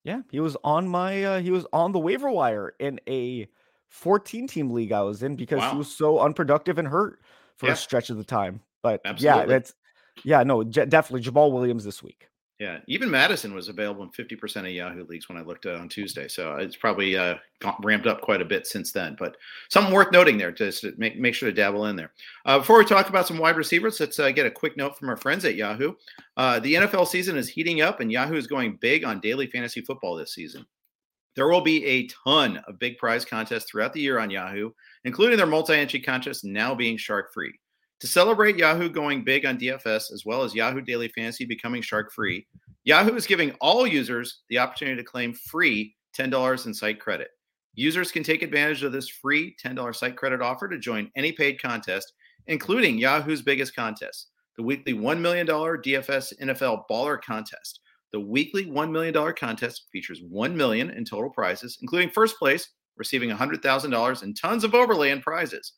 Yeah, 0.04 0.22
he 0.30 0.40
was 0.40 0.56
on 0.62 0.88
my 0.88 1.24
uh, 1.24 1.40
he 1.40 1.50
was 1.50 1.66
on 1.72 1.92
the 1.92 1.98
waiver 1.98 2.30
wire 2.30 2.74
in 2.78 3.00
a 3.08 3.48
14 3.88 4.46
team 4.46 4.70
league 4.70 4.92
I 4.92 5.02
was 5.02 5.22
in 5.22 5.36
because 5.36 5.60
wow. 5.60 5.72
he 5.72 5.78
was 5.78 5.94
so 5.94 6.20
unproductive 6.20 6.78
and 6.78 6.86
hurt 6.88 7.20
for 7.56 7.66
yeah. 7.66 7.72
a 7.72 7.76
stretch 7.76 8.10
of 8.10 8.16
the 8.16 8.24
time. 8.24 8.60
But 8.82 9.00
Absolutely. 9.04 9.40
yeah, 9.40 9.46
that's 9.46 9.74
yeah, 10.24 10.42
no, 10.42 10.64
j- 10.64 10.86
definitely 10.86 11.28
Jamaal 11.28 11.52
Williams 11.52 11.84
this 11.84 12.02
week. 12.02 12.28
Yeah, 12.58 12.78
even 12.86 13.10
Mattison 13.10 13.52
was 13.52 13.68
available 13.68 14.02
in 14.02 14.10
50% 14.10 14.56
of 14.60 14.68
Yahoo 14.68 15.04
leagues 15.04 15.28
when 15.28 15.36
I 15.36 15.42
looked 15.42 15.66
at 15.66 15.74
on 15.74 15.90
Tuesday. 15.90 16.26
So 16.26 16.54
it's 16.54 16.76
probably 16.76 17.14
uh, 17.14 17.34
ramped 17.82 18.06
up 18.06 18.22
quite 18.22 18.40
a 18.40 18.46
bit 18.46 18.66
since 18.66 18.92
then. 18.92 19.14
But 19.18 19.36
something 19.68 19.92
worth 19.92 20.10
noting 20.10 20.38
there 20.38 20.52
just 20.52 20.80
to 20.80 20.94
make, 20.96 21.18
make 21.18 21.34
sure 21.34 21.50
to 21.50 21.54
dabble 21.54 21.84
in 21.86 21.96
there. 21.96 22.12
Uh, 22.46 22.58
before 22.58 22.78
we 22.78 22.86
talk 22.86 23.10
about 23.10 23.26
some 23.26 23.36
wide 23.36 23.58
receivers, 23.58 24.00
let's 24.00 24.18
uh, 24.18 24.30
get 24.30 24.46
a 24.46 24.50
quick 24.50 24.74
note 24.78 24.96
from 24.96 25.10
our 25.10 25.18
friends 25.18 25.44
at 25.44 25.56
Yahoo. 25.56 25.92
Uh, 26.38 26.58
the 26.58 26.74
NFL 26.74 27.06
season 27.06 27.36
is 27.36 27.46
heating 27.46 27.82
up, 27.82 28.00
and 28.00 28.10
Yahoo 28.10 28.36
is 28.36 28.46
going 28.46 28.78
big 28.80 29.04
on 29.04 29.20
daily 29.20 29.48
fantasy 29.48 29.82
football 29.82 30.16
this 30.16 30.32
season. 30.32 30.64
There 31.34 31.48
will 31.48 31.60
be 31.60 31.84
a 31.84 32.08
ton 32.24 32.56
of 32.66 32.78
big 32.78 32.96
prize 32.96 33.26
contests 33.26 33.70
throughout 33.70 33.92
the 33.92 34.00
year 34.00 34.18
on 34.18 34.30
Yahoo, 34.30 34.70
including 35.04 35.36
their 35.36 35.46
multi 35.46 35.74
entry 35.74 36.00
contest 36.00 36.42
now 36.42 36.74
being 36.74 36.96
shark 36.96 37.34
free. 37.34 37.52
To 38.00 38.06
celebrate 38.06 38.58
Yahoo 38.58 38.90
going 38.90 39.24
big 39.24 39.46
on 39.46 39.58
DFS 39.58 40.12
as 40.12 40.24
well 40.26 40.42
as 40.42 40.54
Yahoo 40.54 40.82
Daily 40.82 41.08
Fantasy 41.08 41.46
becoming 41.46 41.80
shark 41.80 42.12
free, 42.12 42.46
Yahoo 42.84 43.14
is 43.14 43.26
giving 43.26 43.52
all 43.60 43.86
users 43.86 44.42
the 44.50 44.58
opportunity 44.58 44.96
to 44.96 45.04
claim 45.04 45.32
free 45.32 45.94
$10 46.16 46.66
in 46.66 46.74
site 46.74 47.00
credit. 47.00 47.28
Users 47.74 48.12
can 48.12 48.22
take 48.22 48.42
advantage 48.42 48.82
of 48.82 48.92
this 48.92 49.08
free 49.08 49.56
$10 49.64 49.94
site 49.94 50.16
credit 50.16 50.42
offer 50.42 50.68
to 50.68 50.78
join 50.78 51.10
any 51.16 51.32
paid 51.32 51.60
contest, 51.60 52.12
including 52.46 52.98
Yahoo's 52.98 53.42
biggest 53.42 53.74
contest, 53.74 54.30
the 54.56 54.62
weekly 54.62 54.92
$1 54.92 55.18
million 55.18 55.46
DFS 55.46 56.32
NFL 56.40 56.82
Baller 56.90 57.20
Contest. 57.20 57.80
The 58.12 58.20
weekly 58.20 58.66
$1 58.66 58.90
million 58.90 59.34
contest 59.34 59.86
features 59.90 60.22
1 60.28 60.56
million 60.56 60.90
in 60.90 61.04
total 61.04 61.30
prizes, 61.30 61.78
including 61.82 62.10
first 62.10 62.38
place 62.38 62.68
receiving 62.96 63.30
$100,000 63.30 64.22
and 64.22 64.36
tons 64.36 64.64
of 64.64 64.74
overlay 64.74 65.10
and 65.10 65.22
prizes. 65.22 65.72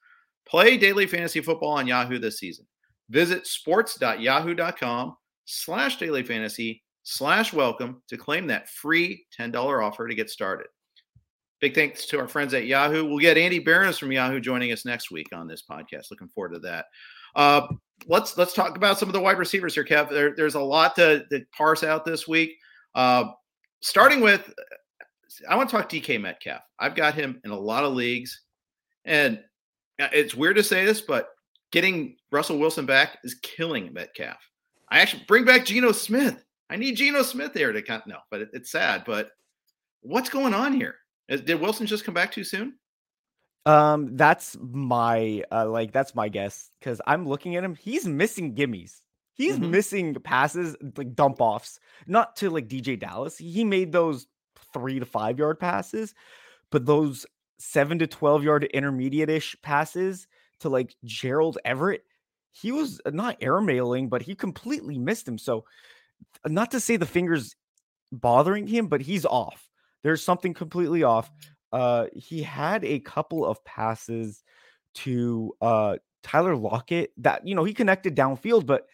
Play 0.49 0.79
daily 0.79 1.07
fantasy 1.07 1.41
football 1.41 1.73
on 1.73 1.87
Yahoo 1.87 2.19
this 2.19 2.39
season. 2.39 2.67
Visit 3.11 3.47
sports.yahoo.com 3.47 5.17
slash 5.45 5.99
daily 5.99 6.23
fantasy 6.23 6.83
slash 7.03 7.53
welcome 7.53 8.03
to 8.09 8.17
claim 8.17 8.47
that 8.47 8.69
free 8.69 9.27
$10 9.39 9.83
offer 9.83 10.09
to 10.09 10.15
get 10.15 10.31
started. 10.31 10.67
Big 11.61 11.75
thanks 11.75 12.07
to 12.07 12.19
our 12.19 12.29
friends 12.29 12.55
at 12.55 12.67
Yahoo. 12.67 13.05
We'll 13.05 13.19
get 13.19 13.37
Andy 13.37 13.59
Behrens 13.59 13.99
from 13.99 14.13
Yahoo 14.13 14.41
joining 14.41 14.73
us 14.73 14.85
next 14.85 15.11
week 15.11 15.29
on 15.33 15.49
this 15.49 15.63
podcast. 15.69 16.11
Looking 16.11 16.29
forward 16.29 16.55
to 16.55 16.61
that. 16.61 16.87
Uh, 17.35 17.67
let's 18.07 18.39
let's 18.39 18.53
talk 18.53 18.77
about 18.77 18.99
some 18.99 19.09
of 19.09 19.13
the 19.13 19.21
wide 19.21 19.39
receivers 19.39 19.75
here, 19.75 19.85
Kev. 19.85 20.09
There, 20.09 20.35
there's 20.37 20.55
a 20.55 20.61
lot 20.61 20.95
to, 20.97 21.25
to, 21.31 21.45
parse 21.57 21.83
out 21.83 22.05
this 22.05 22.29
week. 22.29 22.53
Uh, 22.95 23.25
starting 23.81 24.21
with, 24.21 24.53
I 25.49 25.57
want 25.57 25.69
to 25.69 25.77
talk 25.77 25.91
DK 25.91 26.21
Metcalf. 26.21 26.63
I've 26.79 26.95
got 26.95 27.15
him 27.15 27.41
in 27.45 27.51
a 27.51 27.59
lot 27.59 27.85
of 27.85 27.93
leagues, 27.93 28.43
and 29.05 29.41
it's 29.99 30.35
weird 30.35 30.57
to 30.57 30.63
say 30.63 30.85
this, 30.85 31.01
but 31.01 31.31
getting 31.71 32.17
Russell 32.31 32.59
Wilson 32.59 32.87
back 32.87 33.19
is 33.25 33.35
killing 33.43 33.93
Metcalf. 33.93 34.39
I 34.91 35.01
actually 35.01 35.25
bring 35.27 35.45
back 35.45 35.65
Geno 35.65 35.93
Smith. 35.93 36.45
I 36.71 36.77
need 36.77 36.97
Geno 36.97 37.23
Smith 37.23 37.53
there 37.53 37.73
to 37.73 37.83
kind 37.83 38.03
of, 38.03 38.09
no, 38.09 38.19
but 38.31 38.43
it, 38.43 38.51
it's 38.53 38.71
sad. 38.71 39.05
But 39.07 39.31
what's 40.01 40.31
going 40.31 40.55
on 40.55 40.73
here? 40.73 40.97
Did 41.29 41.61
Wilson 41.61 41.87
just 41.87 42.05
come 42.05 42.15
back 42.15 42.33
too 42.33 42.45
soon? 42.45 42.75
Um, 43.67 44.17
that's 44.17 44.57
my 44.61 45.43
uh, 45.53 45.69
like 45.69 45.93
that's 45.93 46.15
my 46.15 46.31
guess 46.31 46.71
because 46.81 47.03
I'm 47.07 47.29
looking 47.29 47.57
at 47.57 47.65
him. 47.65 47.75
He's 47.75 48.07
missing 48.07 48.55
gimmies. 48.55 49.01
He's 49.35 49.57
mm-hmm. 49.57 49.71
missing 49.71 50.15
passes 50.15 50.75
like 50.97 51.15
dump 51.15 51.41
offs, 51.41 51.79
not 52.07 52.35
to 52.37 52.49
like 52.49 52.69
DeeJay 52.69 52.99
Dallas. 52.99 53.37
He 53.37 53.65
made 53.65 53.93
those 53.93 54.27
three 54.73 54.99
to 54.99 55.05
five 55.05 55.39
yard 55.39 55.61
passes, 55.61 56.15
but 56.71 56.87
those 56.87 57.27
seven 57.59 57.99
to 57.99 58.07
12 58.07 58.45
yard 58.45 58.65
intermediate 58.65 59.31
ish 59.31 59.57
passes 59.63 60.27
to 60.61 60.69
like 60.69 60.95
Gerald 61.05 61.59
Everett, 61.65 62.05
he 62.53 62.73
was 62.73 63.01
uh, 63.07 63.11
not 63.11 63.41
airmailing, 63.41 64.09
but 64.09 64.23
he 64.23 64.35
completely 64.35 64.99
missed 64.99 65.27
him. 65.27 65.39
So, 65.39 65.65
not 66.47 66.73
to 66.73 66.81
say 66.81 66.97
the 66.97 67.07
fingers 67.07 67.55
bothering 68.11 68.67
him, 68.67 68.89
but 68.89 69.01
he's 69.01 69.25
off. 69.25 69.69
There's 70.03 70.25
something 70.25 70.55
completely 70.55 71.03
off. 71.03 71.31
Uh, 71.73 72.07
he 72.15 72.43
had 72.43 72.85
a 72.85 73.01
couple 73.01 73.45
of 73.45 73.63
passes 73.65 74.43
to 74.95 75.55
uh 75.61 75.97
Tyler 76.23 76.57
Lockett 76.57 77.13
that 77.19 77.47
you 77.47 77.55
know 77.55 77.65
he 77.65 77.75
connected 77.75 78.17
downfield, 78.17 78.67
but 78.67 78.87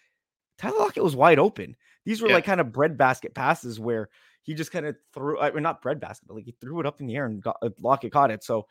Tyler 0.59 0.79
Lockett 0.79 1.03
was 1.03 1.17
wide 1.17 1.39
open. 1.39 1.77
These 2.05 2.21
were 2.21 2.29
yeah. 2.29 2.35
like 2.35 2.45
kind 2.45 2.61
of 2.61 2.73
breadbasket 2.73 3.35
passes 3.35 3.81
where 3.81 4.11
he 4.45 4.55
just 4.55 4.71
kind 4.71 4.87
of 4.87 4.95
threw, 5.13 5.41
I 5.41 5.51
mean, 5.51 5.63
not 5.63 5.83
breadbasket, 5.83 6.29
but 6.29 6.35
like 6.35 6.45
he 6.45 6.55
threw 6.61 6.79
it 6.79 6.87
up 6.87 7.01
in 7.01 7.07
the 7.07 7.17
air 7.17 7.27
and 7.27 7.43
got, 7.43 7.57
uh, 7.63 7.71
Lockett 7.81 8.13
caught 8.13 8.31
it. 8.31 8.45
So, 8.45 8.67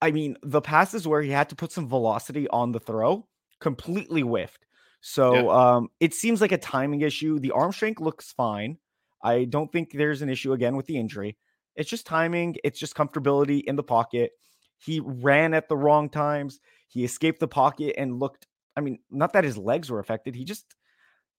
I 0.00 0.10
mean, 0.10 0.36
the 0.42 0.60
passes 0.60 1.08
where 1.08 1.22
he 1.22 1.30
had 1.30 1.48
to 1.48 1.56
put 1.56 1.72
some 1.72 1.88
velocity 1.88 2.46
on 2.48 2.72
the 2.72 2.80
throw 2.80 3.26
completely 3.58 4.20
whiffed. 4.20 4.66
So, 5.00 5.34
yeah. 5.34 5.76
um, 5.76 5.88
it 5.98 6.14
seems 6.14 6.40
like 6.40 6.52
a 6.52 6.58
timing 6.58 7.00
issue. 7.00 7.38
The 7.38 7.52
arm 7.52 7.72
strength 7.72 8.00
looks 8.00 8.32
fine. 8.32 8.76
I 9.22 9.44
don't 9.44 9.72
think 9.72 9.92
there's 9.92 10.22
an 10.22 10.28
issue 10.28 10.52
again 10.52 10.76
with 10.76 10.86
the 10.86 10.98
injury. 10.98 11.36
It's 11.74 11.88
just 11.88 12.06
timing. 12.06 12.56
It's 12.62 12.78
just 12.78 12.94
comfortability 12.94 13.62
in 13.64 13.76
the 13.76 13.82
pocket. 13.82 14.32
He 14.76 15.00
ran 15.00 15.54
at 15.54 15.68
the 15.68 15.76
wrong 15.76 16.10
times. 16.10 16.60
He 16.88 17.04
escaped 17.04 17.40
the 17.40 17.48
pocket 17.48 17.94
and 17.96 18.20
looked. 18.20 18.46
I 18.76 18.80
mean, 18.80 18.98
not 19.10 19.32
that 19.32 19.44
his 19.44 19.56
legs 19.56 19.90
were 19.90 20.00
affected. 20.00 20.34
He 20.34 20.44
just 20.44 20.74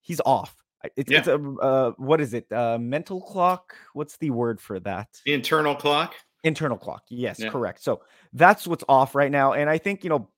he's 0.00 0.20
off. 0.26 0.56
It's, 0.96 1.10
yeah. 1.10 1.18
it's 1.18 1.28
a 1.28 1.34
uh, 1.34 1.92
what 1.96 2.20
is 2.20 2.34
it? 2.34 2.50
Uh, 2.52 2.78
mental 2.78 3.20
clock. 3.20 3.74
What's 3.92 4.16
the 4.16 4.30
word 4.30 4.60
for 4.60 4.80
that? 4.80 5.08
Internal 5.26 5.74
clock. 5.74 6.14
Internal 6.42 6.76
clock. 6.76 7.02
Yes, 7.08 7.40
yeah. 7.40 7.48
correct. 7.48 7.82
So 7.82 8.02
that's 8.32 8.66
what's 8.66 8.84
off 8.88 9.14
right 9.14 9.30
now. 9.30 9.52
And 9.54 9.70
I 9.70 9.78
think, 9.78 10.04
you 10.04 10.10
know, 10.10 10.28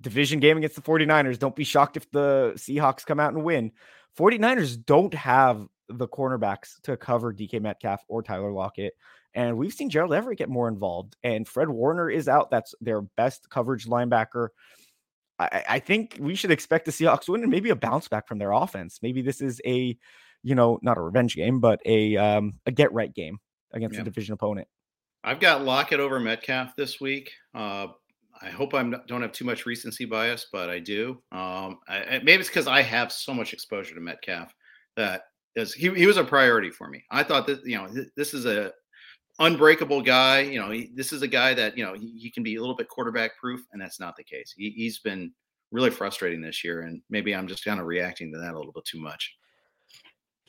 division 0.00 0.40
game 0.40 0.56
against 0.56 0.76
the 0.76 0.82
49ers, 0.82 1.38
don't 1.38 1.54
be 1.54 1.64
shocked 1.64 1.96
if 1.96 2.10
the 2.10 2.52
Seahawks 2.56 3.04
come 3.04 3.20
out 3.20 3.34
and 3.34 3.44
win. 3.44 3.72
49ers 4.18 4.84
don't 4.84 5.14
have 5.14 5.66
the 5.88 6.08
cornerbacks 6.08 6.80
to 6.82 6.96
cover 6.96 7.32
DK 7.32 7.60
Metcalf 7.60 8.02
or 8.08 8.22
Tyler 8.22 8.52
Lockett. 8.52 8.94
And 9.34 9.56
we've 9.56 9.72
seen 9.72 9.90
Gerald 9.90 10.12
Everett 10.12 10.38
get 10.38 10.48
more 10.48 10.68
involved. 10.68 11.16
And 11.22 11.46
Fred 11.46 11.68
Warner 11.68 12.10
is 12.10 12.28
out. 12.28 12.50
That's 12.50 12.74
their 12.80 13.02
best 13.02 13.48
coverage 13.50 13.86
linebacker. 13.86 14.48
I, 15.40 15.64
I 15.68 15.78
think 15.78 16.18
we 16.20 16.34
should 16.34 16.50
expect 16.50 16.84
the 16.84 16.90
Seahawks 16.90 17.28
win 17.28 17.42
and 17.42 17.50
maybe 17.50 17.70
a 17.70 17.76
bounce 17.76 18.08
back 18.08 18.28
from 18.28 18.38
their 18.38 18.52
offense. 18.52 18.98
Maybe 19.02 19.22
this 19.22 19.40
is 19.40 19.60
a, 19.64 19.96
you 20.42 20.54
know, 20.54 20.78
not 20.82 20.98
a 20.98 21.00
revenge 21.00 21.34
game, 21.34 21.60
but 21.60 21.80
a 21.86 22.16
um, 22.16 22.54
a 22.66 22.70
get 22.70 22.92
right 22.92 23.12
game 23.12 23.38
against 23.72 23.94
yeah. 23.94 24.02
a 24.02 24.04
division 24.04 24.34
opponent. 24.34 24.68
I've 25.24 25.40
got 25.40 25.64
Lockett 25.64 26.00
over 26.00 26.20
Metcalf 26.20 26.76
this 26.76 27.00
week. 27.00 27.30
Uh, 27.54 27.88
I 28.42 28.48
hope 28.48 28.74
I 28.74 28.82
don't 29.06 29.22
have 29.22 29.32
too 29.32 29.44
much 29.44 29.66
recency 29.66 30.06
bias, 30.06 30.46
but 30.50 30.70
I 30.70 30.78
do. 30.78 31.22
Um, 31.30 31.78
I, 31.88 32.20
maybe 32.22 32.40
it's 32.40 32.48
because 32.48 32.66
I 32.66 32.80
have 32.82 33.12
so 33.12 33.34
much 33.34 33.52
exposure 33.52 33.94
to 33.94 34.00
Metcalf 34.00 34.54
that 34.96 35.22
is, 35.56 35.74
he, 35.74 35.90
he 35.90 36.06
was 36.06 36.16
a 36.16 36.24
priority 36.24 36.70
for 36.70 36.88
me. 36.88 37.04
I 37.10 37.22
thought 37.22 37.46
that 37.48 37.64
you 37.64 37.76
know 37.76 37.88
this 38.16 38.34
is 38.34 38.46
a 38.46 38.72
unbreakable 39.40 40.02
guy. 40.02 40.40
You 40.40 40.60
know, 40.60 40.70
he, 40.70 40.90
this 40.94 41.12
is 41.12 41.22
a 41.22 41.28
guy 41.28 41.54
that 41.54 41.76
you 41.76 41.84
know 41.84 41.94
he, 41.94 42.18
he, 42.18 42.30
can 42.30 42.42
be 42.42 42.56
a 42.56 42.60
little 42.60 42.76
bit 42.76 42.88
quarterback 42.88 43.36
proof, 43.38 43.60
and 43.72 43.80
that's 43.80 43.98
not 43.98 44.16
the 44.16 44.24
case. 44.24 44.54
He, 44.56 44.84
has 44.84 44.98
been 44.98 45.32
really 45.72 45.90
frustrating 45.90 46.40
this 46.40 46.62
year, 46.62 46.82
and 46.82 47.02
maybe 47.10 47.34
I'm 47.34 47.48
just 47.48 47.64
kind 47.64 47.80
of 47.80 47.86
reacting 47.86 48.32
to 48.32 48.38
that 48.38 48.54
a 48.54 48.56
little 48.56 48.72
bit 48.72 48.84
too 48.84 49.00
much. 49.00 49.34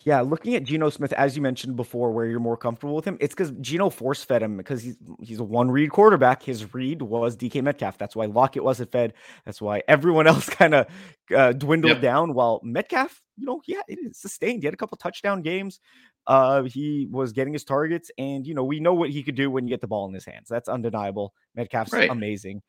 Yeah, 0.04 0.22
looking 0.22 0.56
at 0.56 0.64
Geno 0.64 0.90
Smith, 0.90 1.14
as 1.14 1.36
you 1.36 1.44
mentioned 1.44 1.76
before, 1.76 2.12
where 2.12 2.26
you're 2.26 2.40
more 2.40 2.58
comfortable 2.58 2.96
with 2.96 3.06
him, 3.06 3.18
it's 3.20 3.36
because 3.36 3.52
Geno 3.62 3.92
force 3.92 4.24
fed 4.24 4.42
him 4.42 4.58
because 4.58 4.82
he's 4.82 4.98
he's 5.22 5.40
a 5.40 5.44
one 5.44 5.70
read 5.70 5.92
quarterback. 5.92 6.42
His 6.42 6.74
read 6.74 7.04
was 7.04 7.38
DK 7.38 7.62
Metcalf. 7.62 8.00
That's 8.00 8.16
why 8.16 8.26
Lockett 8.26 8.64
wasn't 8.64 8.92
fed. 8.92 9.14
That's 9.46 9.62
why 9.62 9.84
everyone 9.88 10.26
else 10.28 10.50
kind 10.50 10.74
of 10.74 10.88
uh, 11.36 11.54
dwindled 11.54 11.94
yep. 11.94 12.02
down. 12.02 12.34
While 12.34 12.62
Metcalf, 12.64 13.22
you 13.38 13.46
know, 13.46 13.62
yeah, 13.68 13.82
it 13.88 14.00
is 14.00 14.18
sustained. 14.18 14.64
He 14.64 14.66
had 14.66 14.74
a 14.74 14.78
couple 14.78 14.98
touchdown 14.98 15.44
games. 15.44 15.80
Uh, 16.28 16.64
he 16.64 17.08
was 17.10 17.32
getting 17.32 17.54
his 17.54 17.64
targets, 17.64 18.12
and 18.18 18.46
you 18.46 18.54
know, 18.54 18.64
we 18.64 18.80
know 18.80 18.94
what 18.94 19.10
he 19.10 19.24
could 19.24 19.36
do 19.36 19.50
when 19.50 19.66
you 19.66 19.70
get 19.70 19.82
the 19.82 19.88
ball 19.88 20.08
in 20.08 20.14
his 20.14 20.26
hands. 20.26 20.48
That's 20.50 20.70
undeniable. 20.70 21.34
Metcalf's 21.56 21.94
right. 21.94 22.10
amazing. 22.10 22.62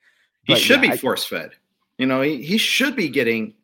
He 0.45 0.57
should 0.57 0.83
yeah, 0.83 0.93
be 0.93 0.97
force 0.97 1.25
fed. 1.25 1.53
You 1.99 2.07
know, 2.07 2.23
he, 2.23 2.43
he 2.43 2.59
should 2.59 2.97
be 2.97 3.09
getting 3.09 3.55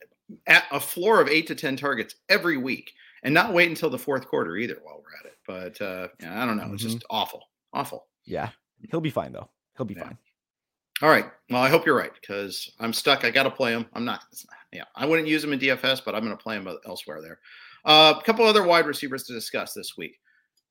at 0.46 0.64
a 0.70 0.78
floor 0.78 1.20
of 1.20 1.28
eight 1.28 1.46
to 1.48 1.54
ten 1.54 1.76
targets 1.76 2.16
every 2.28 2.56
week 2.56 2.92
and 3.22 3.34
not 3.34 3.52
wait 3.52 3.68
until 3.68 3.90
the 3.90 3.98
fourth 3.98 4.28
quarter 4.28 4.56
either 4.56 4.78
while 4.82 5.02
we're 5.02 5.18
at 5.18 5.26
it. 5.26 5.38
But 5.46 5.84
uh, 5.84 6.08
yeah, 6.20 6.42
I 6.42 6.46
don't 6.46 6.56
know. 6.56 6.72
It's 6.72 6.84
mm-hmm. 6.84 6.92
just 6.92 7.04
awful, 7.10 7.42
awful. 7.72 8.06
Yeah, 8.24 8.50
he'll 8.90 9.00
be 9.00 9.10
fine 9.10 9.32
though. 9.32 9.48
He'll 9.76 9.86
be 9.86 9.94
yeah. 9.94 10.04
fine. 10.04 10.18
All 11.00 11.08
right. 11.08 11.26
Well, 11.48 11.62
I 11.62 11.68
hope 11.68 11.86
you're 11.86 11.96
right 11.96 12.12
because 12.20 12.70
I'm 12.80 12.92
stuck. 12.92 13.24
I 13.24 13.30
got 13.30 13.44
to 13.44 13.50
play 13.50 13.72
him. 13.72 13.86
I'm 13.94 14.04
not. 14.04 14.24
Yeah, 14.72 14.84
I 14.96 15.06
wouldn't 15.06 15.28
use 15.28 15.44
him 15.44 15.52
in 15.52 15.60
DFS, 15.60 16.04
but 16.04 16.14
I'm 16.14 16.24
going 16.24 16.36
to 16.36 16.42
play 16.42 16.56
him 16.56 16.68
elsewhere 16.86 17.22
there. 17.22 17.38
Uh, 17.88 18.14
a 18.18 18.22
couple 18.22 18.44
other 18.44 18.64
wide 18.64 18.86
receivers 18.86 19.24
to 19.24 19.32
discuss 19.32 19.72
this 19.72 19.96
week. 19.96 20.20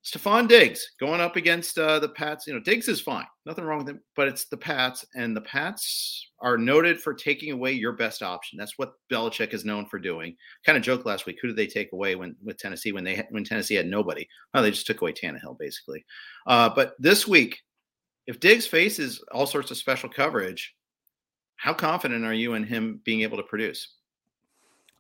Stefon 0.06 0.48
Diggs 0.48 0.92
going 1.00 1.20
up 1.20 1.36
against 1.36 1.78
uh, 1.78 2.00
the 2.00 2.08
Pats. 2.08 2.46
You 2.46 2.54
know, 2.54 2.60
Diggs 2.60 2.88
is 2.88 3.02
fine, 3.02 3.26
nothing 3.46 3.66
wrong 3.66 3.80
with 3.80 3.90
him, 3.90 4.00
but 4.16 4.28
it's 4.28 4.46
the 4.46 4.56
Pats, 4.56 5.04
and 5.16 5.36
the 5.36 5.42
Pats 5.42 6.30
are 6.40 6.58
noted 6.58 7.02
for 7.02 7.16
taking 7.16 7.52
away 7.52 7.74
your 7.74 7.94
best 7.94 8.22
option. 8.22 8.58
That's 8.58 8.78
what 8.78 8.94
Belichick 9.12 9.54
is 9.54 9.66
known 9.66 9.88
for 9.88 9.98
doing. 9.98 10.38
Kind 10.64 10.78
of 10.78 10.84
joke 10.84 11.06
last 11.06 11.26
week. 11.26 11.40
Who 11.42 11.48
did 11.48 11.58
they 11.58 11.68
take 11.68 11.92
away 11.92 12.16
when 12.16 12.36
with 12.44 12.58
Tennessee 12.58 12.92
when 12.92 13.04
they 13.04 13.26
when 13.32 13.44
Tennessee 13.44 13.76
had 13.76 13.88
nobody? 13.88 14.28
Oh, 14.54 14.62
they 14.62 14.70
just 14.70 14.86
took 14.88 15.02
away 15.02 15.12
Tannehill 15.12 15.58
basically. 15.58 16.06
Uh, 16.46 16.70
but 16.70 16.94
this 17.00 17.28
week, 17.28 17.60
if 18.28 18.40
Diggs 18.40 18.68
faces 18.68 19.22
all 19.32 19.48
sorts 19.48 19.72
of 19.72 19.78
special 19.78 20.08
coverage, 20.08 20.76
how 21.56 21.74
confident 21.74 22.24
are 22.24 22.34
you 22.34 22.54
in 22.54 22.64
him 22.64 23.02
being 23.04 23.22
able 23.22 23.38
to 23.38 23.44
produce? 23.44 23.96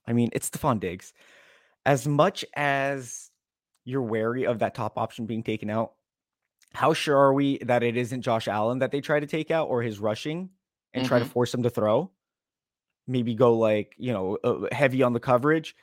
I 0.07 0.13
mean, 0.13 0.29
it's 0.33 0.49
Stefon 0.49 0.79
Diggs. 0.79 1.13
As 1.87 2.07
much 2.07 2.45
as 2.55 3.31
you're 3.87 4.01
wary 4.01 4.45
of 4.45 4.59
that 4.59 4.75
top 4.75 4.97
option 4.97 5.25
being 5.25 5.43
taken 5.43 5.69
out. 5.69 5.93
How 6.73 6.93
sure 6.93 7.17
are 7.17 7.33
we 7.33 7.57
that 7.59 7.83
it 7.83 7.95
isn't 7.95 8.21
Josh 8.21 8.49
Allen 8.49 8.79
that 8.79 8.91
they 8.91 8.99
try 8.99 9.21
to 9.21 9.25
take 9.25 9.49
out 9.49 9.69
or 9.69 9.81
his 9.81 9.97
rushing 9.97 10.49
and 10.93 11.03
mm-hmm. 11.03 11.07
try 11.07 11.19
to 11.19 11.25
mm-hmm. 11.25 11.31
force 11.31 11.53
him 11.53 11.63
to 11.63 11.69
throw? 11.69 12.11
Maybe 13.07 13.33
go 13.33 13.57
like, 13.57 13.95
you 13.97 14.11
know, 14.11 14.37
uh, 14.43 14.67
heavy 14.73 15.03
on 15.03 15.13
the 15.13 15.21
coverage. 15.21 15.73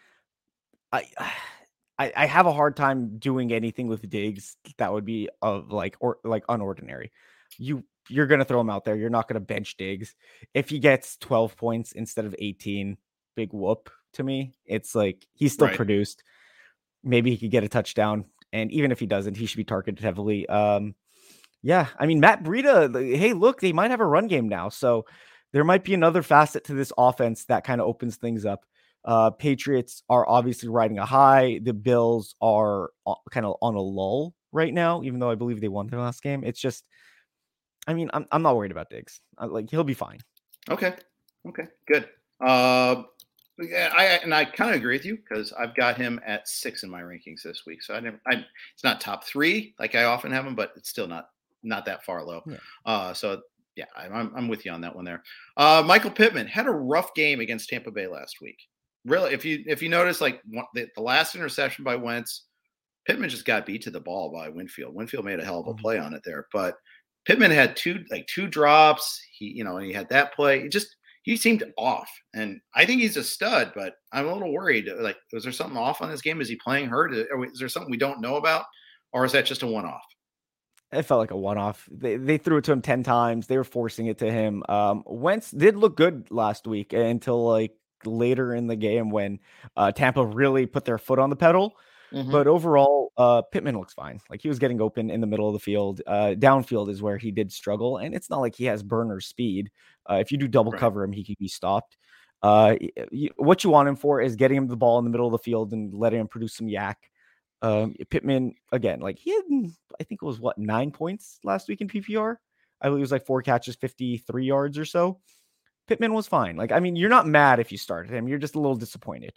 I, 0.92 1.06
I 1.98 2.12
I 2.14 2.26
have 2.26 2.46
a 2.46 2.52
hard 2.52 2.76
time 2.76 3.18
doing 3.18 3.52
anything 3.52 3.86
with 3.86 4.08
Diggs 4.10 4.56
that 4.76 4.92
would 4.92 5.06
be 5.06 5.30
of 5.40 5.72
like 5.72 5.96
or 6.00 6.18
like 6.24 6.46
unordinary. 6.48 7.10
You 7.56 7.84
you're 8.10 8.26
going 8.26 8.40
to 8.40 8.44
throw 8.44 8.60
him 8.60 8.68
out 8.68 8.84
there. 8.84 8.96
You're 8.96 9.08
not 9.08 9.28
going 9.28 9.40
to 9.40 9.46
bench 9.46 9.78
Diggs. 9.78 10.14
If 10.52 10.68
he 10.68 10.78
gets 10.78 11.16
12 11.18 11.56
points 11.56 11.92
instead 11.92 12.26
of 12.26 12.34
18, 12.38 12.98
big 13.34 13.54
whoop 13.54 13.90
to 14.14 14.24
me. 14.24 14.54
It's 14.66 14.94
like 14.94 15.26
he's 15.34 15.52
still 15.52 15.68
right. 15.68 15.76
produced 15.76 16.22
maybe 17.04 17.30
he 17.30 17.36
could 17.36 17.50
get 17.50 17.64
a 17.64 17.68
touchdown. 17.68 18.24
And 18.52 18.72
even 18.72 18.90
if 18.90 18.98
he 18.98 19.06
doesn't, 19.06 19.36
he 19.36 19.46
should 19.46 19.58
be 19.58 19.64
targeted 19.64 20.02
heavily. 20.02 20.48
Um, 20.48 20.94
yeah, 21.62 21.88
I 21.98 22.06
mean, 22.06 22.20
Matt 22.20 22.42
Breida, 22.42 23.16
hey, 23.16 23.32
look, 23.32 23.60
they 23.60 23.72
might 23.72 23.90
have 23.90 24.00
a 24.00 24.06
run 24.06 24.26
game 24.26 24.48
now. 24.48 24.68
So 24.68 25.06
there 25.52 25.64
might 25.64 25.84
be 25.84 25.94
another 25.94 26.22
facet 26.22 26.64
to 26.64 26.74
this 26.74 26.92
offense 26.96 27.44
that 27.46 27.64
kind 27.64 27.80
of 27.80 27.86
opens 27.86 28.16
things 28.16 28.44
up. 28.44 28.64
Uh, 29.04 29.30
Patriots 29.30 30.02
are 30.08 30.28
obviously 30.28 30.68
riding 30.68 30.98
a 30.98 31.06
high. 31.06 31.60
The 31.62 31.74
Bills 31.74 32.36
are 32.40 32.90
kind 33.30 33.44
of 33.44 33.56
on 33.60 33.74
a 33.74 33.80
lull 33.80 34.34
right 34.52 34.72
now, 34.72 35.02
even 35.02 35.20
though 35.20 35.30
I 35.30 35.34
believe 35.34 35.60
they 35.60 35.68
won 35.68 35.88
their 35.88 36.00
last 36.00 36.22
game. 36.22 36.42
It's 36.44 36.60
just, 36.60 36.84
I 37.86 37.94
mean, 37.94 38.10
I'm, 38.14 38.26
I'm 38.30 38.42
not 38.42 38.56
worried 38.56 38.70
about 38.70 38.88
Diggs. 38.88 39.20
like, 39.38 39.70
he'll 39.70 39.84
be 39.84 39.94
fine. 39.94 40.20
Okay. 40.70 40.94
Okay. 41.48 41.64
Good. 41.86 42.08
Uh, 42.40 43.02
yeah, 43.58 43.92
I 43.96 44.04
and 44.04 44.34
I 44.34 44.44
kind 44.44 44.70
of 44.70 44.76
agree 44.76 44.96
with 44.96 45.04
you 45.04 45.16
because 45.16 45.52
I've 45.52 45.74
got 45.74 45.96
him 45.96 46.20
at 46.26 46.48
six 46.48 46.82
in 46.82 46.90
my 46.90 47.02
rankings 47.02 47.42
this 47.42 47.62
week. 47.66 47.82
So 47.82 47.94
I 47.94 48.00
never, 48.00 48.20
I 48.26 48.44
it's 48.74 48.84
not 48.84 49.00
top 49.00 49.24
three 49.24 49.74
like 49.78 49.94
I 49.94 50.04
often 50.04 50.32
have 50.32 50.46
him, 50.46 50.54
but 50.54 50.72
it's 50.76 50.88
still 50.88 51.06
not 51.06 51.30
not 51.62 51.84
that 51.86 52.04
far 52.04 52.24
low. 52.24 52.42
Yeah. 52.46 52.56
Uh, 52.84 53.14
so 53.14 53.42
yeah, 53.76 53.86
I'm 53.96 54.32
I'm 54.36 54.48
with 54.48 54.64
you 54.64 54.72
on 54.72 54.80
that 54.82 54.94
one 54.94 55.04
there. 55.04 55.22
Uh, 55.56 55.82
Michael 55.84 56.10
Pittman 56.10 56.46
had 56.46 56.66
a 56.66 56.72
rough 56.72 57.14
game 57.14 57.40
against 57.40 57.68
Tampa 57.68 57.90
Bay 57.90 58.06
last 58.06 58.40
week. 58.40 58.58
Really, 59.04 59.32
if 59.32 59.44
you 59.44 59.62
if 59.66 59.82
you 59.82 59.88
notice, 59.88 60.20
like 60.20 60.40
the, 60.74 60.88
the 60.94 61.02
last 61.02 61.34
interception 61.34 61.84
by 61.84 61.96
Wentz, 61.96 62.42
Pittman 63.06 63.28
just 63.28 63.44
got 63.44 63.66
beat 63.66 63.82
to 63.82 63.90
the 63.90 64.00
ball 64.00 64.32
by 64.32 64.48
Winfield. 64.48 64.94
Winfield 64.94 65.24
made 65.24 65.40
a 65.40 65.44
hell 65.44 65.60
of 65.60 65.66
a 65.66 65.70
mm-hmm. 65.70 65.80
play 65.80 65.98
on 65.98 66.14
it 66.14 66.22
there, 66.24 66.46
but 66.52 66.76
Pittman 67.24 67.50
had 67.50 67.76
two 67.76 68.04
like 68.10 68.26
two 68.26 68.46
drops. 68.46 69.20
He 69.32 69.46
you 69.46 69.64
know 69.64 69.76
and 69.76 69.86
he 69.86 69.92
had 69.92 70.08
that 70.10 70.34
play. 70.34 70.60
It 70.60 70.72
just 70.72 70.96
he 71.24 71.36
seemed 71.36 71.64
off, 71.78 72.10
and 72.34 72.60
I 72.74 72.84
think 72.84 73.00
he's 73.00 73.16
a 73.16 73.24
stud. 73.24 73.72
But 73.74 73.94
I'm 74.12 74.26
a 74.26 74.32
little 74.32 74.52
worried. 74.52 74.88
Like, 75.00 75.16
was 75.32 75.42
there 75.42 75.52
something 75.52 75.76
off 75.76 76.02
on 76.02 76.10
this 76.10 76.20
game? 76.20 76.40
Is 76.40 76.48
he 76.48 76.56
playing 76.56 76.86
hurt? 76.86 77.14
Is 77.14 77.58
there 77.58 77.68
something 77.68 77.90
we 77.90 77.96
don't 77.96 78.20
know 78.20 78.36
about, 78.36 78.64
or 79.12 79.24
is 79.24 79.32
that 79.32 79.46
just 79.46 79.62
a 79.62 79.66
one-off? 79.66 80.04
It 80.92 81.02
felt 81.02 81.20
like 81.20 81.30
a 81.30 81.36
one-off. 81.36 81.88
They 81.90 82.16
they 82.16 82.36
threw 82.36 82.58
it 82.58 82.64
to 82.64 82.72
him 82.72 82.82
ten 82.82 83.02
times. 83.02 83.46
They 83.46 83.56
were 83.56 83.64
forcing 83.64 84.06
it 84.06 84.18
to 84.18 84.30
him. 84.30 84.62
Um, 84.68 85.02
Wentz 85.06 85.50
did 85.50 85.76
look 85.76 85.96
good 85.96 86.30
last 86.30 86.66
week 86.66 86.92
until 86.92 87.44
like 87.44 87.72
later 88.04 88.54
in 88.54 88.66
the 88.66 88.76
game 88.76 89.08
when 89.08 89.40
uh, 89.76 89.92
Tampa 89.92 90.24
really 90.24 90.66
put 90.66 90.84
their 90.84 90.98
foot 90.98 91.18
on 91.18 91.30
the 91.30 91.36
pedal. 91.36 91.74
Mm-hmm. 92.14 92.30
But 92.30 92.46
overall, 92.46 93.12
uh, 93.16 93.42
Pittman 93.42 93.76
looks 93.76 93.92
fine. 93.92 94.20
Like 94.30 94.40
he 94.40 94.48
was 94.48 94.58
getting 94.60 94.80
open 94.80 95.10
in 95.10 95.20
the 95.20 95.26
middle 95.26 95.48
of 95.48 95.52
the 95.52 95.58
field. 95.58 96.00
Uh, 96.06 96.34
downfield 96.38 96.88
is 96.88 97.02
where 97.02 97.18
he 97.18 97.32
did 97.32 97.50
struggle, 97.50 97.96
and 97.98 98.14
it's 98.14 98.30
not 98.30 98.40
like 98.40 98.54
he 98.54 98.66
has 98.66 98.82
burner 98.82 99.20
speed. 99.20 99.70
Uh, 100.08 100.14
if 100.14 100.30
you 100.30 100.38
do 100.38 100.46
double 100.46 100.72
right. 100.72 100.80
cover 100.80 101.02
him, 101.02 101.12
he 101.12 101.24
can 101.24 101.36
be 101.38 101.48
stopped. 101.48 101.96
Uh, 102.42 102.76
what 103.36 103.64
you 103.64 103.70
want 103.70 103.88
him 103.88 103.96
for 103.96 104.20
is 104.20 104.36
getting 104.36 104.58
him 104.58 104.68
the 104.68 104.76
ball 104.76 104.98
in 104.98 105.04
the 105.04 105.10
middle 105.10 105.26
of 105.26 105.32
the 105.32 105.38
field 105.38 105.72
and 105.72 105.94
letting 105.94 106.20
him 106.20 106.28
produce 106.28 106.54
some 106.54 106.66
YAC. 106.66 106.94
Um, 107.62 107.94
Pittman 108.10 108.54
again, 108.70 109.00
like 109.00 109.18
he 109.18 109.32
had, 109.32 109.44
I 109.98 110.04
think 110.04 110.22
it 110.22 110.26
was 110.26 110.38
what 110.38 110.58
nine 110.58 110.90
points 110.90 111.38
last 111.42 111.68
week 111.68 111.80
in 111.80 111.88
PPR. 111.88 112.36
I 112.80 112.88
believe 112.88 113.00
it 113.00 113.00
was 113.00 113.12
like 113.12 113.24
four 113.24 113.40
catches, 113.40 113.76
fifty-three 113.76 114.44
yards 114.44 114.78
or 114.78 114.84
so. 114.84 115.20
Pittman 115.88 116.12
was 116.12 116.26
fine. 116.26 116.56
Like, 116.56 116.72
I 116.72 116.80
mean, 116.80 116.96
you're 116.96 117.08
not 117.08 117.26
mad 117.26 117.60
if 117.60 117.72
you 117.72 117.78
started 117.78 118.12
him. 118.12 118.28
You're 118.28 118.38
just 118.38 118.54
a 118.54 118.60
little 118.60 118.76
disappointed. 118.76 119.32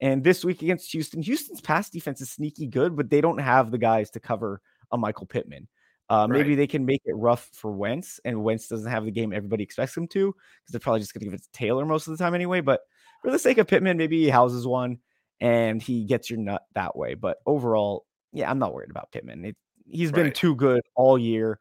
And 0.00 0.24
this 0.24 0.44
week 0.44 0.62
against 0.62 0.92
Houston, 0.92 1.22
Houston's 1.22 1.60
pass 1.60 1.88
defense 1.88 2.20
is 2.20 2.30
sneaky 2.30 2.66
good, 2.66 2.96
but 2.96 3.10
they 3.10 3.20
don't 3.20 3.38
have 3.38 3.70
the 3.70 3.78
guys 3.78 4.10
to 4.10 4.20
cover 4.20 4.60
a 4.90 4.98
Michael 4.98 5.26
Pittman. 5.26 5.68
Uh, 6.10 6.26
maybe 6.26 6.50
right. 6.50 6.56
they 6.56 6.66
can 6.66 6.84
make 6.84 7.00
it 7.06 7.14
rough 7.16 7.48
for 7.54 7.72
Wentz, 7.72 8.20
and 8.24 8.44
Wentz 8.44 8.68
doesn't 8.68 8.90
have 8.90 9.06
the 9.06 9.10
game 9.10 9.32
everybody 9.32 9.64
expects 9.64 9.96
him 9.96 10.06
to 10.08 10.26
because 10.32 10.72
they're 10.72 10.80
probably 10.80 11.00
just 11.00 11.14
going 11.14 11.20
to 11.20 11.24
give 11.24 11.34
it 11.34 11.42
to 11.42 11.52
Taylor 11.52 11.86
most 11.86 12.06
of 12.06 12.16
the 12.16 12.22
time 12.22 12.34
anyway. 12.34 12.60
But 12.60 12.80
for 13.22 13.30
the 13.30 13.38
sake 13.38 13.56
of 13.56 13.66
Pittman, 13.66 13.96
maybe 13.96 14.20
he 14.22 14.28
houses 14.28 14.66
one 14.66 14.98
and 15.40 15.80
he 15.80 16.04
gets 16.04 16.28
your 16.28 16.38
nut 16.38 16.62
that 16.74 16.94
way. 16.94 17.14
But 17.14 17.38
overall, 17.46 18.04
yeah, 18.32 18.50
I'm 18.50 18.58
not 18.58 18.74
worried 18.74 18.90
about 18.90 19.12
Pittman. 19.12 19.46
It, 19.46 19.56
he's 19.86 20.12
been 20.12 20.32
too 20.32 20.54
good 20.54 20.82
all 20.94 21.16
year. 21.16 21.58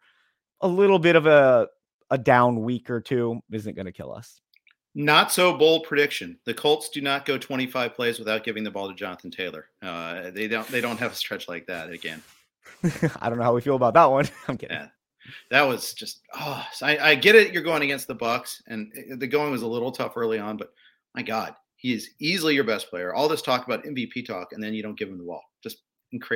A 0.60 0.67
little 0.67 1.00
bit 1.00 1.15
of 1.15 1.26
a 1.26 1.69
a 2.10 2.17
down 2.17 2.62
week 2.62 2.89
or 2.89 3.02
two 3.02 3.41
isn't 3.52 3.76
going 3.76 3.86
to 3.86 3.91
kill 3.91 4.13
us. 4.13 4.41
Not 4.95 5.32
so 5.32 5.58
bold 5.58 5.86
prediction. 5.86 6.38
The 6.45 6.53
Colts 6.53 6.89
do 6.89 7.01
not 7.01 7.25
go 7.25 7.38
25 7.38 7.95
plays 7.95 8.19
without 8.19 8.43
giving 8.43 8.63
the 8.63 8.69
ball 8.69 8.89
to 8.89 8.95
Jonathan 8.95 9.32
Taylor. 9.32 9.67
Uh, 9.82 10.29
they 10.29 10.47
don't. 10.47 10.67
They 10.67 10.82
don't 10.82 10.99
have 10.99 11.13
a 11.13 11.15
stretch 11.15 11.47
like 11.47 11.65
that 11.65 11.89
again. 11.89 12.21
I 13.19 13.29
don't 13.29 13.39
know 13.39 13.43
how 13.43 13.56
we 13.56 13.62
feel 13.62 13.75
about 13.75 13.95
that 13.95 14.06
one. 14.06 14.29
I'm 14.47 14.58
kidding. 14.58 14.77
Yeah, 14.77 14.88
that 15.49 15.63
was 15.63 15.93
just. 15.93 16.21
Oh, 16.36 16.63
I, 16.84 16.97
I 16.97 17.15
get 17.15 17.36
it. 17.36 17.51
You're 17.53 17.63
going 17.63 17.82
against 17.82 18.08
the 18.08 18.13
Bucks, 18.13 18.62
and 18.67 18.91
the 19.17 19.25
going 19.25 19.51
was 19.51 19.63
a 19.63 19.67
little 19.67 19.91
tough 19.91 20.15
early 20.15 20.38
on. 20.38 20.58
But 20.58 20.71
my 21.15 21.23
God, 21.23 21.56
he 21.75 21.91
is 21.91 22.12
easily 22.19 22.53
your 22.53 22.63
best 22.63 22.91
player. 22.91 23.15
All 23.15 23.27
this 23.27 23.41
talk 23.41 23.65
about 23.65 23.84
MVP 23.86 24.27
talk, 24.27 24.53
and 24.53 24.62
then 24.62 24.75
you 24.75 24.84
don't 24.84 24.97
give 24.97 25.10
him 25.10 25.17
the 25.17 25.23
ball. 25.23 25.43
Just, 25.63 25.77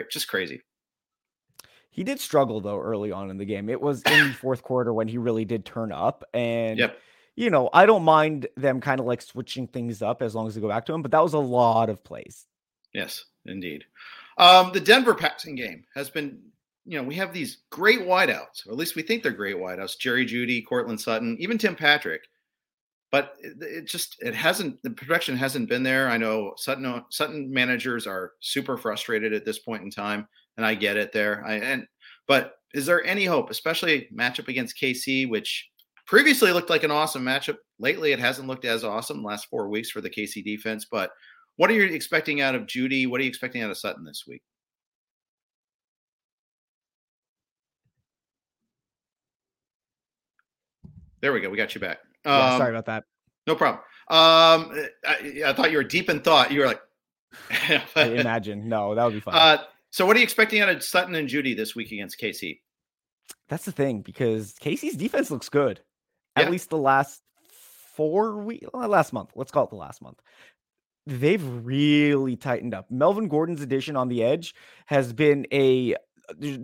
just 0.09 0.27
crazy. 0.27 0.63
He 1.91 2.03
did 2.03 2.19
struggle 2.19 2.59
though 2.59 2.79
early 2.79 3.11
on 3.11 3.29
in 3.29 3.37
the 3.37 3.45
game. 3.45 3.69
It 3.69 3.79
was 3.79 4.01
in 4.01 4.29
the 4.29 4.33
fourth 4.41 4.63
quarter 4.63 4.93
when 4.95 5.07
he 5.07 5.19
really 5.19 5.45
did 5.45 5.63
turn 5.63 5.91
up, 5.91 6.23
and. 6.33 6.79
Yep 6.79 6.97
you 7.37 7.51
know, 7.51 7.69
I 7.71 7.85
don't 7.85 8.03
mind 8.03 8.47
them 8.57 8.81
kind 8.81 8.99
of 8.99 9.05
like 9.05 9.21
switching 9.21 9.67
things 9.67 10.01
up 10.01 10.23
as 10.23 10.33
long 10.33 10.47
as 10.47 10.55
they 10.55 10.61
go 10.61 10.67
back 10.67 10.87
to 10.87 10.93
him, 10.93 11.03
but 11.03 11.11
that 11.11 11.23
was 11.23 11.35
a 11.35 11.39
lot 11.39 11.89
of 11.89 12.03
plays. 12.03 12.47
Yes, 12.93 13.23
indeed. 13.45 13.85
Um, 14.39 14.71
the 14.73 14.79
Denver 14.79 15.13
passing 15.13 15.55
game 15.55 15.85
has 15.93 16.09
been, 16.09 16.39
you 16.85 16.97
know, 16.97 17.07
we 17.07 17.13
have 17.15 17.31
these 17.31 17.59
great 17.69 18.01
wideouts, 18.01 18.65
or 18.65 18.71
at 18.71 18.77
least 18.77 18.95
we 18.95 19.03
think 19.03 19.21
they're 19.21 19.31
great 19.31 19.55
wideouts. 19.55 19.99
Jerry 19.99 20.25
Jeudy, 20.25 20.65
Courtland 20.65 20.99
Sutton, 20.99 21.37
even 21.39 21.59
Tim 21.59 21.75
Patrick. 21.75 22.23
But 23.11 23.35
it, 23.39 23.55
it 23.61 23.87
just 23.87 24.17
it 24.19 24.33
hasn't 24.35 24.81
the 24.83 24.89
production 24.89 25.37
hasn't 25.37 25.69
been 25.69 25.83
there. 25.83 26.09
I 26.09 26.17
know 26.17 26.53
Sutton 26.57 27.05
Sutton 27.09 27.53
managers 27.53 28.05
are 28.05 28.33
super 28.41 28.77
frustrated 28.77 29.31
at 29.31 29.45
this 29.45 29.59
point 29.59 29.83
in 29.83 29.91
time, 29.91 30.27
and 30.57 30.65
I 30.65 30.75
get 30.75 30.97
it 30.97 31.13
there. 31.13 31.45
I 31.45 31.53
and 31.53 31.87
but 32.27 32.55
is 32.73 32.85
there 32.85 33.05
any 33.05 33.23
hope, 33.23 33.49
especially 33.49 34.09
matchup 34.13 34.49
against 34.49 34.77
KC, 34.77 35.29
which 35.29 35.69
previously 36.07 36.51
looked 36.51 36.69
like 36.69 36.83
an 36.83 36.91
awesome 36.91 37.23
matchup. 37.23 37.57
Lately, 37.79 38.11
it 38.11 38.19
hasn't 38.19 38.47
looked 38.47 38.65
as 38.65 38.83
awesome 38.83 39.23
last 39.23 39.47
four 39.49 39.69
weeks 39.69 39.91
for 39.91 40.01
the 40.01 40.09
KC 40.09 40.43
defense. 40.43 40.87
But 40.89 41.11
what 41.57 41.69
are 41.69 41.73
you 41.73 41.83
expecting 41.83 42.41
out 42.41 42.55
of 42.55 42.63
Jeudy? 42.63 43.07
What 43.07 43.19
are 43.19 43.23
you 43.23 43.29
expecting 43.29 43.61
out 43.61 43.69
of 43.69 43.77
Sutton 43.77 44.03
this 44.03 44.23
week? 44.27 44.41
There 51.19 51.33
we 51.33 51.41
go. 51.41 51.49
We 51.49 51.57
got 51.57 51.75
you 51.75 51.81
back. 51.81 51.99
Um, 52.25 52.33
yeah, 52.33 52.57
sorry 52.57 52.69
about 52.69 52.85
that. 52.85 53.03
No 53.47 53.55
problem. 53.55 53.81
Um, 54.09 54.87
I, 55.05 55.41
I, 55.47 55.53
thought 55.53 55.71
you 55.71 55.77
were 55.77 55.83
deep 55.83 56.09
in 56.09 56.21
thought. 56.21 56.51
You 56.51 56.61
were 56.61 56.67
like, 56.67 56.81
imagine. 57.97 58.69
No, 58.69 58.95
that 58.95 59.03
would 59.03 59.13
be 59.13 59.19
fun. 59.19 59.33
Uh, 59.35 59.63
so, 59.89 60.05
what 60.05 60.15
are 60.15 60.19
you 60.19 60.23
expecting 60.23 60.61
out 60.61 60.69
of 60.69 60.83
Sutton 60.83 61.15
and 61.15 61.27
Jeudy 61.27 61.55
this 61.55 61.75
week 61.75 61.91
against 61.91 62.19
KC? 62.19 62.59
That's 63.49 63.65
the 63.65 63.71
thing 63.71 64.01
because 64.01 64.53
KC's 64.61 64.95
defense 64.95 65.31
looks 65.31 65.49
good 65.49 65.81
yeah. 66.37 66.45
at 66.45 66.51
least 66.51 66.69
the 66.69 66.77
last 66.77 67.21
four 67.95 68.37
weeks, 68.37 68.67
last 68.73 69.13
month. 69.13 69.31
Let's 69.35 69.51
call 69.51 69.65
it 69.65 69.69
the 69.69 69.75
last 69.75 70.01
month. 70.01 70.21
They've 71.05 71.43
really 71.65 72.35
tightened 72.35 72.73
up. 72.73 72.91
Melvin 72.91 73.27
Gordon's 73.27 73.61
addition 73.61 73.95
on 73.95 74.09
the 74.09 74.23
edge 74.23 74.53
has 74.87 75.13
been 75.13 75.47
a 75.53 75.95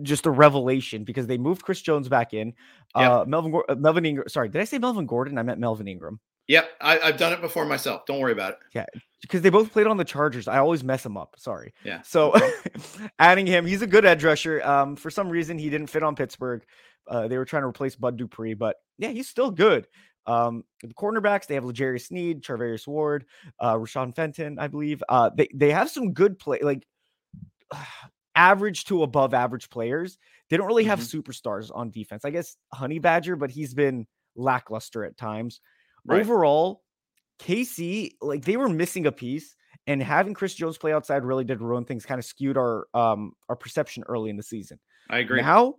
just 0.02 0.26
a 0.26 0.30
revelation 0.30 1.04
because 1.04 1.26
they 1.26 1.38
moved 1.38 1.62
Chris 1.62 1.80
Jones 1.80 2.08
back 2.08 2.34
in. 2.34 2.52
Uh, 2.94 3.24
Melvin 3.26 3.60
uh, 3.68 3.74
Melvin 3.74 4.04
Ingram. 4.04 4.28
Sorry, 4.28 4.48
did 4.48 4.60
I 4.60 4.64
say 4.64 4.78
Melvin 4.78 5.06
Gordon? 5.06 5.38
I 5.38 5.42
meant 5.42 5.58
Melvin 5.58 5.88
Ingram. 5.88 6.20
Yep, 6.46 6.68
I, 6.80 6.96
have 6.98 7.16
done 7.16 7.32
it 7.32 7.40
before 7.40 7.64
myself. 7.64 8.04
Don't 8.04 8.20
worry 8.20 8.32
about 8.32 8.52
it. 8.52 8.58
Yeah, 8.74 8.84
because 9.22 9.40
they 9.40 9.48
both 9.48 9.72
played 9.72 9.86
on 9.86 9.96
the 9.96 10.04
Chargers. 10.04 10.46
I 10.46 10.58
always 10.58 10.84
mess 10.84 11.02
them 11.02 11.16
up. 11.16 11.36
Sorry. 11.38 11.72
Yeah. 11.84 12.02
So 12.02 12.34
adding 13.18 13.46
him, 13.46 13.64
he's 13.64 13.80
a 13.80 13.86
good 13.86 14.04
edge 14.04 14.22
rusher. 14.22 14.62
Um, 14.62 14.94
for 14.94 15.10
some 15.10 15.30
reason 15.30 15.58
he 15.58 15.70
didn't 15.70 15.86
fit 15.86 16.02
on 16.02 16.14
Pittsburgh. 16.14 16.62
Uh, 17.08 17.28
they 17.28 17.38
were 17.38 17.44
trying 17.44 17.62
to 17.62 17.68
replace 17.68 17.96
Bud 17.96 18.16
Dupree, 18.16 18.54
but 18.54 18.76
yeah, 18.98 19.10
he's 19.10 19.28
still 19.28 19.50
good. 19.50 19.86
Um, 20.26 20.64
the 20.82 20.94
cornerbacks 20.94 21.46
they 21.46 21.54
have 21.54 21.64
L'Jarius 21.64 22.06
Sneed, 22.06 22.42
Charvarius 22.42 22.86
Ward, 22.86 23.26
uh, 23.60 23.74
Rashad 23.74 24.14
Fenton, 24.16 24.58
I 24.58 24.68
believe. 24.68 25.02
Uh, 25.08 25.30
they 25.36 25.48
they 25.54 25.70
have 25.70 25.90
some 25.90 26.12
good 26.12 26.38
play, 26.38 26.60
like 26.62 26.86
average 28.34 28.84
to 28.84 29.02
above 29.02 29.34
average 29.34 29.68
players. 29.70 30.18
They 30.48 30.56
don't 30.56 30.66
really 30.66 30.84
have 30.84 31.00
mm-hmm. 31.00 31.18
superstars 31.18 31.70
on 31.74 31.90
defense. 31.90 32.24
I 32.24 32.30
guess 32.30 32.56
Honey 32.72 32.98
Badger, 32.98 33.36
but 33.36 33.50
he's 33.50 33.74
been 33.74 34.06
lackluster 34.34 35.04
at 35.04 35.16
times. 35.16 35.60
Right. 36.06 36.20
Overall, 36.20 36.82
KC, 37.40 38.12
like 38.20 38.44
they 38.44 38.56
were 38.56 38.68
missing 38.68 39.06
a 39.06 39.12
piece, 39.12 39.56
and 39.86 40.02
having 40.02 40.34
Chris 40.34 40.54
Jones 40.54 40.78
play 40.78 40.92
outside 40.92 41.24
really 41.24 41.44
did 41.44 41.60
ruin 41.60 41.84
things, 41.84 42.06
kind 42.06 42.18
of 42.18 42.24
skewed 42.24 42.56
our 42.56 42.86
um 42.94 43.32
our 43.48 43.56
perception 43.56 44.04
early 44.06 44.30
in 44.30 44.36
the 44.36 44.42
season. 44.42 44.78
I 45.10 45.18
agree. 45.18 45.42
Now 45.42 45.74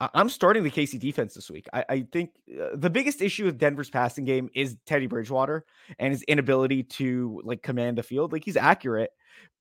I'm 0.00 0.30
starting 0.30 0.62
the 0.62 0.70
KC 0.70 0.98
defense 0.98 1.34
this 1.34 1.50
week. 1.50 1.66
I, 1.72 1.84
I 1.88 2.06
think 2.10 2.30
uh, 2.50 2.68
the 2.74 2.88
biggest 2.88 3.20
issue 3.20 3.44
with 3.44 3.58
Denver's 3.58 3.90
passing 3.90 4.24
game 4.24 4.48
is 4.54 4.76
Teddy 4.86 5.06
Bridgewater 5.06 5.66
and 5.98 6.12
his 6.12 6.22
inability 6.22 6.84
to 6.84 7.42
like 7.44 7.62
command 7.62 7.98
the 7.98 8.02
field. 8.02 8.32
Like 8.32 8.44
he's 8.44 8.56
accurate, 8.56 9.10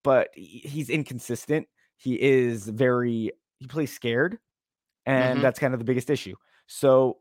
but 0.04 0.30
he's 0.34 0.90
inconsistent. 0.90 1.68
He 1.98 2.20
is 2.22 2.68
very 2.68 3.32
he 3.60 3.68
plays 3.68 3.92
scared, 3.92 4.38
and 5.06 5.36
mm-hmm. 5.36 5.42
that's 5.44 5.60
kind 5.60 5.74
of 5.74 5.80
the 5.80 5.86
biggest 5.86 6.10
issue. 6.10 6.36
So, 6.68 7.18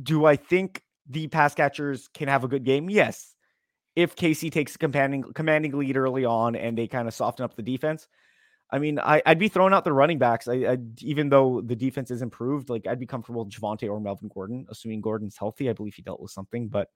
do 0.00 0.24
I 0.24 0.36
think 0.36 0.82
the 1.08 1.26
pass 1.26 1.54
catchers 1.54 2.08
can 2.14 2.28
have 2.28 2.44
a 2.44 2.48
good 2.48 2.64
game? 2.64 2.88
Yes. 2.88 3.34
If 3.96 4.14
KC 4.14 4.52
takes 4.52 4.76
a 4.76 4.78
commanding 4.78 5.24
commanding 5.34 5.76
lead 5.76 5.96
early 5.96 6.24
on 6.24 6.54
and 6.54 6.78
they 6.78 6.86
kind 6.86 7.08
of 7.08 7.14
soften 7.14 7.44
up 7.44 7.56
the 7.56 7.62
defense, 7.62 8.06
I 8.72 8.78
mean, 8.78 8.98
I, 8.98 9.22
would 9.26 9.38
be 9.38 9.48
throwing 9.48 9.72
out 9.72 9.84
the 9.84 9.92
running 9.92 10.18
backs. 10.18 10.46
I, 10.46 10.54
I, 10.54 10.78
even 11.00 11.28
though 11.28 11.60
the 11.60 11.76
defense 11.76 12.10
is 12.10 12.22
improved, 12.22 12.70
like 12.70 12.86
I'd 12.86 13.00
be 13.00 13.06
comfortable 13.06 13.44
with 13.44 13.52
Javonte 13.52 13.90
or 13.90 14.00
Melvin 14.00 14.30
Gordon, 14.32 14.66
assuming 14.70 15.00
Gordon's 15.00 15.36
healthy. 15.36 15.68
I 15.68 15.72
believe 15.72 15.94
he 15.94 16.02
dealt 16.02 16.20
with 16.20 16.30
something, 16.30 16.68
but 16.68 16.88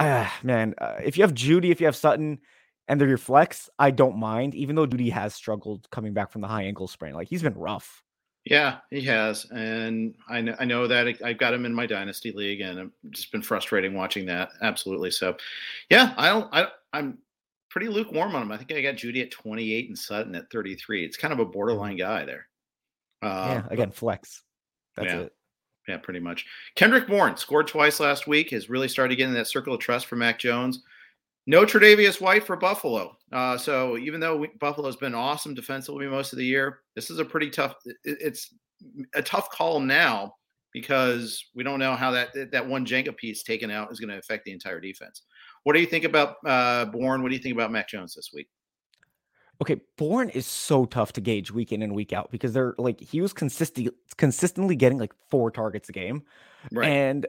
uh, 0.00 0.28
man, 0.42 0.74
uh, 0.78 0.96
if 1.04 1.16
you 1.16 1.22
have 1.22 1.34
Jeudy, 1.34 1.70
if 1.70 1.80
you 1.80 1.86
have 1.86 1.96
Sutton, 1.96 2.40
and 2.88 3.00
they're 3.00 3.08
your 3.08 3.18
flex, 3.18 3.70
I 3.78 3.92
don't 3.92 4.18
mind. 4.18 4.56
Even 4.56 4.74
though 4.74 4.86
Jeudy 4.86 5.12
has 5.12 5.34
struggled 5.34 5.88
coming 5.90 6.12
back 6.12 6.32
from 6.32 6.40
the 6.40 6.48
high 6.48 6.64
ankle 6.64 6.88
sprain, 6.88 7.14
like 7.14 7.28
he's 7.28 7.42
been 7.42 7.54
rough. 7.54 8.02
Yeah, 8.44 8.78
he 8.90 9.02
has, 9.02 9.46
and 9.50 10.14
I 10.28 10.40
know, 10.40 10.56
I 10.58 10.64
know 10.64 10.88
that 10.88 11.22
I've 11.22 11.38
got 11.38 11.52
him 11.52 11.66
in 11.66 11.74
my 11.74 11.86
dynasty 11.86 12.32
league, 12.32 12.62
and 12.62 12.90
it's 13.04 13.20
just 13.20 13.32
been 13.32 13.42
frustrating 13.42 13.94
watching 13.94 14.24
that. 14.26 14.48
Absolutely. 14.62 15.10
So, 15.10 15.36
yeah, 15.90 16.14
I 16.16 16.30
don't. 16.30 16.48
I 16.52 16.68
I'm 16.92 17.18
pretty 17.70 17.88
lukewarm 17.88 18.34
on 18.34 18.42
him. 18.42 18.52
I 18.52 18.56
think 18.56 18.72
I 18.72 18.82
got 18.82 18.96
Jeudy 18.96 19.22
at 19.22 19.30
28 19.30 19.88
and 19.88 19.98
Sutton 19.98 20.34
at 20.34 20.50
33. 20.50 21.04
It's 21.04 21.16
kind 21.16 21.32
of 21.32 21.38
a 21.38 21.44
borderline 21.44 21.96
guy 21.96 22.24
there. 22.24 22.46
Uh, 23.22 23.62
yeah, 23.62 23.62
again, 23.70 23.90
flex. 23.90 24.42
That's 24.96 25.12
yeah. 25.12 25.20
it. 25.20 25.32
Yeah, 25.88 25.96
pretty 25.96 26.20
much. 26.20 26.46
Kendrick 26.74 27.08
Bourne 27.08 27.36
scored 27.36 27.66
twice 27.66 28.00
last 28.00 28.26
week. 28.26 28.50
Has 28.50 28.68
really 28.68 28.88
started 28.88 29.16
getting 29.16 29.34
that 29.34 29.46
circle 29.46 29.74
of 29.74 29.80
trust 29.80 30.06
for 30.06 30.16
Mac 30.16 30.38
Jones. 30.38 30.82
No 31.46 31.64
Tre'Davious 31.64 32.20
White 32.20 32.44
for 32.44 32.56
Buffalo. 32.56 33.16
Uh, 33.32 33.56
so 33.56 33.96
even 33.96 34.20
though 34.20 34.36
we, 34.36 34.48
Buffalo's 34.60 34.96
been 34.96 35.14
awesome 35.14 35.54
defensively 35.54 36.06
most 36.06 36.32
of 36.32 36.38
the 36.38 36.44
year, 36.44 36.80
this 36.94 37.10
is 37.10 37.18
a 37.18 37.24
pretty 37.24 37.50
tough. 37.50 37.74
It, 37.86 37.96
it's 38.04 38.54
a 39.14 39.22
tough 39.22 39.50
call 39.50 39.80
now 39.80 40.34
because 40.72 41.44
we 41.54 41.64
don't 41.64 41.80
know 41.80 41.96
how 41.96 42.10
that 42.10 42.52
that 42.52 42.66
one 42.66 42.86
Jenga 42.86 43.16
piece 43.16 43.42
taken 43.42 43.70
out 43.70 43.90
is 43.90 44.00
going 44.00 44.10
to 44.10 44.18
affect 44.18 44.44
the 44.44 44.52
entire 44.52 44.80
defense. 44.80 45.22
What 45.64 45.74
do 45.74 45.80
you 45.80 45.86
think 45.86 46.04
about 46.04 46.36
uh, 46.44 46.86
Bourne? 46.86 47.22
What 47.22 47.28
do 47.28 47.34
you 47.34 47.42
think 47.42 47.54
about 47.54 47.70
Mac 47.70 47.88
Jones 47.88 48.14
this 48.14 48.30
week? 48.34 48.48
Okay, 49.62 49.80
Bourne 49.98 50.30
is 50.30 50.46
so 50.46 50.86
tough 50.86 51.12
to 51.14 51.20
gauge 51.20 51.50
week 51.50 51.70
in 51.70 51.82
and 51.82 51.94
week 51.94 52.14
out 52.14 52.30
because 52.30 52.54
they're 52.54 52.74
like 52.78 52.98
he 53.00 53.20
was 53.20 53.34
consistently 53.34 53.92
consistently 54.16 54.74
getting 54.74 54.98
like 54.98 55.12
four 55.28 55.50
targets 55.50 55.90
a 55.90 55.92
game, 55.92 56.22
right. 56.72 56.88
and 56.88 57.26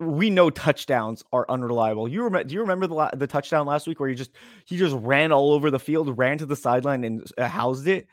we 0.00 0.30
know 0.30 0.48
touchdowns 0.48 1.22
are 1.32 1.44
unreliable. 1.50 2.08
You 2.08 2.22
remember? 2.22 2.44
Do 2.44 2.54
you 2.54 2.60
remember 2.60 2.86
the 2.86 3.10
the 3.14 3.26
touchdown 3.26 3.66
last 3.66 3.86
week 3.86 4.00
where 4.00 4.08
he 4.08 4.14
just 4.14 4.30
he 4.64 4.78
just 4.78 4.96
ran 4.98 5.30
all 5.30 5.52
over 5.52 5.70
the 5.70 5.78
field, 5.78 6.16
ran 6.16 6.38
to 6.38 6.46
the 6.46 6.56
sideline, 6.56 7.04
and 7.04 7.30
uh, 7.36 7.48
housed 7.48 7.86
it? 7.86 8.06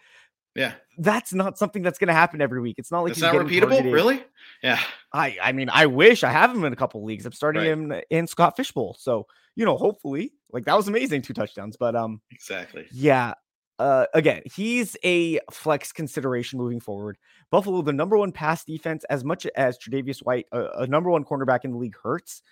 Yeah, 0.54 0.74
that's 0.98 1.34
not 1.34 1.58
something 1.58 1.82
that's 1.82 1.98
going 1.98 2.10
to 2.10 2.14
happen 2.14 2.42
every 2.42 2.60
week. 2.60 2.76
It's 2.78 2.92
not 2.92 3.04
like 3.04 3.14
it's 3.14 3.22
not 3.22 3.34
repeatable, 3.34 3.70
targeted. 3.70 3.94
really. 3.94 4.22
Yeah, 4.62 4.82
I 5.14 5.38
I 5.42 5.54
mean, 5.54 5.70
I 5.70 5.86
wish 5.86 6.26
I 6.26 6.32
have 6.32 6.52
him 6.52 6.66
in 6.66 6.74
a 6.74 6.76
couple 6.76 7.06
leagues. 7.06 7.26
I'm 7.26 7.32
starting 7.32 7.62
right. 7.62 8.00
him 8.02 8.02
in 8.10 8.28
Scott 8.28 8.58
Fishbowl, 8.58 8.98
so 9.00 9.28
you 9.56 9.66
know, 9.66 9.78
hopefully, 9.78 10.34
like 10.52 10.66
that 10.66 10.76
was 10.76 10.88
amazing, 10.88 11.22
two 11.22 11.34
touchdowns. 11.34 11.78
But 11.78 11.96
um, 11.96 12.22
exactly, 12.32 12.88
yeah. 12.92 13.34
Uh, 13.80 14.06
again, 14.14 14.44
he's 14.46 14.96
a 15.04 15.40
flex 15.50 15.92
consideration 15.92 16.60
moving 16.60 16.80
forward. 16.80 17.18
Buffalo, 17.50 17.82
the 17.82 17.92
number 17.92 18.16
one 18.16 18.32
pass 18.32 18.64
defense, 18.64 19.04
as 19.06 19.24
much 19.24 19.48
as 19.56 19.78
Tre'Davious 19.80 20.20
White, 20.20 20.46
a, 20.52 20.66
a 20.82 20.88
number 20.88 21.10
one 21.10 21.26
cornerback 21.26 21.66
in 21.66 21.72
the 21.72 21.78
league, 21.78 21.96
hurts. 22.02 22.44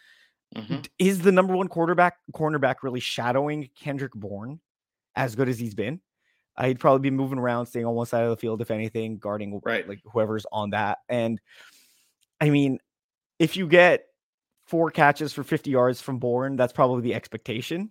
Mm-hmm. 0.55 0.79
Is 0.97 1.21
the 1.21 1.31
number 1.31 1.55
one 1.55 1.67
quarterback 1.67 2.15
cornerback 2.33 2.77
really 2.81 2.99
shadowing 2.99 3.69
Kendrick 3.79 4.13
Bourne 4.13 4.59
as 5.15 5.35
good 5.35 5.49
as 5.49 5.59
he's 5.59 5.75
been? 5.75 6.01
Uh, 6.57 6.65
he'd 6.65 6.79
probably 6.79 7.09
be 7.09 7.15
moving 7.15 7.37
around, 7.37 7.67
staying 7.67 7.85
on 7.85 7.93
one 7.93 8.07
side 8.07 8.23
of 8.23 8.31
the 8.31 8.37
field, 8.37 8.61
if 8.61 8.71
anything, 8.71 9.17
guarding 9.17 9.61
right. 9.63 9.87
like 9.87 9.99
whoever's 10.11 10.47
on 10.51 10.71
that. 10.71 10.97
And 11.07 11.39
I 12.41 12.49
mean, 12.49 12.79
if 13.37 13.55
you 13.55 13.67
get 13.67 14.05
four 14.69 14.91
catches 14.91 15.33
for 15.33 15.43
50 15.43 15.71
yards 15.71 15.99
from 15.99 16.19
Bourne, 16.19 16.55
that's 16.55 16.73
probably 16.73 17.01
the 17.01 17.15
expectation. 17.15 17.89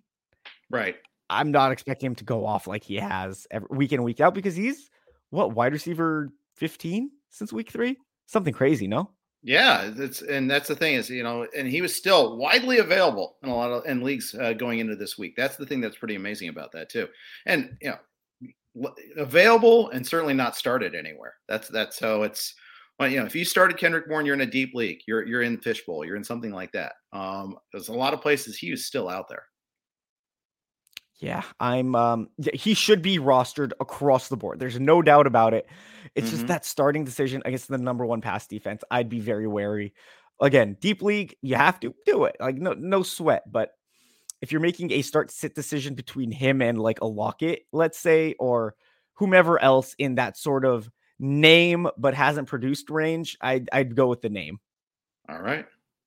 Right. 0.70 0.96
I'm 1.28 1.50
not 1.50 1.72
expecting 1.72 2.06
him 2.08 2.14
to 2.16 2.24
go 2.24 2.46
off 2.46 2.66
like 2.66 2.84
he 2.84 2.96
has 2.96 3.46
every, 3.50 3.68
week 3.70 3.92
in 3.92 4.02
week 4.02 4.20
out 4.20 4.34
because 4.34 4.56
he's 4.56 4.88
what 5.30 5.54
wide 5.54 5.72
receiver 5.72 6.30
15 6.56 7.10
since 7.30 7.52
week 7.52 7.70
three, 7.70 7.96
something 8.26 8.54
crazy, 8.54 8.86
no? 8.86 9.10
Yeah, 9.42 9.90
that's 9.94 10.22
and 10.22 10.50
that's 10.50 10.66
the 10.66 10.74
thing 10.74 10.94
is 10.94 11.08
you 11.08 11.22
know, 11.22 11.46
and 11.56 11.68
he 11.68 11.80
was 11.80 11.94
still 11.94 12.36
widely 12.38 12.78
available 12.78 13.36
in 13.42 13.48
a 13.48 13.54
lot 13.54 13.70
of 13.70 13.86
in 13.86 14.02
leagues 14.02 14.34
uh, 14.34 14.52
going 14.52 14.80
into 14.80 14.96
this 14.96 15.16
week. 15.16 15.34
That's 15.36 15.56
the 15.56 15.64
thing 15.64 15.80
that's 15.80 15.96
pretty 15.96 16.16
amazing 16.16 16.48
about 16.48 16.72
that 16.72 16.88
too, 16.88 17.06
and 17.46 17.76
you 17.80 17.90
know, 17.90 18.92
available 19.16 19.90
and 19.90 20.04
certainly 20.04 20.34
not 20.34 20.56
started 20.56 20.96
anywhere. 20.96 21.34
That's 21.46 21.68
that's 21.68 21.96
so 21.96 22.24
it's 22.24 22.54
well, 22.98 23.08
you 23.08 23.18
know, 23.18 23.26
if 23.26 23.34
you 23.34 23.44
started 23.44 23.76
Kendrick 23.76 24.08
Bourne, 24.08 24.26
you're 24.26 24.34
in 24.34 24.40
a 24.40 24.46
deep 24.46 24.74
league. 24.74 25.02
You're 25.06 25.26
you're 25.26 25.42
in 25.42 25.58
fishbowl. 25.58 26.04
You're 26.04 26.16
in 26.16 26.24
something 26.24 26.52
like 26.52 26.72
that. 26.72 26.94
Um, 27.12 27.56
there's 27.72 27.88
a 27.88 27.92
lot 27.92 28.12
of 28.12 28.20
places 28.20 28.56
he 28.56 28.70
was 28.70 28.86
still 28.86 29.08
out 29.08 29.28
there. 29.28 29.44
Yeah, 31.20 31.42
I'm. 31.60 31.94
Um, 31.94 32.28
he 32.54 32.74
should 32.74 33.02
be 33.02 33.18
rostered 33.18 33.72
across 33.80 34.28
the 34.28 34.36
board. 34.36 34.58
There's 34.58 34.80
no 34.80 35.02
doubt 35.02 35.26
about 35.26 35.54
it. 35.54 35.68
It's 36.14 36.28
mm-hmm. 36.28 36.36
just 36.36 36.46
that 36.48 36.64
starting 36.64 37.04
decision 37.04 37.42
against 37.44 37.68
the 37.68 37.78
number 37.78 38.04
one 38.04 38.20
pass 38.20 38.46
defense. 38.46 38.82
I'd 38.90 39.08
be 39.08 39.20
very 39.20 39.46
wary. 39.46 39.94
Again, 40.40 40.76
deep 40.80 41.02
league, 41.02 41.36
you 41.42 41.56
have 41.56 41.80
to 41.80 41.94
do 42.06 42.24
it. 42.24 42.36
Like 42.40 42.56
no, 42.56 42.72
no 42.72 43.02
sweat. 43.02 43.50
But 43.50 43.72
if 44.40 44.52
you're 44.52 44.60
making 44.60 44.92
a 44.92 45.02
start 45.02 45.30
sit 45.30 45.54
decision 45.54 45.94
between 45.94 46.30
him 46.30 46.62
and 46.62 46.78
like 46.78 47.00
a 47.00 47.06
Lockett, 47.06 47.62
let's 47.72 47.98
say, 47.98 48.34
or 48.38 48.74
whomever 49.14 49.60
else 49.60 49.94
in 49.98 50.16
that 50.16 50.36
sort 50.36 50.64
of 50.64 50.88
name 51.18 51.88
but 51.96 52.14
hasn't 52.14 52.48
produced 52.48 52.90
range, 52.90 53.36
I'd, 53.40 53.68
I'd 53.72 53.96
go 53.96 54.06
with 54.06 54.22
the 54.22 54.28
name. 54.28 54.58
All 55.28 55.40
right. 55.40 55.66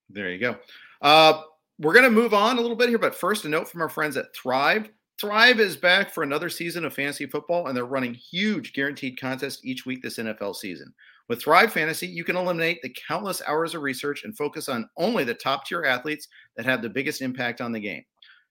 There 0.09 0.29
you 0.29 0.39
go. 0.39 0.57
Uh, 1.01 1.41
we're 1.79 1.93
going 1.93 2.05
to 2.05 2.11
move 2.11 2.33
on 2.33 2.57
a 2.57 2.61
little 2.61 2.75
bit 2.75 2.89
here, 2.89 2.99
but 2.99 3.15
first, 3.15 3.45
a 3.45 3.49
note 3.49 3.67
from 3.67 3.81
our 3.81 3.89
friends 3.89 4.17
at 4.17 4.33
Thrive. 4.35 4.89
Thrive 5.19 5.59
is 5.59 5.77
back 5.77 6.11
for 6.11 6.23
another 6.23 6.49
season 6.49 6.85
of 6.85 6.93
fantasy 6.93 7.25
football, 7.25 7.67
and 7.67 7.77
they're 7.77 7.85
running 7.85 8.13
huge 8.13 8.73
guaranteed 8.73 9.19
contests 9.19 9.63
each 9.63 9.85
week 9.85 10.01
this 10.01 10.17
NFL 10.17 10.55
season. 10.55 10.93
With 11.27 11.41
Thrive 11.41 11.71
Fantasy, 11.71 12.07
you 12.07 12.23
can 12.23 12.35
eliminate 12.35 12.81
the 12.81 12.95
countless 13.07 13.41
hours 13.47 13.73
of 13.73 13.83
research 13.83 14.23
and 14.23 14.35
focus 14.35 14.67
on 14.67 14.89
only 14.97 15.23
the 15.23 15.33
top 15.33 15.65
tier 15.65 15.85
athletes 15.85 16.27
that 16.57 16.65
have 16.65 16.81
the 16.81 16.89
biggest 16.89 17.21
impact 17.21 17.61
on 17.61 17.71
the 17.71 17.79
game. 17.79 18.03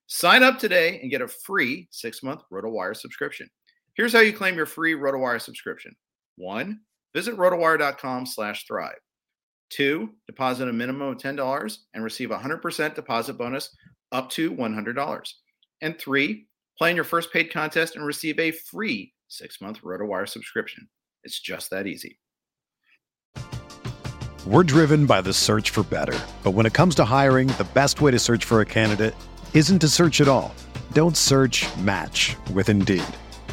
Sign 0.07 0.43
up 0.43 0.59
today 0.59 0.99
and 1.01 1.11
get 1.11 1.23
a 1.23 1.29
free 1.29 1.89
six 1.91 2.23
month 2.23 2.43
RotoWire 2.53 2.97
subscription. 2.97 3.51
Here's 3.95 4.13
how 4.13 4.21
you 4.21 4.33
claim 4.33 4.57
your 4.57 4.67
free 4.67 4.95
RotoWire 4.95 5.41
subscription 5.41 5.95
one, 6.41 6.81
visit 7.15 7.37
rotowire.com 7.37 8.27
slash 8.27 8.67
thrive. 8.67 8.99
Two, 9.71 10.11
deposit 10.27 10.69
a 10.69 10.73
minimum 10.73 11.09
of 11.09 11.19
$10 11.19 11.77
and 11.95 12.03
receive 12.03 12.33
a 12.33 12.39
100% 12.39 12.95
deposit 12.95 13.35
bonus 13.35 13.71
up 14.11 14.29
to 14.31 14.51
$100. 14.53 15.29
And 15.83 15.99
three, 15.99 16.47
play 16.77 16.91
in 16.91 16.97
your 16.97 17.05
first 17.05 17.33
paid 17.33 17.53
contest 17.53 17.95
and 17.95 18.05
receive 18.05 18.39
a 18.39 18.51
free 18.51 19.13
six 19.29 19.61
month 19.61 19.83
RotoWire 19.83 20.29
subscription. 20.29 20.89
It's 21.23 21.41
just 21.41 21.71
that 21.71 21.87
easy. 21.87 22.19
We're 24.47 24.65
driven 24.65 25.07
by 25.07 25.21
the 25.21 25.33
search 25.33 25.71
for 25.71 25.83
better. 25.85 26.19
But 26.43 26.53
when 26.53 26.67
it 26.67 26.73
comes 26.73 26.95
to 26.97 27.05
hiring, 27.05 27.49
the 27.49 27.69
best 27.75 28.01
way 28.01 28.11
to 28.11 28.19
search 28.19 28.45
for 28.45 28.61
a 28.61 28.67
candidate 28.67 29.15
isn't 29.55 29.79
to 29.81 29.89
search 29.89 30.21
at 30.21 30.29
all. 30.29 30.55
Don't 30.93 31.17
search 31.17 31.67
match 31.77 32.37
with 32.53 32.69
Indeed. 32.69 33.05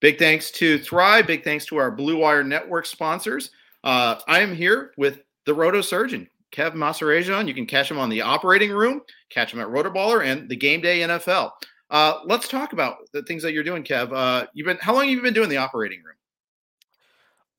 Big 0.00 0.18
thanks 0.18 0.50
to 0.52 0.78
Thrive. 0.78 1.26
Big 1.26 1.42
thanks 1.44 1.64
to 1.66 1.76
our 1.76 1.90
Blue 1.90 2.18
Wire 2.18 2.44
Network 2.44 2.86
sponsors. 2.86 3.50
Uh, 3.82 4.16
I 4.28 4.40
am 4.40 4.54
here 4.54 4.92
with 4.96 5.20
the 5.44 5.54
Roto 5.54 5.80
Surgeon, 5.80 6.28
Kev 6.52 6.74
Masarajan. 6.74 7.48
You 7.48 7.54
can 7.54 7.66
catch 7.66 7.90
him 7.90 7.98
on 7.98 8.10
the 8.10 8.20
operating 8.20 8.70
room, 8.72 9.02
catch 9.30 9.52
him 9.52 9.60
at 9.60 9.68
Rotoballer 9.68 10.24
and 10.24 10.48
the 10.48 10.56
Game 10.56 10.80
Day 10.80 11.00
NFL. 11.00 11.52
Uh, 11.88 12.20
let's 12.24 12.48
talk 12.48 12.72
about 12.72 13.10
the 13.12 13.22
things 13.22 13.42
that 13.42 13.52
you're 13.52 13.62
doing, 13.62 13.84
Kev. 13.84 14.12
Uh, 14.12 14.46
you've 14.52 14.66
been 14.66 14.78
how 14.80 14.92
long 14.92 15.04
have 15.04 15.12
you 15.12 15.22
been 15.22 15.34
doing 15.34 15.48
the 15.48 15.56
operating 15.56 16.02
room? 16.02 16.15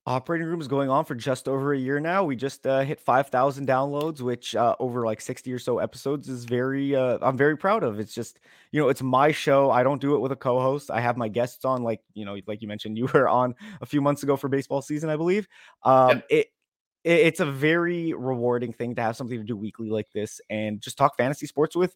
Operating 0.08 0.46
room 0.46 0.60
is 0.60 0.68
going 0.68 0.88
on 0.88 1.04
for 1.04 1.14
just 1.14 1.48
over 1.48 1.74
a 1.74 1.78
year 1.78 2.00
now. 2.00 2.24
We 2.24 2.34
just 2.34 2.66
uh, 2.66 2.80
hit 2.80 2.98
5,000 2.98 3.68
downloads, 3.68 4.22
which 4.22 4.56
uh, 4.56 4.74
over 4.80 5.04
like 5.04 5.20
60 5.20 5.52
or 5.52 5.58
so 5.58 5.78
episodes 5.78 6.30
is 6.30 6.46
very, 6.46 6.96
uh, 6.96 7.18
I'm 7.20 7.36
very 7.36 7.58
proud 7.58 7.84
of. 7.84 8.00
It's 8.00 8.14
just, 8.14 8.40
you 8.72 8.80
know, 8.80 8.88
it's 8.88 9.02
my 9.02 9.32
show. 9.32 9.70
I 9.70 9.82
don't 9.82 10.00
do 10.00 10.14
it 10.14 10.20
with 10.20 10.32
a 10.32 10.36
co 10.36 10.60
host. 10.60 10.90
I 10.90 11.00
have 11.00 11.18
my 11.18 11.28
guests 11.28 11.66
on, 11.66 11.82
like, 11.82 12.00
you 12.14 12.24
know, 12.24 12.38
like 12.46 12.62
you 12.62 12.68
mentioned, 12.68 12.96
you 12.96 13.06
were 13.14 13.28
on 13.28 13.54
a 13.82 13.86
few 13.86 14.00
months 14.00 14.22
ago 14.22 14.36
for 14.36 14.48
baseball 14.48 14.80
season, 14.80 15.10
I 15.10 15.16
believe. 15.16 15.46
Um, 15.82 16.22
it, 16.30 16.46
it, 17.04 17.20
it's 17.20 17.40
a 17.40 17.46
very 17.46 18.14
rewarding 18.14 18.72
thing 18.72 18.94
to 18.94 19.02
have 19.02 19.14
something 19.14 19.38
to 19.38 19.44
do 19.44 19.58
weekly 19.58 19.90
like 19.90 20.10
this 20.14 20.40
and 20.48 20.80
just 20.80 20.96
talk 20.96 21.18
fantasy 21.18 21.46
sports 21.46 21.76
with 21.76 21.94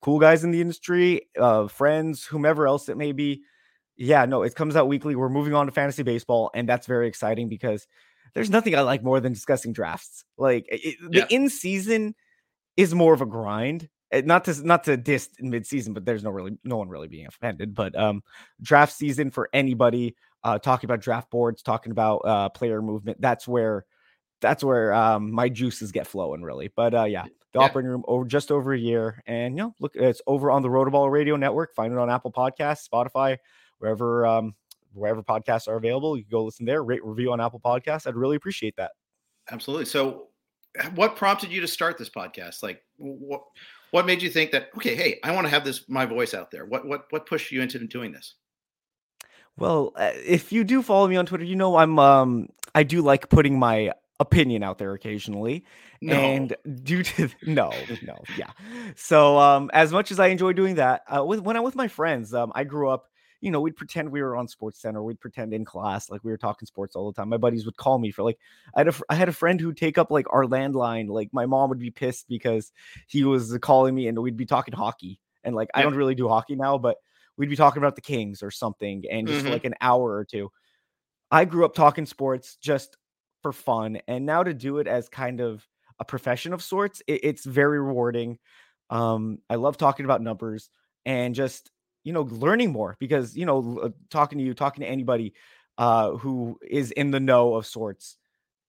cool 0.00 0.18
guys 0.18 0.42
in 0.42 0.50
the 0.50 0.60
industry, 0.60 1.28
uh, 1.38 1.68
friends, 1.68 2.24
whomever 2.24 2.66
else 2.66 2.88
it 2.88 2.96
may 2.96 3.12
be 3.12 3.42
yeah, 3.96 4.24
no, 4.24 4.42
it 4.42 4.54
comes 4.54 4.76
out 4.76 4.88
weekly. 4.88 5.14
We're 5.16 5.28
moving 5.28 5.54
on 5.54 5.66
to 5.66 5.72
fantasy 5.72 6.02
baseball, 6.02 6.50
and 6.54 6.68
that's 6.68 6.86
very 6.86 7.08
exciting 7.08 7.48
because 7.48 7.86
there's 8.34 8.50
nothing 8.50 8.74
I 8.74 8.80
like 8.80 9.02
more 9.02 9.20
than 9.20 9.32
discussing 9.32 9.72
drafts. 9.72 10.24
Like 10.38 10.66
it, 10.68 10.96
yeah. 11.10 11.24
the 11.26 11.34
in 11.34 11.48
season 11.48 12.14
is 12.76 12.94
more 12.94 13.14
of 13.14 13.20
a 13.20 13.26
grind. 13.26 13.88
Eh, 14.10 14.22
not 14.24 14.44
to 14.46 14.66
not 14.66 14.84
to 14.84 14.96
diss 14.96 15.28
mid 15.40 15.66
season, 15.66 15.94
but 15.94 16.04
there's 16.04 16.22
no 16.22 16.30
really 16.30 16.56
no 16.64 16.76
one 16.76 16.88
really 16.88 17.08
being 17.08 17.26
offended. 17.26 17.74
But 17.74 17.98
um, 17.98 18.22
draft 18.60 18.94
season 18.94 19.30
for 19.30 19.48
anybody 19.52 20.16
uh, 20.44 20.58
talking 20.58 20.88
about 20.88 21.00
draft 21.00 21.30
boards, 21.30 21.62
talking 21.62 21.92
about 21.92 22.18
uh, 22.18 22.48
player 22.50 22.82
movement. 22.82 23.20
That's 23.20 23.46
where 23.46 23.84
that's 24.40 24.64
where 24.64 24.92
um, 24.92 25.32
my 25.32 25.48
juices 25.48 25.92
get 25.92 26.06
flowing 26.06 26.42
really. 26.42 26.70
But 26.74 26.94
uh, 26.94 27.04
yeah, 27.04 27.24
the 27.52 27.60
yeah. 27.60 27.66
operating 27.66 27.90
room 27.90 28.04
over 28.06 28.24
just 28.24 28.50
over 28.50 28.72
a 28.72 28.78
year, 28.78 29.22
and 29.26 29.56
you 29.56 29.64
know, 29.64 29.74
look, 29.80 29.92
it's 29.94 30.22
over 30.26 30.50
on 30.50 30.62
the 30.62 30.68
Rotoball 30.68 31.10
Radio 31.10 31.36
Network. 31.36 31.74
Find 31.74 31.92
it 31.92 31.98
on 31.98 32.10
Apple 32.10 32.32
Podcasts, 32.32 32.88
Spotify, 32.88 33.38
wherever 33.82 34.24
um, 34.24 34.54
wherever 34.94 35.22
podcasts 35.22 35.68
are 35.68 35.76
available. 35.76 36.16
You 36.16 36.22
can 36.22 36.30
go 36.30 36.44
listen 36.44 36.64
there, 36.64 36.82
rate 36.84 37.04
review 37.04 37.32
on 37.32 37.40
Apple 37.40 37.60
Podcasts. 37.60 38.06
I'd 38.06 38.16
really 38.16 38.36
appreciate 38.36 38.76
that. 38.76 38.92
Absolutely. 39.50 39.86
So, 39.86 40.28
what 40.94 41.16
prompted 41.16 41.50
you 41.50 41.60
to 41.60 41.68
start 41.68 41.98
this 41.98 42.08
podcast? 42.08 42.62
Like, 42.62 42.82
what 42.96 43.42
what 43.90 44.06
made 44.06 44.22
you 44.22 44.30
think 44.30 44.52
that 44.52 44.70
okay, 44.76 44.94
hey, 44.94 45.18
I 45.24 45.32
want 45.32 45.46
to 45.46 45.50
have 45.50 45.64
this 45.64 45.88
my 45.88 46.06
voice 46.06 46.32
out 46.32 46.50
there? 46.50 46.64
What 46.64 46.86
what 46.86 47.06
what 47.10 47.26
pushed 47.26 47.50
you 47.50 47.60
into 47.60 47.78
doing 47.86 48.12
this? 48.12 48.34
Well, 49.58 49.92
uh, 49.96 50.12
if 50.14 50.50
you 50.52 50.64
do 50.64 50.82
follow 50.82 51.08
me 51.08 51.16
on 51.16 51.26
Twitter, 51.26 51.44
you 51.44 51.56
know 51.56 51.76
I'm 51.76 51.98
um 51.98 52.48
I 52.74 52.84
do 52.84 53.02
like 53.02 53.28
putting 53.28 53.58
my 53.58 53.92
opinion 54.20 54.62
out 54.62 54.78
there 54.78 54.92
occasionally. 54.92 55.64
No. 56.00 56.14
And 56.14 56.56
due 56.82 57.02
to 57.02 57.28
no, 57.42 57.72
no, 58.02 58.22
yeah. 58.38 58.50
So 58.96 59.38
um 59.38 59.70
as 59.74 59.92
much 59.92 60.10
as 60.10 60.20
I 60.20 60.28
enjoy 60.28 60.52
doing 60.52 60.76
that, 60.76 61.02
uh, 61.08 61.24
with 61.24 61.40
when 61.40 61.56
I'm 61.56 61.64
with 61.64 61.74
my 61.74 61.88
friends, 61.88 62.32
um 62.32 62.52
I 62.54 62.64
grew 62.64 62.88
up 62.88 63.11
you 63.42 63.50
know, 63.50 63.60
we'd 63.60 63.76
pretend 63.76 64.10
we 64.10 64.22
were 64.22 64.36
on 64.36 64.46
Sports 64.46 64.80
Center. 64.80 65.02
We'd 65.02 65.20
pretend 65.20 65.52
in 65.52 65.64
class 65.64 66.08
like 66.08 66.22
we 66.22 66.30
were 66.30 66.38
talking 66.38 66.64
sports 66.64 66.94
all 66.94 67.10
the 67.10 67.20
time. 67.20 67.28
My 67.28 67.36
buddies 67.36 67.66
would 67.66 67.76
call 67.76 67.98
me 67.98 68.12
for 68.12 68.22
like 68.22 68.38
I 68.74 68.80
had 68.80 68.88
a 68.88 68.94
I 69.10 69.14
had 69.16 69.28
a 69.28 69.32
friend 69.32 69.60
who'd 69.60 69.76
take 69.76 69.98
up 69.98 70.12
like 70.12 70.26
our 70.30 70.44
landline. 70.44 71.08
Like 71.08 71.28
my 71.32 71.44
mom 71.44 71.68
would 71.68 71.80
be 71.80 71.90
pissed 71.90 72.28
because 72.28 72.72
he 73.08 73.24
was 73.24 73.58
calling 73.60 73.96
me 73.96 74.06
and 74.06 74.16
we'd 74.20 74.36
be 74.36 74.46
talking 74.46 74.72
hockey. 74.72 75.18
And 75.42 75.56
like 75.56 75.68
I 75.74 75.82
don't 75.82 75.96
really 75.96 76.14
do 76.14 76.28
hockey 76.28 76.54
now, 76.54 76.78
but 76.78 76.98
we'd 77.36 77.50
be 77.50 77.56
talking 77.56 77.82
about 77.82 77.96
the 77.96 78.00
Kings 78.00 78.44
or 78.44 78.52
something 78.52 79.02
and 79.10 79.26
just 79.26 79.42
mm-hmm. 79.42 79.52
like 79.52 79.64
an 79.64 79.74
hour 79.80 80.14
or 80.14 80.24
two. 80.24 80.52
I 81.32 81.44
grew 81.44 81.64
up 81.64 81.74
talking 81.74 82.06
sports 82.06 82.56
just 82.60 82.96
for 83.42 83.52
fun, 83.52 83.98
and 84.06 84.24
now 84.24 84.44
to 84.44 84.54
do 84.54 84.78
it 84.78 84.86
as 84.86 85.08
kind 85.08 85.40
of 85.40 85.66
a 85.98 86.04
profession 86.04 86.52
of 86.52 86.62
sorts, 86.62 87.02
it, 87.08 87.24
it's 87.24 87.44
very 87.44 87.80
rewarding. 87.80 88.38
Um, 88.88 89.38
I 89.50 89.56
love 89.56 89.78
talking 89.78 90.04
about 90.04 90.22
numbers 90.22 90.70
and 91.04 91.34
just 91.34 91.71
you 92.04 92.12
know, 92.12 92.22
learning 92.22 92.72
more 92.72 92.96
because, 92.98 93.36
you 93.36 93.46
know, 93.46 93.92
talking 94.10 94.38
to 94.38 94.44
you, 94.44 94.54
talking 94.54 94.82
to 94.82 94.88
anybody 94.88 95.34
uh, 95.78 96.12
who 96.12 96.58
is 96.68 96.90
in 96.92 97.10
the 97.10 97.20
know 97.20 97.54
of 97.54 97.66
sorts, 97.66 98.16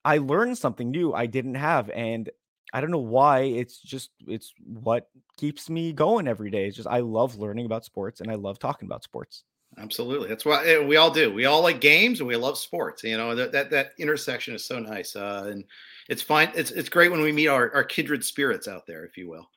I 0.05 0.17
learned 0.17 0.57
something 0.57 0.91
new 0.91 1.13
I 1.13 1.25
didn't 1.25 1.55
have. 1.55 1.89
And 1.89 2.29
I 2.73 2.81
don't 2.81 2.91
know 2.91 2.97
why. 2.97 3.41
It's 3.41 3.79
just, 3.79 4.11
it's 4.27 4.53
what 4.63 5.09
keeps 5.37 5.69
me 5.69 5.93
going 5.93 6.27
every 6.27 6.49
day. 6.49 6.67
It's 6.67 6.77
just, 6.77 6.87
I 6.87 6.99
love 6.99 7.37
learning 7.37 7.65
about 7.65 7.85
sports 7.85 8.21
and 8.21 8.29
I 8.29 8.35
love 8.35 8.59
talking 8.59 8.87
about 8.87 9.03
sports. 9.03 9.43
Absolutely. 9.77 10.27
That's 10.27 10.45
what 10.45 10.67
eh, 10.67 10.79
we 10.79 10.97
all 10.97 11.09
do. 11.09 11.33
We 11.33 11.45
all 11.45 11.63
like 11.63 11.81
games 11.81 12.19
and 12.19 12.27
we 12.27 12.35
love 12.35 12.57
sports. 12.57 13.03
You 13.03 13.17
know, 13.17 13.33
that, 13.33 13.51
that, 13.51 13.71
that 13.71 13.91
intersection 13.97 14.53
is 14.53 14.63
so 14.63 14.79
nice. 14.79 15.15
Uh, 15.15 15.49
and 15.51 15.63
it's 16.09 16.21
fine. 16.21 16.51
It's, 16.53 16.71
it's 16.71 16.89
great 16.89 17.11
when 17.11 17.21
we 17.21 17.31
meet 17.31 17.47
our, 17.47 17.73
our 17.73 17.83
kindred 17.83 18.23
spirits 18.23 18.67
out 18.67 18.85
there, 18.85 19.03
if 19.05 19.17
you 19.17 19.29
will. 19.29 19.49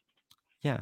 Yeah. 0.63 0.81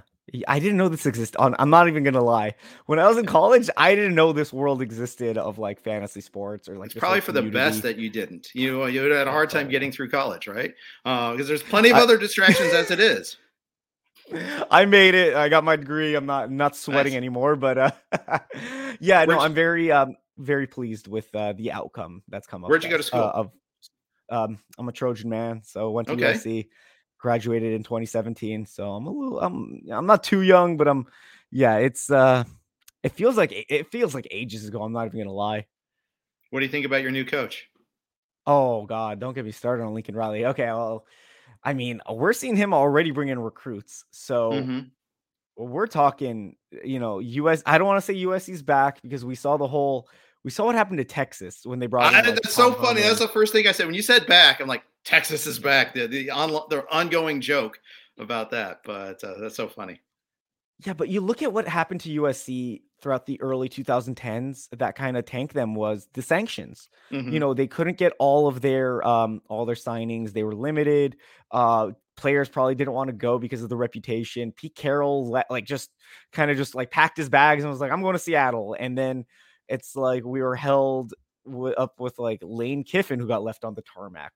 I 0.48 0.58
didn't 0.58 0.78
know 0.78 0.88
this 0.88 1.04
existed. 1.04 1.38
I'm 1.38 1.68
not 1.68 1.86
even 1.86 2.02
gonna 2.02 2.24
lie. 2.24 2.54
When 2.86 2.98
I 2.98 3.06
was 3.06 3.18
in 3.18 3.26
college, 3.26 3.68
I 3.76 3.94
didn't 3.94 4.14
know 4.14 4.32
this 4.32 4.52
world 4.52 4.80
existed 4.80 5.36
of 5.36 5.58
like 5.58 5.80
fantasy 5.80 6.22
sports 6.22 6.66
or 6.68 6.78
like. 6.78 6.90
It's 6.90 6.98
probably 6.98 7.20
for 7.20 7.32
the 7.32 7.42
best 7.42 7.82
that 7.82 7.98
you 7.98 8.08
didn't. 8.08 8.48
You 8.54 8.86
you 8.86 9.02
had 9.02 9.28
a 9.28 9.30
hard 9.30 9.50
time 9.50 9.68
getting 9.68 9.92
through 9.92 10.08
college, 10.08 10.48
right? 10.48 10.72
Because 11.04 11.40
uh, 11.40 11.44
there's 11.44 11.62
plenty 11.62 11.90
of 11.90 11.96
I, 11.96 12.00
other 12.00 12.16
distractions 12.16 12.72
as 12.72 12.90
it 12.90 13.00
is. 13.00 13.36
I 14.70 14.86
made 14.86 15.14
it. 15.14 15.34
I 15.34 15.50
got 15.50 15.62
my 15.62 15.76
degree. 15.76 16.14
I'm 16.14 16.26
not 16.26 16.50
not 16.50 16.74
sweating 16.74 17.12
nice. 17.12 17.18
anymore. 17.18 17.54
But 17.54 17.78
uh, 17.78 17.90
yeah, 19.00 19.26
no, 19.26 19.38
I'm 19.38 19.52
very 19.54 19.92
um 19.92 20.16
very 20.38 20.66
pleased 20.66 21.06
with 21.06 21.32
uh, 21.34 21.52
the 21.52 21.70
outcome 21.70 22.22
that's 22.28 22.46
come 22.46 22.64
up. 22.64 22.70
Where'd 22.70 22.82
you 22.82 22.90
go 22.90 22.96
to 22.96 23.02
school? 23.02 23.20
Uh, 23.20 23.32
of 23.32 23.50
um, 24.30 24.58
I'm 24.78 24.88
a 24.88 24.92
Trojan 24.92 25.28
man, 25.28 25.62
so 25.64 25.90
went 25.90 26.08
to 26.08 26.14
okay. 26.14 26.32
USC 26.32 26.68
graduated 27.24 27.72
in 27.72 27.82
2017. 27.82 28.66
So 28.66 28.92
I'm 28.92 29.06
a 29.06 29.10
little 29.10 29.40
I'm 29.40 29.80
I'm 29.90 30.04
not 30.04 30.22
too 30.22 30.42
young, 30.42 30.76
but 30.76 30.86
I'm 30.86 31.06
yeah, 31.50 31.78
it's 31.78 32.10
uh 32.10 32.44
it 33.02 33.12
feels 33.12 33.38
like 33.38 33.50
it 33.50 33.90
feels 33.90 34.14
like 34.14 34.28
ages 34.30 34.68
ago. 34.68 34.82
I'm 34.82 34.92
not 34.92 35.06
even 35.06 35.20
gonna 35.20 35.32
lie. 35.32 35.64
What 36.50 36.60
do 36.60 36.66
you 36.66 36.70
think 36.70 36.84
about 36.84 37.00
your 37.00 37.10
new 37.12 37.24
coach? 37.24 37.70
Oh 38.46 38.84
God, 38.84 39.20
don't 39.20 39.32
get 39.32 39.46
me 39.46 39.52
started 39.52 39.84
on 39.84 39.94
Lincoln 39.94 40.14
Riley. 40.14 40.44
Okay, 40.44 40.66
well, 40.66 41.06
I 41.62 41.72
mean, 41.72 42.02
we're 42.10 42.34
seeing 42.34 42.56
him 42.56 42.74
already 42.74 43.10
bring 43.10 43.28
in 43.30 43.38
recruits. 43.38 44.04
So 44.10 44.52
Mm-hmm. 44.52 44.80
we're 45.56 45.86
talking, 45.86 46.56
you 46.84 47.00
know, 47.00 47.20
US. 47.20 47.62
I 47.64 47.78
don't 47.78 47.86
want 47.86 48.04
to 48.04 48.06
say 48.06 48.22
USC's 48.22 48.60
back 48.60 49.00
because 49.00 49.24
we 49.24 49.34
saw 49.34 49.56
the 49.56 49.66
whole 49.66 50.10
we 50.44 50.50
saw 50.50 50.66
what 50.66 50.74
happened 50.74 50.98
to 50.98 51.04
Texas 51.04 51.64
when 51.64 51.78
they 51.78 51.86
brought. 51.86 52.12
I, 52.12 52.20
in, 52.20 52.26
like, 52.26 52.34
that's 52.42 52.54
so 52.54 52.74
Tom 52.74 52.82
funny. 52.84 53.00
That's 53.00 53.18
the 53.18 53.28
first 53.28 53.54
thing 53.54 53.66
I 53.66 53.72
said 53.72 53.86
when 53.86 53.94
you 53.94 54.02
said 54.02 54.26
back. 54.26 54.60
I'm 54.60 54.68
like, 54.68 54.84
Texas 55.04 55.46
is 55.46 55.58
back. 55.58 55.94
The 55.94 56.06
the, 56.06 56.30
on, 56.30 56.50
the 56.70 56.84
ongoing 56.90 57.40
joke 57.40 57.78
about 58.18 58.50
that, 58.50 58.80
but 58.84 59.22
uh, 59.24 59.38
that's 59.40 59.56
so 59.56 59.68
funny. 59.68 60.00
Yeah, 60.84 60.92
but 60.94 61.08
you 61.08 61.20
look 61.20 61.42
at 61.42 61.52
what 61.52 61.68
happened 61.68 62.00
to 62.02 62.20
USC 62.22 62.82
throughout 63.00 63.26
the 63.26 63.40
early 63.40 63.68
2010s 63.68 64.68
that 64.78 64.96
kind 64.96 65.16
of 65.16 65.24
tanked 65.24 65.54
them 65.54 65.74
was 65.74 66.08
the 66.14 66.22
sanctions. 66.22 66.88
Mhm. 67.12 67.32
You 67.32 67.38
know, 67.38 67.54
they 67.54 67.66
couldn't 67.66 67.98
get 67.98 68.12
all 68.18 68.48
of 68.48 68.60
their 68.60 69.06
um 69.06 69.40
all 69.48 69.66
their 69.66 69.76
signings. 69.76 70.32
They 70.32 70.42
were 70.42 70.54
limited. 70.54 71.16
Uh 71.50 71.90
players 72.16 72.48
probably 72.48 72.74
didn't 72.76 72.94
want 72.94 73.08
to 73.08 73.12
go 73.12 73.38
because 73.38 73.62
of 73.62 73.68
the 73.68 73.76
reputation. 73.76 74.52
Pete 74.52 74.74
Carroll 74.76 75.28
let, 75.28 75.50
like 75.50 75.64
just 75.64 75.90
kind 76.32 76.48
of 76.50 76.56
just 76.56 76.74
like 76.74 76.90
packed 76.90 77.16
his 77.16 77.28
bags 77.28 77.62
and 77.62 77.70
was 77.70 77.80
like 77.80 77.92
I'm 77.92 78.02
going 78.02 78.12
to 78.14 78.18
Seattle 78.20 78.76
and 78.78 78.96
then 78.96 79.26
it's 79.68 79.96
like 79.96 80.24
we 80.24 80.40
were 80.42 80.54
held 80.56 81.12
w- 81.44 81.74
up 81.74 81.98
with 82.00 82.18
like 82.18 82.38
Lane 82.42 82.84
Kiffin 82.84 83.18
who 83.20 83.26
got 83.26 83.42
left 83.42 83.64
on 83.64 83.74
the 83.74 83.82
tarmac. 83.82 84.32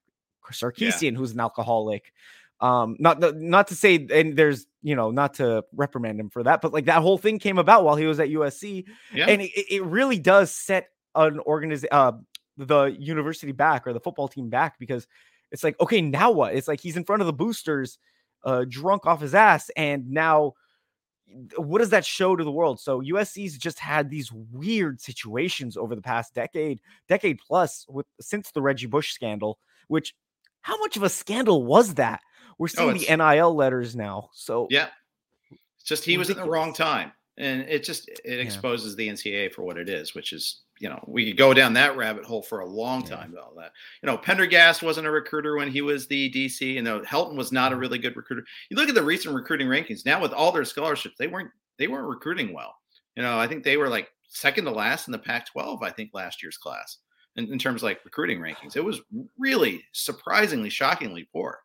Sarkisian 0.53 1.17
who's 1.17 1.33
an 1.33 1.41
alcoholic. 1.41 2.13
Um 2.61 2.97
not 2.99 3.21
not- 3.21 3.37
not 3.37 3.69
to 3.69 3.75
say 3.75 4.07
and 4.13 4.37
there's 4.37 4.67
you 4.83 4.97
know 4.97 5.11
not 5.11 5.35
to 5.35 5.65
reprimand 5.75 6.19
him 6.19 6.31
for 6.31 6.43
that 6.43 6.61
but 6.61 6.73
like 6.73 6.87
that 6.87 7.03
whole 7.03 7.19
thing 7.19 7.39
came 7.39 7.59
about 7.59 7.85
while 7.85 7.97
he 7.97 8.07
was 8.07 8.19
at 8.21 8.29
usc 8.29 8.85
yeah, 9.15 9.27
and 9.27 9.43
it, 9.43 9.51
it 9.71 9.85
really 9.85 10.19
does 10.19 10.53
set 10.53 10.89
an 11.15 11.39
organization 11.41 11.89
uh 11.93 12.13
the 12.57 12.87
university 12.99 13.53
back 13.53 13.87
or 13.87 13.93
the 13.93 14.01
football 14.01 14.27
team 14.29 14.49
back 14.49 14.79
because 14.79 15.07
it's 15.51 15.63
like 15.65 15.79
okay 15.81 16.01
now 16.01 16.31
what? 16.31 16.55
It's 16.55 16.69
like 16.69 16.81
he's 16.81 16.97
in 16.97 17.05
front 17.05 17.23
of 17.23 17.27
the 17.27 17.33
boosters 17.33 17.99
uh 18.45 18.65
drunk 18.69 19.07
off 19.07 19.21
his 19.21 19.35
ass 19.35 19.71
and 19.77 20.11
now 20.11 20.55
what 21.57 21.79
does 21.79 21.91
that 21.91 22.05
show 22.07 22.35
to 22.37 22.43
the 22.43 22.51
world? 22.51 22.81
So 22.81 23.01
usc's 23.03 23.57
just 23.59 23.79
had 23.79 24.11
these 24.11 24.33
weird 24.33 25.01
situations 25.01 25.77
over 25.77 25.95
the 25.95 26.03
past 26.03 26.35
decade 26.35 26.81
decade 27.09 27.39
plus 27.47 27.87
with 27.89 28.07
since 28.21 28.51
the 28.51 28.63
reggie 28.63 28.87
bush 28.87 29.13
scandal 29.13 29.59
which 29.89 30.15
how 30.69 30.79
much 30.81 30.99
of 30.99 31.03
a 31.03 31.09
scandal 31.09 31.65
was 31.65 31.95
that 31.95 32.21
we're 32.59 32.69
oh, 32.79 32.95
seeing 32.95 32.99
the 32.99 33.17
nil 33.17 33.55
letters 33.55 33.97
now 33.97 34.29
so 34.35 34.67
yeah. 34.71 34.89
It's 35.51 35.89
just 35.89 36.05
he 36.05 36.19
was 36.19 36.29
at 36.29 36.37
the 36.37 36.45
wrong 36.45 36.75
time, 36.75 37.13
and 37.39 37.63
it 37.63 37.85
just 37.85 38.09
it 38.09 38.41
exposes 38.41 38.95
the 38.97 39.09
NCAA 39.09 39.53
for 39.53 39.63
what 39.63 39.79
it 39.79 39.89
is, 39.89 40.15
which 40.15 40.33
is 40.33 40.63
you 40.81 40.89
know 40.89 41.03
we 41.07 41.27
could 41.27 41.39
go 41.39 41.55
down 41.55 41.73
that 41.75 41.97
rabbit 41.97 42.25
hole 42.25 42.43
for 42.43 42.61
a 42.61 42.67
long 42.67 43.03
Yeah. 43.03 43.17
time 43.17 43.33
about 43.33 43.57
that. 43.57 43.73
You 44.03 44.09
know, 44.09 44.19
Pendergast 44.19 44.83
wasn't 44.83 45.07
a 45.07 45.11
recruiter 45.11 45.57
when 45.57 45.71
he 45.71 45.81
was 45.81 46.07
the 46.07 46.31
DC, 46.31 46.77
and 46.77 46.87
though 46.87 47.01
Helton 47.01 47.37
was 47.37 47.53
not 47.53 47.71
a 47.71 47.75
mm-hmm. 47.75 47.81
really 47.81 47.99
good 47.99 48.17
recruiter. 48.17 48.45
You 48.69 48.77
look 48.77 48.89
at 48.89 48.95
the 48.95 49.03
recent 49.03 49.35
recruiting 49.35 49.69
rankings 49.69 50.05
now 50.05 50.21
with 50.21 50.33
all 50.33 50.53
their 50.53 50.65
scholarships, 50.65 51.15
they 51.19 51.29
weren't 51.29 51.51
they 51.79 51.87
weren't 51.87 52.09
recruiting 52.09 52.53
well. 52.53 52.75
You 53.17 53.23
know, 53.23 53.39
I 53.39 53.47
think 53.47 53.65
they 53.65 53.77
were 53.77 53.89
like 53.89 54.09
second 54.29 54.65
to 54.65 54.71
last 54.71 55.09
in 55.09 55.13
the 55.13 55.19
Pac-12. 55.19 55.83
I 55.83 55.91
think 55.91 56.11
last 56.13 56.43
year's 56.43 56.59
class 56.59 56.99
in, 57.39 57.51
in 57.53 57.59
terms 57.59 57.83
of 57.83 57.85
like 57.85 58.05
recruiting 58.05 58.41
rankings, 58.41 58.77
it 58.77 58.85
was 58.85 59.01
really 59.39 59.83
surprisingly, 59.93 60.69
shockingly 60.71 61.29
poor. 61.33 61.61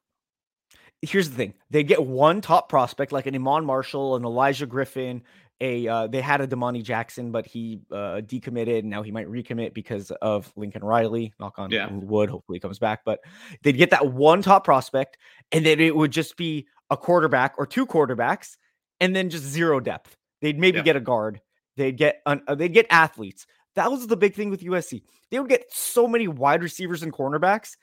here's 1.01 1.29
the 1.29 1.35
thing 1.35 1.53
they 1.69 1.83
get 1.83 2.05
one 2.05 2.39
top 2.39 2.69
prospect 2.69 3.11
like 3.11 3.25
an 3.25 3.35
Iman 3.35 3.65
Marshall, 3.65 4.15
an 4.15 4.23
Elijah 4.23 4.65
Griffin, 4.65 5.21
a 5.59 5.87
uh, 5.87 6.07
they 6.07 6.21
had 6.21 6.41
a 6.41 6.47
Domani 6.47 6.81
Jackson, 6.81 7.31
but 7.31 7.45
he 7.45 7.79
uh, 7.91 8.21
decommitted. 8.25 8.79
And 8.79 8.89
now 8.89 9.01
he 9.03 9.11
might 9.11 9.27
recommit 9.27 9.73
because 9.73 10.11
of 10.21 10.51
Lincoln 10.55 10.83
Riley. 10.83 11.33
Knock 11.39 11.59
on 11.59 11.71
Yeah. 11.71 11.89
wood. 11.91 12.29
Hopefully 12.29 12.57
he 12.57 12.59
comes 12.59 12.79
back. 12.79 13.01
But 13.05 13.19
they'd 13.61 13.77
get 13.77 13.89
that 13.91 14.11
one 14.13 14.41
top 14.41 14.63
prospect, 14.65 15.17
and 15.51 15.65
then 15.65 15.79
it 15.79 15.95
would 15.95 16.11
just 16.11 16.37
be 16.37 16.67
a 16.89 16.97
quarterback 16.97 17.55
or 17.57 17.65
two 17.65 17.85
quarterbacks, 17.85 18.57
and 18.99 19.15
then 19.15 19.29
just 19.29 19.43
zero 19.43 19.79
depth. 19.79 20.15
They'd 20.41 20.59
maybe 20.59 20.77
Yeah. 20.77 20.83
get 20.83 20.95
a 20.95 21.01
guard. 21.01 21.39
They'd 21.77 21.97
get 21.97 22.21
an, 22.25 22.41
uh, 22.47 22.55
they'd 22.55 22.73
get 22.73 22.85
athletes. 22.89 23.45
That 23.75 23.91
was 23.91 24.07
the 24.07 24.17
big 24.17 24.35
thing 24.35 24.49
with 24.49 24.61
USC. 24.61 25.01
They 25.31 25.39
would 25.39 25.49
get 25.49 25.65
so 25.71 26.07
many 26.07 26.27
wide 26.27 26.61
receivers 26.61 27.03
and 27.03 27.11
cornerbacks, 27.11 27.75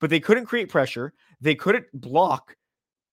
but 0.00 0.10
they 0.10 0.20
couldn't 0.20 0.46
create 0.46 0.68
pressure. 0.68 1.14
They 1.40 1.54
couldn't 1.54 1.86
block. 1.92 2.56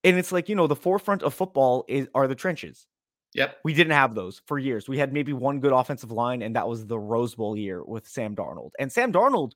And 0.03 0.17
it's 0.17 0.31
like, 0.31 0.49
you 0.49 0.55
know, 0.55 0.67
the 0.67 0.75
forefront 0.75 1.23
of 1.23 1.33
football 1.33 1.86
is 1.88 2.07
are 2.13 2.27
the 2.27 2.36
trenches. 2.36 2.88
Yep. 3.33 3.57
We 3.63 3.73
didn't 3.73 3.93
have 3.93 4.15
those 4.15 4.41
for 4.45 4.57
years. 4.57 4.88
We 4.88 4.97
had 4.97 5.11
maybe 5.11 5.33
one 5.33 5.59
good 5.59 5.73
offensive 5.73 6.11
line, 6.11 6.41
and 6.41 6.55
that 6.55 6.67
was 6.67 6.86
the 6.86 6.97
Rose 6.97 7.36
Bowl 7.36 7.57
year 7.57 7.83
with 7.83 8.07
Sam 8.07 8.36
Darnold. 8.36 8.71
And 8.79 8.89
Sam 8.89 9.11
Darnold 9.11 9.51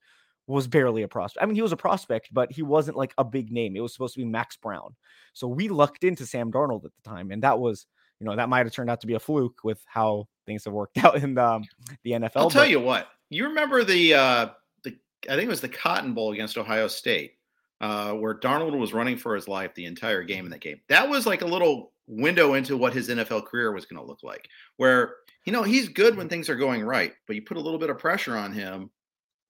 was 0.47 0.67
barely 0.67 1.03
a 1.03 1.07
prospect. 1.07 1.41
I 1.41 1.45
mean, 1.45 1.55
he 1.55 1.61
was 1.61 1.71
a 1.71 1.77
prospect, 1.77 2.30
but 2.34 2.51
he 2.51 2.61
wasn't 2.61 2.97
like 2.97 3.13
a 3.17 3.23
big 3.23 3.51
name. 3.51 3.75
It 3.75 3.82
was 3.82 3.93
supposed 3.93 4.15
to 4.15 4.19
be 4.19 4.25
Max 4.25 4.57
Browne. 4.57 4.95
So 5.34 5.47
we 5.47 5.69
lucked 5.69 6.03
into 6.03 6.25
Sam 6.25 6.51
Darnold 6.51 6.84
at 6.84 6.91
the 6.93 7.09
time, 7.09 7.32
and 7.32 7.43
that 7.43 7.59
was, 7.59 7.86
you 8.20 8.26
know, 8.26 8.36
that 8.36 8.49
might 8.49 8.65
have 8.65 8.74
turned 8.74 8.89
out 8.89 9.01
to 9.01 9.07
be 9.07 9.13
a 9.13 9.20
fluke 9.20 9.59
with 9.63 9.82
how 9.86 10.28
things 10.45 10.65
have 10.65 10.74
worked 10.74 10.97
out 11.03 11.15
in 11.15 11.36
the, 11.36 11.45
um, 11.45 11.63
the 12.03 12.11
NFL. 12.11 12.32
I'll 12.36 12.49
tell 12.49 12.63
but- 12.63 12.70
you 12.70 12.80
what. 12.80 13.07
You 13.32 13.47
remember 13.47 13.84
the 13.84 14.15
uh 14.15 14.47
the 14.84 14.97
I 15.30 15.36
think 15.36 15.43
it 15.43 15.49
was 15.49 15.61
the 15.61 15.70
Cotton 15.70 16.13
Bowl 16.15 16.32
against 16.32 16.57
Ohio 16.57 16.88
State, 16.88 17.34
uh, 17.80 18.13
where 18.13 18.34
Darnold 18.34 18.76
was 18.76 18.91
running 18.91 19.17
for 19.17 19.36
his 19.36 19.47
life 19.47 19.74
the 19.76 19.86
entire 19.86 20.24
game 20.24 20.45
in 20.45 20.51
that 20.51 20.61
game. 20.61 20.82
That 20.89 21.07
was 21.07 21.28
like 21.28 21.43
a 21.43 21.47
little 21.47 21.93
window 22.07 22.55
into 22.55 22.76
what 22.76 22.91
his 22.91 23.07
NFL 23.07 23.45
career 23.45 23.72
was 23.72 23.86
going 23.86 24.01
to 24.01 24.07
look 24.07 24.24
like. 24.24 24.49
Where 24.78 25.13
you 25.45 25.53
know 25.53 25.61
he's 25.61 25.89
good 25.89 26.17
when 26.17 26.28
things 26.28 26.49
are 26.49 26.55
going 26.55 26.84
right, 26.84 27.13
but 27.28 27.36
you 27.36 27.43
put 27.43 27.57
a 27.57 27.61
little 27.61 27.78
bit 27.78 27.91
of 27.91 27.99
pressure 27.99 28.36
on 28.36 28.51
him, 28.51 28.89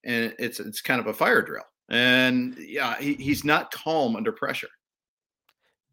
and 0.03 0.36
it's 0.38 0.59
it's 0.59 0.82
kind 0.82 0.99
of 0.99 1.07
a 1.07 1.13
fire 1.13 1.41
drill. 1.41 1.63
And 1.88 2.57
yeah, 2.59 2.99
he, 2.99 3.13
he's 3.13 3.45
not 3.45 3.72
calm 3.72 4.17
under 4.17 4.34
pressure. 4.34 4.67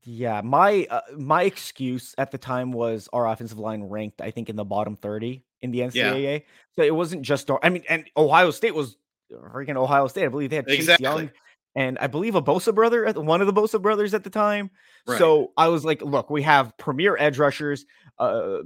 Yeah, 0.07 0.41
my 0.43 0.87
uh, 0.89 1.01
my 1.17 1.43
excuse 1.43 2.15
at 2.17 2.31
the 2.31 2.39
time 2.39 2.73
was 2.73 3.09
our 3.13 3.27
offensive 3.29 3.59
line 3.59 3.83
ranked, 3.83 4.21
I 4.21 4.31
think, 4.31 4.49
in 4.49 4.57
the 4.57 4.65
bottom 4.65 4.95
thirty 4.95 5.45
in 5.63 5.73
the 5.73 5.81
NCAA. 5.81 6.45
So 6.77 6.83
it 6.83 6.95
wasn't 6.95 7.23
just. 7.23 7.49
Dar- 7.49 7.61
I 7.63 7.71
mean, 7.71 7.83
and 7.89 8.05
Ohio 8.17 8.53
State 8.53 8.75
was 8.75 8.97
freaking 9.33 9.77
Ohio 9.77 10.07
State. 10.07 10.25
I 10.25 10.29
believe 10.29 10.51
they 10.51 10.57
had 10.57 10.69
Chase 10.69 10.79
Exactly. 10.81 11.05
Young 11.05 11.31
and 11.77 11.99
I 11.99 12.07
believe 12.07 12.35
a 12.35 12.43
Bosa 12.43 12.75
brother, 12.75 13.05
at 13.05 13.23
one 13.23 13.43
of 13.43 13.47
the 13.47 13.53
Bosa 13.53 13.81
brothers 13.81 14.15
at 14.15 14.25
the 14.25 14.31
time. 14.31 14.71
Right. 15.07 15.19
So 15.19 15.53
I 15.59 15.69
was 15.69 15.85
like, 15.85 16.01
look, 16.01 16.31
we 16.31 16.43
have 16.43 16.77
premier 16.79 17.17
edge 17.19 17.39
rushers. 17.39 17.85
Uh, 18.19 18.61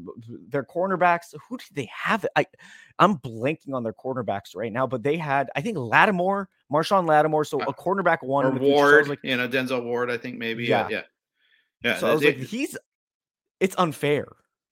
their 0.49 0.63
cornerbacks. 0.63 1.35
Who 1.49 1.59
did 1.59 1.67
they 1.75 1.91
have? 1.93 2.25
I 2.37 2.47
I'm 3.01 3.19
blanking 3.19 3.75
on 3.75 3.83
their 3.83 3.93
cornerbacks 3.93 4.55
right 4.55 4.73
now, 4.73 4.87
but 4.87 5.03
they 5.03 5.17
had 5.17 5.51
I 5.57 5.61
think 5.61 5.77
Lattimore, 5.77 6.49
Marshon 6.73 7.07
Lattimore. 7.07 7.45
So 7.45 7.61
Uh, 7.61 7.65
a 7.67 7.75
cornerback 7.75 8.23
one 8.23 8.47
Or 8.47 8.51
in 8.51 8.55
the. 8.55 8.61
So 8.61 8.67
Ward, 8.67 9.09
like, 9.09 9.19
you 9.25 9.37
know, 9.37 9.49
Denzel 9.49 9.83
Ward, 9.83 10.09
I 10.09 10.17
think 10.17 10.39
maybe. 10.39 10.67
Yeah. 10.67 10.87
Yeah, 10.89 11.03
yeah, 11.83 11.99
so 11.99 12.09
I 12.09 12.13
was 12.13 12.21
they- 12.23 12.35
like, 12.35 12.47
he's. 12.47 12.77
It's 13.61 13.75
unfair. 13.77 14.27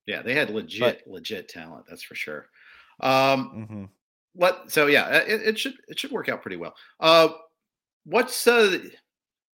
yeah, 0.06 0.22
they 0.22 0.34
had 0.34 0.48
legit, 0.48 1.06
legit 1.06 1.48
talent. 1.48 1.84
That's 1.86 2.02
for 2.02 2.14
sure. 2.14 2.48
Um, 3.00 3.66
hmm 3.68 3.84
what 4.34 4.70
so 4.70 4.86
yeah 4.86 5.02
uh, 5.04 5.24
it, 5.26 5.40
it 5.48 5.58
should 5.58 5.74
it 5.88 5.98
should 5.98 6.12
work 6.12 6.28
out 6.28 6.42
pretty 6.42 6.56
well 6.56 6.74
uh 7.00 7.28
what's 8.04 8.46
uh 8.46 8.78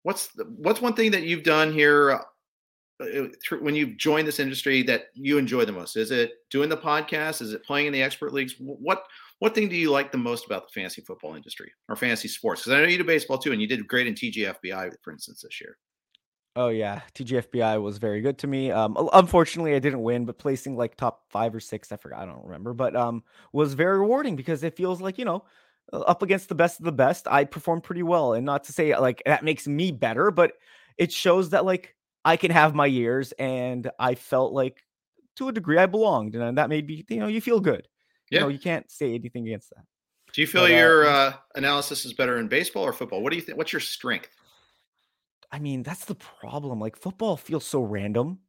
what's 0.03 0.29
the, 0.29 0.45
what's 0.57 0.81
one 0.81 0.95
thing 0.95 1.11
that 1.11 1.23
you've 1.23 1.45
done 1.45 1.73
here 1.73 2.13
uh, 2.13 3.05
uh, 3.05 3.27
through, 3.45 3.63
when 3.63 3.77
you've 3.77 3.97
joined 3.97 4.27
this 4.27 4.41
industry 4.41 4.83
that 4.83 5.05
you 5.15 5.39
enjoy 5.39 5.65
the 5.65 5.71
most 5.73 5.97
is 5.97 6.11
it 6.11 6.33
doing 6.51 6.69
the 6.69 6.77
podcast 6.77 7.41
is 7.43 7.53
it 7.53 7.65
playing 7.65 7.87
in 7.87 7.93
the 7.93 8.03
expert 8.03 8.33
leagues 8.33 8.55
what 8.59 9.05
what 9.39 9.55
thing 9.55 9.69
do 9.69 9.77
you 9.77 9.91
like 9.91 10.11
the 10.11 10.19
most 10.19 10.47
about 10.47 10.67
the 10.67 10.73
fantasy 10.73 11.03
football 11.03 11.35
industry 11.35 11.71
or 11.89 11.95
fantasy 11.95 12.27
sports 12.27 12.63
because 12.63 12.73
i 12.73 12.81
know 12.83 12.89
you 12.89 12.99
do 12.99 13.05
baseball 13.05 13.39
too 13.39 13.53
and 13.53 13.61
you 13.61 13.69
did 13.69 13.87
great 13.87 14.07
in 14.09 14.15
tgfbi 14.15 14.91
for 15.03 15.13
instance 15.13 15.43
this 15.43 15.61
year 15.61 15.77
Oh 16.55 16.69
yeah, 16.69 17.01
TGFBI 17.15 17.81
was 17.81 17.97
very 17.97 18.21
good 18.21 18.37
to 18.39 18.47
me. 18.47 18.71
Um, 18.71 19.09
unfortunately, 19.15 19.75
I 19.75 19.79
didn't 19.79 20.03
win, 20.03 20.27
but 20.27 20.37
placing 20.39 20.77
like 20.77 20.97
top 20.97 21.25
five 21.31 21.55
or 21.55 21.61
six, 21.61 21.91
I 21.93 21.97
forgot, 21.97 22.21
I 22.21 22.27
don't 22.27 22.45
remember, 22.45 22.75
but 22.75 22.95
um, 22.95 23.23
was 23.53 23.73
very 23.73 23.99
rewarding 23.99 24.37
because 24.37 24.63
it 24.63 24.77
feels 24.77 25.01
like 25.01 25.19
you 25.19 25.25
know, 25.25 25.45
uh, 25.93 26.01
up 26.01 26.23
against 26.23 26.51
the 26.51 26.55
best 26.55 26.79
of 26.79 26.85
the 26.85 26.93
best, 26.93 27.27
I 27.27 27.45
performed 27.45 27.85
pretty 27.85 28.03
well. 28.03 28.35
And 28.35 28.45
not 28.45 28.65
to 28.65 28.73
say 28.73 28.97
like 28.99 29.23
that 29.25 29.45
makes 29.45 29.67
me 29.67 29.93
better, 29.93 30.31
but 30.31 30.53
it 30.99 31.11
shows 31.11 31.51
that 31.51 31.65
like 31.65 31.95
I 32.25 32.37
can 32.37 32.51
have 32.51 32.75
my 32.75 32.87
years, 32.87 33.33
and 33.33 33.91
I 33.99 34.15
felt 34.15 34.53
like 34.53 34.85
to 35.37 35.49
a 35.49 35.53
degree 35.53 35.79
I 35.79 35.87
belonged, 35.87 36.35
and 36.35 36.59
that 36.59 36.69
made 36.69 36.87
me, 36.87 37.03
you 37.09 37.21
know, 37.21 37.29
you 37.29 37.41
feel 37.41 37.61
good. 37.61 37.89
You 38.29 38.41
know, 38.41 38.49
Yeah. 38.49 38.53
you 38.53 38.59
can't 38.59 38.91
say 38.91 39.15
anything 39.15 39.47
against 39.47 39.71
that. 39.71 39.85
do 40.35 40.41
you 40.43 40.47
feel 40.47 40.63
But, 40.63 40.73
uh, 40.73 40.77
your 40.77 41.07
uh, 41.07 41.33
analysis 41.55 42.05
is 42.05 42.13
better 42.13 42.39
in 42.39 42.49
baseball 42.49 42.85
or 42.85 42.93
football 42.93 43.23
what 43.23 43.31
do 43.31 43.37
you 43.37 43.43
think 43.43 43.59
what's 43.59 43.73
your 43.73 43.81
strength 43.81 44.31
I 45.53 45.59
mean, 45.59 45.83
that's 45.83 46.07
the 46.07 46.15
problem. 46.15 46.81
Like 46.81 46.97
football 46.97 47.37
feels 47.37 47.67
so 47.67 47.83
random. 47.83 48.41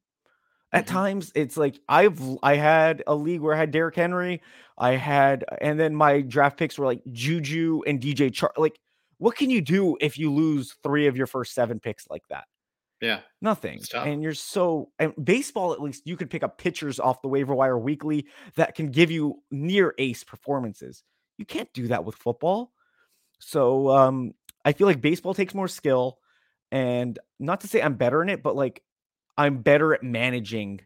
At 0.74 0.86
Mhm. 0.86 0.88
times, 0.88 1.32
it's 1.36 1.58
like 1.58 1.80
I've 1.90 2.22
I 2.44 2.56
had 2.56 3.04
a 3.08 3.16
league 3.16 3.42
where 3.42 3.56
I 3.56 3.58
had 3.60 3.72
Derrick 3.72 3.96
Henry, 3.96 4.42
I 4.78 4.92
had, 4.94 5.46
and 5.62 5.80
then 5.80 5.96
my 5.96 6.22
draft 6.22 6.58
picks 6.58 6.78
were 6.78 6.86
like 6.88 7.02
Juju 7.12 7.82
and 7.88 8.02
DJ 8.02 8.30
Chark. 8.32 8.58
Like, 8.58 8.80
what 9.20 9.36
can 9.38 9.50
you 9.50 9.62
do 9.62 9.98
if 10.02 10.18
you 10.18 10.34
lose 10.34 10.76
three 10.84 11.08
of 11.08 11.18
your 11.18 11.28
first 11.28 11.54
seven 11.54 11.80
picks 11.80 12.08
like 12.10 12.24
that? 12.30 12.46
Yeah. 13.02 13.22
Nothing. 13.42 13.90
And 14.02 14.24
you're 14.24 14.34
so 14.34 14.92
and 15.00 15.14
baseball 15.24 15.74
at 15.74 15.82
least 15.82 16.04
you 16.06 16.16
could 16.16 16.30
pick 16.30 16.44
up 16.44 16.58
pitchers 16.58 17.00
off 17.00 17.22
the 17.22 17.28
waiver 17.28 17.54
wire 17.54 17.78
weekly 17.78 18.28
that 18.56 18.76
can 18.76 18.88
give 18.92 19.12
you 19.12 19.44
near 19.52 19.94
ace 19.98 20.24
performances. 20.24 21.04
You 21.38 21.46
can't 21.46 21.72
do 21.74 21.88
that 21.90 22.06
with 22.06 22.16
football. 22.16 22.74
So 23.40 23.90
um 23.90 24.34
I 24.66 24.74
feel 24.74 24.88
like 24.88 25.02
baseball 25.02 25.34
takes 25.36 25.56
more 25.56 25.68
skill 25.70 26.20
and 26.74 27.20
not 27.40 27.62
to 27.62 27.68
say 27.68 27.82
I'm 27.82 27.94
better 27.94 28.24
in 28.24 28.30
it, 28.30 28.42
but 28.42 28.56
like 28.56 28.82
I'm 29.38 29.62
better 29.62 29.94
at 29.94 30.02
managing 30.02 30.82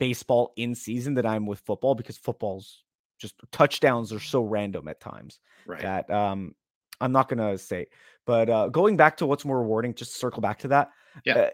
baseball 0.00 0.52
in 0.56 0.74
season 0.74 1.14
than 1.14 1.24
I'm 1.24 1.46
with 1.46 1.60
football 1.60 1.94
because 1.94 2.18
football's 2.18 2.84
just 3.18 3.36
touchdowns 3.52 4.12
are 4.12 4.18
so 4.20 4.42
random 4.42 4.88
at 4.88 5.00
times 5.00 5.38
Right. 5.66 5.82
that 5.82 6.10
um 6.10 6.54
I'm 7.00 7.12
not 7.12 7.28
gonna 7.28 7.56
say. 7.58 7.86
But 8.26 8.50
uh 8.50 8.68
going 8.70 8.96
back 8.96 9.18
to 9.18 9.26
what's 9.26 9.44
more 9.44 9.60
rewarding, 9.60 9.94
just 9.94 10.16
circle 10.16 10.42
back 10.42 10.58
to 10.60 10.68
that. 10.68 10.90
Yeah. 11.24 11.34
uh, 11.38 11.50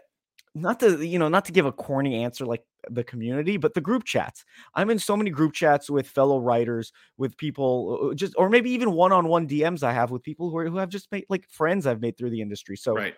not 0.55 0.79
to 0.79 1.05
you 1.05 1.19
know, 1.19 1.27
not 1.29 1.45
to 1.45 1.51
give 1.51 1.67
a 1.67 1.71
corny 1.71 2.23
answer 2.23 2.45
like 2.45 2.63
the 2.89 3.03
community, 3.03 3.57
but 3.57 3.75
the 3.75 3.81
group 3.81 4.05
chats. 4.05 4.43
I'm 4.73 4.89
in 4.89 4.97
so 4.97 5.15
many 5.15 5.29
group 5.29 5.53
chats 5.53 5.87
with 5.87 6.07
fellow 6.07 6.39
writers, 6.39 6.91
with 7.17 7.37
people 7.37 8.09
uh, 8.11 8.15
just 8.15 8.33
or 8.37 8.49
maybe 8.49 8.71
even 8.71 8.91
one-on-one 8.93 9.47
DMs 9.47 9.83
I 9.83 9.93
have 9.93 10.09
with 10.09 10.23
people 10.23 10.49
who 10.49 10.57
are 10.57 10.67
who 10.67 10.77
have 10.77 10.89
just 10.89 11.11
made 11.11 11.25
like 11.29 11.47
friends 11.47 11.85
I've 11.85 12.01
made 12.01 12.17
through 12.17 12.31
the 12.31 12.41
industry. 12.41 12.75
So 12.75 12.95
Right. 12.95 13.15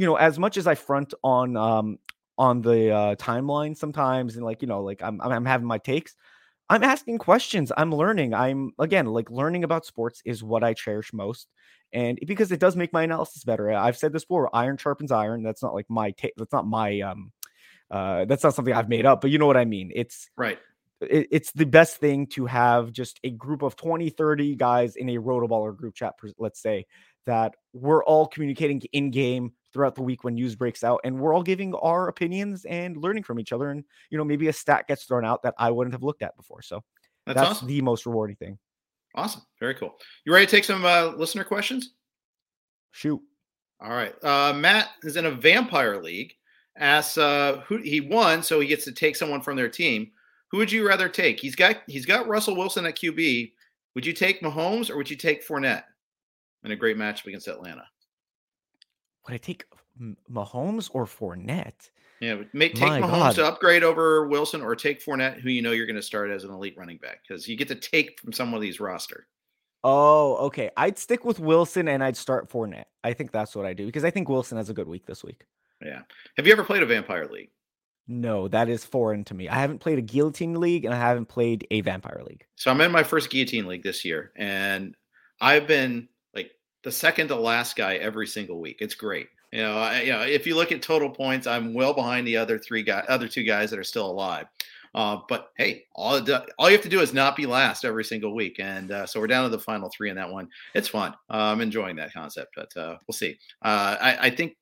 You 0.00 0.06
know, 0.06 0.16
as 0.16 0.38
much 0.38 0.56
as 0.56 0.66
I 0.66 0.74
front 0.74 1.12
on 1.22 1.56
um 1.56 1.98
on 2.38 2.62
the 2.62 2.90
uh 2.90 3.14
timeline 3.16 3.76
sometimes 3.76 4.36
and 4.36 4.44
like, 4.44 4.62
you 4.62 4.68
know, 4.68 4.82
like 4.82 5.02
I'm 5.02 5.20
I'm 5.20 5.44
having 5.44 5.66
my 5.66 5.76
takes, 5.76 6.16
I'm 6.70 6.82
asking 6.82 7.18
questions. 7.18 7.70
I'm 7.76 7.92
learning. 7.92 8.32
I'm 8.32 8.72
again 8.78 9.04
like 9.06 9.30
learning 9.30 9.62
about 9.64 9.84
sports 9.84 10.22
is 10.24 10.42
what 10.42 10.64
I 10.64 10.72
cherish 10.72 11.12
most. 11.12 11.48
And 11.92 12.18
because 12.26 12.50
it 12.50 12.60
does 12.60 12.76
make 12.76 12.92
my 12.92 13.02
analysis 13.02 13.44
better. 13.44 13.70
I've 13.72 13.96
said 13.98 14.12
this 14.12 14.24
before, 14.24 14.54
iron 14.56 14.78
sharpens 14.78 15.12
iron. 15.12 15.42
That's 15.42 15.62
not 15.62 15.74
like 15.74 15.86
my 15.90 16.12
take. 16.12 16.32
That's 16.36 16.52
not 16.52 16.66
my 16.66 17.00
um 17.00 17.32
uh 17.90 18.24
that's 18.24 18.42
not 18.42 18.54
something 18.54 18.72
I've 18.72 18.88
made 18.88 19.04
up, 19.04 19.20
but 19.20 19.30
you 19.30 19.38
know 19.38 19.46
what 19.46 19.58
I 19.58 19.66
mean. 19.66 19.92
It's 19.94 20.30
Right. 20.34 20.58
it, 21.02 21.28
it's 21.30 21.52
the 21.52 21.66
best 21.66 21.98
thing 21.98 22.26
to 22.28 22.46
have 22.46 22.90
just 22.90 23.20
a 23.22 23.30
group 23.30 23.60
of 23.60 23.76
20 23.76 24.08
30 24.08 24.54
guys 24.56 24.96
in 24.96 25.10
a 25.10 25.16
rotoballer 25.18 25.76
group 25.76 25.94
chat 25.94 26.14
let's 26.38 26.62
say 26.62 26.86
that 27.26 27.54
we're 27.72 28.04
all 28.04 28.26
communicating 28.26 28.80
in 28.92 29.10
game 29.10 29.52
throughout 29.72 29.94
the 29.94 30.02
week 30.02 30.24
when 30.24 30.34
news 30.34 30.56
breaks 30.56 30.82
out 30.82 31.00
and 31.04 31.18
we're 31.18 31.34
all 31.34 31.42
giving 31.42 31.74
our 31.74 32.08
opinions 32.08 32.64
and 32.64 32.96
learning 32.96 33.22
from 33.22 33.38
each 33.38 33.52
other 33.52 33.70
and 33.70 33.84
you 34.10 34.18
know 34.18 34.24
maybe 34.24 34.48
a 34.48 34.52
stat 34.52 34.86
gets 34.88 35.04
thrown 35.04 35.24
out 35.24 35.42
that 35.42 35.54
i 35.58 35.70
wouldn't 35.70 35.94
have 35.94 36.02
looked 36.02 36.22
at 36.22 36.36
before 36.36 36.62
so 36.62 36.82
That's, 37.26 37.38
that's, 37.38 37.50
awesome. 37.50 37.68
the 37.68 37.80
most 37.80 38.06
rewarding 38.06 38.36
thing 38.36 38.58
Awesome. 39.14 39.42
Very 39.58 39.74
cool. 39.74 39.96
You 40.24 40.32
ready 40.32 40.46
to 40.46 40.50
take 40.50 40.64
some 40.64 40.84
uh, 40.84 41.12
listener 41.16 41.44
questions? 41.44 41.94
shoot 42.92 43.20
All 43.80 43.90
right. 43.90 44.14
Uh, 44.24 44.52
Matt 44.52 44.88
is 45.04 45.16
in 45.16 45.26
a 45.26 45.30
vampire 45.30 46.02
league. 46.02 46.34
Asks 46.76 47.18
uh, 47.18 47.62
who 47.66 47.76
he 47.78 48.00
won, 48.00 48.42
so 48.42 48.58
he 48.58 48.66
gets 48.66 48.84
to 48.84 48.92
take 48.92 49.14
someone 49.14 49.40
from 49.40 49.56
their 49.56 49.68
team. 49.68 50.10
Who 50.50 50.58
would 50.58 50.72
you 50.72 50.86
rather 50.86 51.08
take? 51.08 51.38
He's 51.38 51.54
got 51.54 51.78
he's 51.86 52.06
got 52.06 52.26
Russell 52.26 52.56
Wilson 52.56 52.86
at 52.86 52.96
QB. 52.96 53.52
Would 53.94 54.06
you 54.06 54.12
take 54.12 54.40
Mahomes 54.40 54.88
or 54.88 54.96
would 54.96 55.10
you 55.10 55.16
take 55.16 55.46
Fournette 55.46 55.84
in 56.64 56.70
a 56.70 56.76
great 56.76 56.96
matchup 56.96 57.26
against 57.26 57.48
Atlanta? 57.48 57.84
Would 59.26 59.34
i 59.34 59.38
take 59.38 59.64
mahomes 60.30 60.90
or 60.92 61.06
Fournette? 61.06 61.90
Yeah, 62.20 62.42
make 62.52 62.74
take 62.74 62.88
My 62.88 63.00
Mahomes 63.00 63.08
God. 63.08 63.34
to 63.36 63.46
upgrade 63.46 63.82
over 63.82 64.26
Wilson 64.28 64.60
or 64.60 64.76
take 64.76 65.02
Fournette, 65.02 65.40
who 65.40 65.48
you 65.48 65.62
know 65.62 65.72
you're 65.72 65.86
going 65.86 65.96
to 65.96 66.02
start 66.02 66.30
as 66.30 66.44
an 66.44 66.50
elite 66.50 66.74
running 66.76 66.98
back 66.98 67.20
because 67.26 67.48
you 67.48 67.56
get 67.56 67.68
to 67.68 67.74
take 67.74 68.20
from 68.20 68.32
some 68.32 68.52
of 68.52 68.60
these 68.60 68.78
roster. 68.80 69.26
oh 69.84 70.36
okay 70.46 70.70
i'd 70.76 70.98
stick 70.98 71.24
with 71.24 71.40
wilson 71.40 71.88
and 71.88 72.04
i'd 72.04 72.16
start 72.16 72.50
Fournette. 72.50 72.84
i 73.02 73.14
think 73.14 73.32
that's 73.32 73.56
what 73.56 73.64
i 73.64 73.72
do 73.72 73.86
because 73.86 74.04
i 74.04 74.10
think 74.10 74.28
wilson 74.28 74.58
has 74.58 74.68
a 74.68 74.74
good 74.74 74.86
week 74.88 75.06
this 75.06 75.24
week 75.24 75.46
Yeah. 75.82 76.02
Have 76.36 76.46
you 76.46 76.52
ever 76.52 76.64
played 76.64 76.82
a 76.82 76.86
vampire 76.86 77.26
league? 77.26 77.48
no 78.06 78.46
that 78.48 78.68
is 78.68 78.84
foreign 78.84 79.24
to 79.24 79.32
me 79.34 79.48
i 79.48 79.54
haven't 79.54 79.78
played 79.78 79.98
a 79.98 80.02
guillotine 80.02 80.60
league 80.60 80.84
and 80.84 80.92
i 80.92 80.98
haven't 80.98 81.26
played 81.26 81.66
a 81.70 81.80
vampire 81.80 82.20
league 82.28 82.44
So 82.56 82.70
I'm 82.70 82.80
in 82.82 82.90
my 82.92 83.02
first 83.02 83.30
guillotine 83.30 83.66
league 83.66 83.82
this 83.82 84.04
year, 84.04 84.32
and 84.36 84.94
I've 85.40 85.66
been 85.66 86.08
the 86.82 86.92
second 86.92 87.28
to 87.28 87.36
last 87.36 87.76
guy 87.76 87.96
every 87.96 88.26
single 88.26 88.60
week. 88.60 88.78
It's 88.80 88.94
great. 88.94 89.28
You 89.52 89.62
know, 89.62 89.78
I, 89.78 90.02
you 90.02 90.12
know, 90.12 90.22
if 90.22 90.46
you 90.46 90.54
look 90.54 90.70
at 90.72 90.80
total 90.80 91.10
points, 91.10 91.46
I'm 91.46 91.74
well 91.74 91.92
behind 91.92 92.26
the 92.26 92.36
other 92.36 92.58
three 92.58 92.82
guys, 92.82 93.04
other 93.08 93.28
two 93.28 93.42
guys 93.42 93.70
that 93.70 93.78
are 93.78 93.84
still 93.84 94.06
alive. 94.06 94.46
Uh, 94.94 95.18
but 95.28 95.50
hey, 95.56 95.84
all 95.94 96.20
all 96.58 96.68
you 96.68 96.76
have 96.76 96.82
to 96.82 96.88
do 96.88 97.00
is 97.00 97.14
not 97.14 97.36
be 97.36 97.46
last 97.46 97.84
every 97.84 98.04
single 98.04 98.34
week, 98.34 98.56
and 98.58 98.90
uh, 98.90 99.06
so 99.06 99.20
we're 99.20 99.26
down 99.28 99.44
to 99.44 99.56
the 99.56 99.62
final 99.62 99.90
three 99.96 100.10
in 100.10 100.16
that 100.16 100.30
one. 100.30 100.48
It's 100.74 100.88
fun. 100.88 101.12
Uh, 101.30 101.52
I'm 101.52 101.60
enjoying 101.60 101.96
that 101.96 102.12
concept, 102.12 102.52
but 102.56 102.76
uh, 102.76 102.96
we'll 103.06 103.12
see. 103.12 103.38
Uh, 103.64 103.96
I, 104.00 104.26
I 104.26 104.30
think 104.30 104.56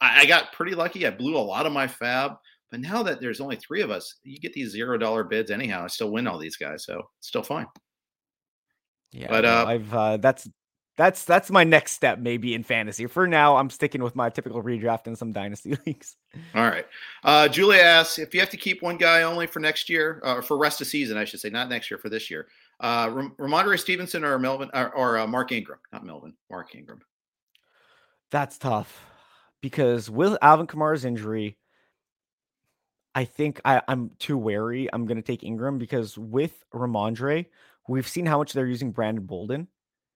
I, 0.00 0.22
I 0.22 0.26
got 0.26 0.52
pretty 0.52 0.74
lucky. 0.74 1.06
I 1.06 1.10
blew 1.10 1.36
a 1.36 1.38
lot 1.38 1.66
of 1.66 1.72
my 1.72 1.86
fab, 1.86 2.32
but 2.72 2.80
now 2.80 3.04
that 3.04 3.20
there's 3.20 3.40
only 3.40 3.56
three 3.56 3.82
of 3.82 3.90
us, 3.90 4.16
you 4.24 4.38
get 4.40 4.52
these 4.52 4.70
zero 4.70 4.98
dollar 4.98 5.22
bids 5.22 5.50
anyhow. 5.50 5.84
I 5.84 5.86
still 5.88 6.10
win 6.10 6.26
all 6.26 6.38
these 6.38 6.56
guys, 6.56 6.84
so 6.84 7.00
it's 7.18 7.28
still 7.28 7.44
fine. 7.44 7.66
Yeah, 9.12 9.28
But, 9.28 9.44
uh, 9.44 9.64
I've 9.68 9.94
uh, 9.94 10.16
that's 10.16 10.48
that's 10.96 11.24
that's 11.24 11.50
my 11.50 11.64
next 11.64 11.92
step 11.92 12.18
maybe 12.18 12.54
in 12.54 12.62
fantasy. 12.62 13.06
For 13.06 13.26
now, 13.26 13.56
I'm 13.56 13.70
sticking 13.70 14.02
with 14.02 14.14
my 14.14 14.28
typical 14.30 14.62
redraft 14.62 15.06
and 15.06 15.16
some 15.16 15.32
dynasty 15.32 15.76
leagues. 15.86 16.16
All 16.54 16.64
right. 16.68 16.86
Uh, 17.24 17.48
Julia 17.48 17.80
asks 17.80 18.18
if 18.18 18.34
you 18.34 18.40
have 18.40 18.50
to 18.50 18.56
keep 18.56 18.82
one 18.82 18.98
guy 18.98 19.22
only 19.22 19.46
for 19.46 19.60
next 19.60 19.88
year, 19.88 20.20
or 20.22 20.42
for 20.42 20.58
rest 20.58 20.80
of 20.80 20.86
season, 20.86 21.16
I 21.16 21.24
should 21.24 21.40
say, 21.40 21.50
not 21.50 21.68
next 21.68 21.90
year, 21.90 21.98
for 21.98 22.08
this 22.08 22.30
year. 22.30 22.48
Uh, 22.80 23.08
Ram- 23.12 23.34
Rhamondre 23.38 23.78
Stevenson 23.78 24.24
or 24.24 24.38
Melvin 24.38 24.70
or, 24.74 24.90
or 24.94 25.18
uh, 25.18 25.26
Mark 25.26 25.52
Ingram, 25.52 25.78
not 25.92 26.04
Melvin, 26.04 26.34
Mark 26.50 26.74
Ingram. 26.74 27.00
That's 28.30 28.58
tough 28.58 29.04
because 29.60 30.10
with 30.10 30.36
Alvin 30.42 30.66
Kamara's 30.66 31.04
injury, 31.04 31.56
I 33.14 33.24
think 33.24 33.60
I, 33.64 33.82
I'm 33.88 34.10
too 34.18 34.36
wary. 34.36 34.88
I'm 34.92 35.06
going 35.06 35.16
to 35.16 35.22
take 35.22 35.44
Ingram 35.44 35.78
because 35.78 36.18
with 36.18 36.64
Rhamondre, 36.74 37.46
we've 37.88 38.08
seen 38.08 38.26
how 38.26 38.38
much 38.38 38.52
they're 38.52 38.66
using 38.66 38.90
Brandon 38.90 39.24
Bolden. 39.24 39.68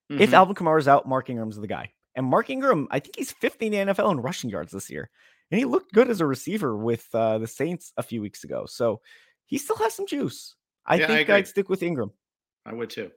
If 0.08 0.30
Mhm. 0.30 0.34
Alvin 0.34 0.54
Kamara's 0.54 0.88
out, 0.88 1.06
Mark 1.06 1.28
Ingram's 1.30 1.56
the 1.56 1.66
guy. 1.66 1.92
And 2.14 2.24
Mark 2.26 2.48
Ingram, 2.50 2.88
I 2.90 3.00
think 3.00 3.16
he's 3.16 3.32
50 3.32 3.66
in 3.66 3.72
the 3.72 3.78
NFL 3.78 4.10
in 4.10 4.20
rushing 4.20 4.48
yards 4.50 4.72
this 4.72 4.88
year. 4.88 5.10
And 5.50 5.58
he 5.58 5.64
looked 5.64 5.92
good 5.92 6.08
as 6.08 6.20
a 6.20 6.26
receiver 6.26 6.76
with 6.76 7.06
uh, 7.14 7.38
the 7.38 7.46
Saints 7.46 7.92
a 7.96 8.02
few 8.02 8.20
weeks 8.20 8.42
ago. 8.44 8.66
So 8.66 9.00
he 9.46 9.58
still 9.58 9.76
has 9.76 9.94
some 9.94 10.06
juice. 10.06 10.54
I 10.86 10.96
Yeah, 10.96 11.06
think 11.08 11.20
agree. 11.22 11.34
I'd 11.34 11.48
stick 11.48 11.68
with 11.68 11.82
Ingram. 11.82 12.12
I 12.64 12.72
would 12.72 12.90
too. 12.90 13.10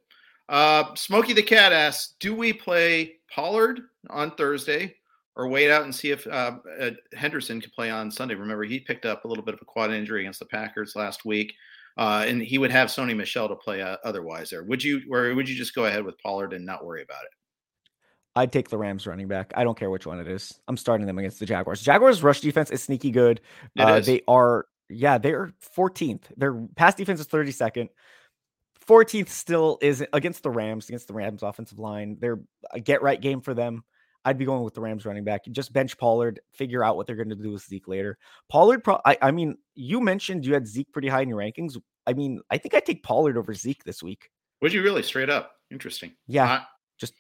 Uh, 0.50 0.94
Smokey 0.96 1.34
the 1.34 1.44
Cat 1.44 1.72
asks, 1.74 2.16
do 2.20 2.34
we 2.36 2.52
play 2.54 3.18
Pollard 3.34 3.82
on 4.10 4.32
Thursday 4.32 4.96
or 5.36 5.48
wait 5.48 5.70
out 5.72 5.84
and 5.84 5.94
see 5.94 6.10
if 6.12 6.26
uh, 6.28 6.58
Henderson 7.14 7.62
can 7.62 7.72
play 7.72 7.90
on 7.92 8.12
Sunday? 8.12 8.36
Remember, 8.36 8.64
he 8.64 8.80
picked 8.80 9.06
up 9.06 9.26
a 9.26 9.28
little 9.28 9.44
bit 9.44 9.54
of 9.54 9.62
a 9.62 9.66
quad 9.66 9.92
injury 9.92 10.22
against 10.22 10.40
the 10.40 10.46
Packers 10.48 10.96
last 10.96 11.24
week. 11.26 11.54
Uh, 11.98 12.26
and 12.28 12.42
he 12.42 12.58
would 12.58 12.72
have 12.72 12.90
Sony 12.90 13.16
Michel 13.16 13.50
to 13.50 13.56
play 13.56 13.82
uh, 13.82 13.98
otherwise 14.04 14.50
there. 14.50 14.64
Would 14.64 14.84
you, 14.84 15.02
or 15.12 15.34
would 15.36 15.50
you 15.50 15.56
just 15.56 15.76
go 15.76 15.86
ahead 15.86 16.04
with 16.04 16.18
Pollard 16.20 16.54
and 16.54 16.66
not 16.66 16.86
worry 16.86 17.02
about 17.02 17.24
it? 17.24 17.32
I'd 18.36 18.52
take 18.52 18.70
the 18.70 18.78
Rams 18.78 19.06
running 19.06 19.28
back. 19.28 19.52
I 19.56 19.64
don't 19.64 19.78
care 19.78 19.90
which 19.90 20.06
one 20.06 20.20
it 20.20 20.28
is. 20.28 20.60
I'm 20.68 20.78
starting 20.78 21.08
them 21.08 21.18
against 21.18 21.40
the 21.40 21.46
Jaguars. 21.46 21.82
Jaguars 21.82 22.24
rush 22.24 22.42
defense 22.42 22.72
is 22.72 22.82
sneaky 22.82 23.12
good. 23.12 23.42
It 23.76 23.82
uh, 23.82 23.96
is. 23.96 24.06
They 24.06 24.22
are, 24.28 24.66
yeah, 24.90 25.18
they're 25.18 25.52
14th. 25.76 26.24
Their 26.38 26.54
pass 26.76 26.96
defense 26.96 27.20
is 27.20 27.28
32nd. 27.28 27.90
14th 28.88 29.30
still 29.30 29.78
is 29.82 30.06
against 30.14 30.44
the 30.44 30.50
Rams, 30.50 30.88
against 30.90 31.08
the 31.08 31.14
Rams 31.14 31.44
offensive 31.44 31.80
line. 31.80 32.18
They're 32.20 32.40
a 32.72 32.80
get 32.80 33.02
right 33.02 33.20
game 33.20 33.42
for 33.42 33.54
them. 33.54 33.84
I'd 34.26 34.38
be 34.38 34.46
going 34.46 34.64
with 34.64 34.74
the 34.74 34.82
Rams 34.82 35.06
running 35.06 35.24
back. 35.24 35.42
Just 35.52 35.72
bench 35.74 35.98
Pollard, 35.98 36.40
figure 36.54 36.84
out 36.84 36.96
what 36.98 37.08
they're 37.08 37.16
going 37.16 37.30
to 37.30 37.36
do 37.36 37.52
with 37.52 37.64
Zeke 37.64 37.88
later. 37.88 38.18
Pollard, 38.50 38.84
pro- 38.84 39.00
I, 39.06 39.18
I 39.22 39.32
mean, 39.32 39.56
you 39.76 40.02
mentioned 40.02 40.46
you 40.46 40.54
had 40.54 40.68
Zeke 40.68 40.92
pretty 40.92 41.08
high 41.08 41.22
in 41.22 41.30
your 41.30 41.38
rankings. 41.40 41.78
I 42.06 42.14
mean, 42.14 42.42
I 42.50 42.58
think 42.58 42.74
I'd 42.74 42.86
take 42.86 43.04
Pollard 43.04 43.38
over 43.38 43.54
Zeke 43.54 43.84
this 43.84 44.04
week. 44.04 44.30
Would 44.62 44.74
you 44.74 44.84
really 44.84 45.04
straight 45.04 45.30
up? 45.30 45.54
Interesting. 45.72 46.12
Yeah, 46.28 46.46
I- 46.46 46.66
just- 47.00 47.14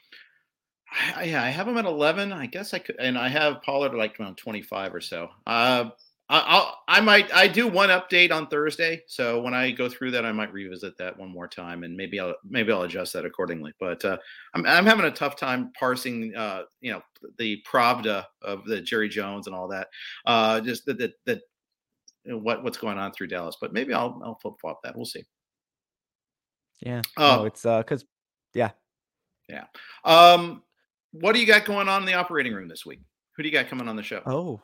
I, 1.15 1.23
yeah, 1.25 1.43
I 1.43 1.49
have 1.49 1.67
him 1.67 1.77
at 1.77 1.85
eleven. 1.85 2.33
I 2.33 2.47
guess 2.47 2.73
I 2.73 2.79
could, 2.79 2.95
and 2.99 3.15
I 3.17 3.27
have 3.29 3.61
Pollard 3.61 3.93
like 3.93 4.19
around 4.19 4.37
twenty-five 4.37 4.93
or 4.93 5.01
so. 5.01 5.29
Uh, 5.45 5.85
I, 5.85 5.91
I'll, 6.31 6.77
I 6.87 7.01
might, 7.01 7.33
I 7.33 7.47
do 7.47 7.67
one 7.67 7.89
update 7.89 8.31
on 8.31 8.47
Thursday, 8.47 9.01
so 9.07 9.41
when 9.41 9.55
I 9.55 9.71
go 9.71 9.89
through 9.89 10.11
that, 10.11 10.25
I 10.25 10.31
might 10.31 10.53
revisit 10.53 10.95
that 10.99 11.17
one 11.17 11.29
more 11.29 11.47
time, 11.47 11.83
and 11.83 11.97
maybe 11.97 12.19
I'll, 12.19 12.35
maybe 12.47 12.71
I'll 12.71 12.83
adjust 12.83 13.13
that 13.13 13.25
accordingly. 13.25 13.73
But 13.79 14.05
uh, 14.05 14.17
I'm, 14.53 14.63
I'm 14.67 14.85
having 14.85 15.05
a 15.05 15.11
tough 15.11 15.35
time 15.35 15.71
parsing, 15.77 16.35
uh, 16.35 16.63
you 16.81 16.91
know, 16.91 17.01
the 17.39 17.63
Pravda 17.67 18.25
of 18.43 18.63
the 18.65 18.79
Jerry 18.79 19.09
Jones 19.09 19.47
and 19.47 19.55
all 19.55 19.67
that. 19.69 19.87
Uh, 20.25 20.61
just 20.61 20.85
that, 20.85 20.99
that, 20.99 21.13
that 21.25 21.41
what, 22.25 22.63
what's 22.63 22.77
going 22.77 22.99
on 22.99 23.11
through 23.11 23.27
Dallas. 23.27 23.57
But 23.59 23.73
maybe 23.73 23.93
I'll, 23.93 24.21
I'll 24.23 24.37
flip 24.39 24.53
flop 24.61 24.81
that. 24.83 24.95
We'll 24.95 25.05
see. 25.05 25.23
yeah. 26.81 27.01
Oh. 27.17 27.37
no, 27.37 27.45
it's 27.45 27.65
uh, 27.65 27.79
because 27.79 28.05
yeah. 28.53 28.71
Yeah 29.47 29.65
um, 30.05 30.61
what 31.11 31.33
do 31.33 31.39
you 31.39 31.47
got 31.47 31.65
going 31.65 31.89
on 31.89 32.03
in 32.03 32.05
the 32.05 32.13
operating 32.13 32.53
room 32.53 32.67
this 32.67 32.85
week? 32.85 32.99
Who 33.35 33.43
do 33.43 33.49
you 33.49 33.53
got 33.53 33.67
coming 33.67 33.87
on 33.87 33.95
the 33.95 34.03
show? 34.03 34.21
Oh, 34.25 34.61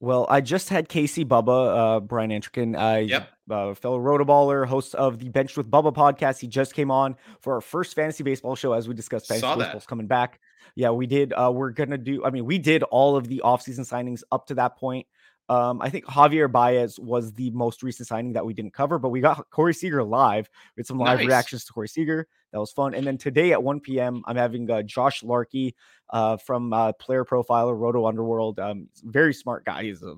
well, 0.00 0.26
I 0.28 0.40
just 0.40 0.68
had 0.68 0.88
Casey 0.88 1.24
Bubba, 1.24 1.96
uh, 1.96 2.00
Brian 2.00 2.30
Antrican, 2.30 2.76
uh, 2.76 2.98
Yep. 3.00 3.28
a 3.50 3.54
uh, 3.54 3.74
fellow 3.74 3.98
rotoballer, 3.98 4.66
host 4.66 4.94
of 4.94 5.18
the 5.18 5.28
Bench 5.28 5.56
with 5.56 5.70
Bubba 5.70 5.94
podcast. 5.94 6.38
He 6.40 6.46
just 6.48 6.74
came 6.74 6.90
on 6.90 7.16
for 7.40 7.54
our 7.54 7.60
first 7.60 7.94
fantasy 7.94 8.22
baseball 8.24 8.56
show, 8.56 8.72
as 8.72 8.88
we 8.88 8.94
discussed. 8.94 9.28
Fantasy 9.28 9.40
Saw 9.40 9.56
that. 9.56 9.64
baseball's 9.66 9.86
coming 9.86 10.06
back. 10.06 10.40
Yeah, 10.74 10.90
we 10.90 11.06
did. 11.06 11.32
Uh, 11.32 11.50
we're 11.54 11.70
gonna 11.70 11.96
do. 11.96 12.24
I 12.24 12.30
mean, 12.30 12.44
we 12.44 12.58
did 12.58 12.82
all 12.82 13.16
of 13.16 13.28
the 13.28 13.40
offseason 13.44 13.80
signings 13.90 14.22
up 14.30 14.46
to 14.48 14.54
that 14.56 14.76
point. 14.76 15.06
Um, 15.48 15.80
I 15.80 15.90
think 15.90 16.04
Javier 16.06 16.50
Baez 16.50 16.98
was 16.98 17.32
the 17.32 17.50
most 17.50 17.82
recent 17.82 18.08
signing 18.08 18.32
that 18.32 18.44
we 18.44 18.52
didn't 18.52 18.72
cover, 18.74 18.98
but 18.98 19.10
we 19.10 19.20
got 19.20 19.48
Corey 19.50 19.74
Seager 19.74 20.02
live 20.02 20.48
with 20.76 20.86
some 20.86 20.98
live 20.98 21.18
Nice. 21.18 21.26
reactions 21.28 21.64
to 21.64 21.72
Corey 21.72 21.88
Seager. 21.88 22.26
That 22.52 22.60
was 22.60 22.72
fun. 22.72 22.94
And 22.94 23.06
then 23.06 23.18
today 23.18 23.52
at 23.52 23.62
1 23.62 23.80
p.m., 23.80 24.22
I'm 24.26 24.36
having 24.36 24.70
uh, 24.70 24.82
Josh 24.82 25.22
Larkey 25.22 25.74
uh, 26.10 26.36
from 26.36 26.72
uh, 26.72 26.92
Player 26.94 27.24
Profiler, 27.24 27.78
Roto 27.78 28.06
Underworld. 28.06 28.58
Um, 28.58 28.88
very 29.04 29.34
smart 29.34 29.64
guy. 29.64 29.84
He's 29.84 30.02
a, 30.02 30.14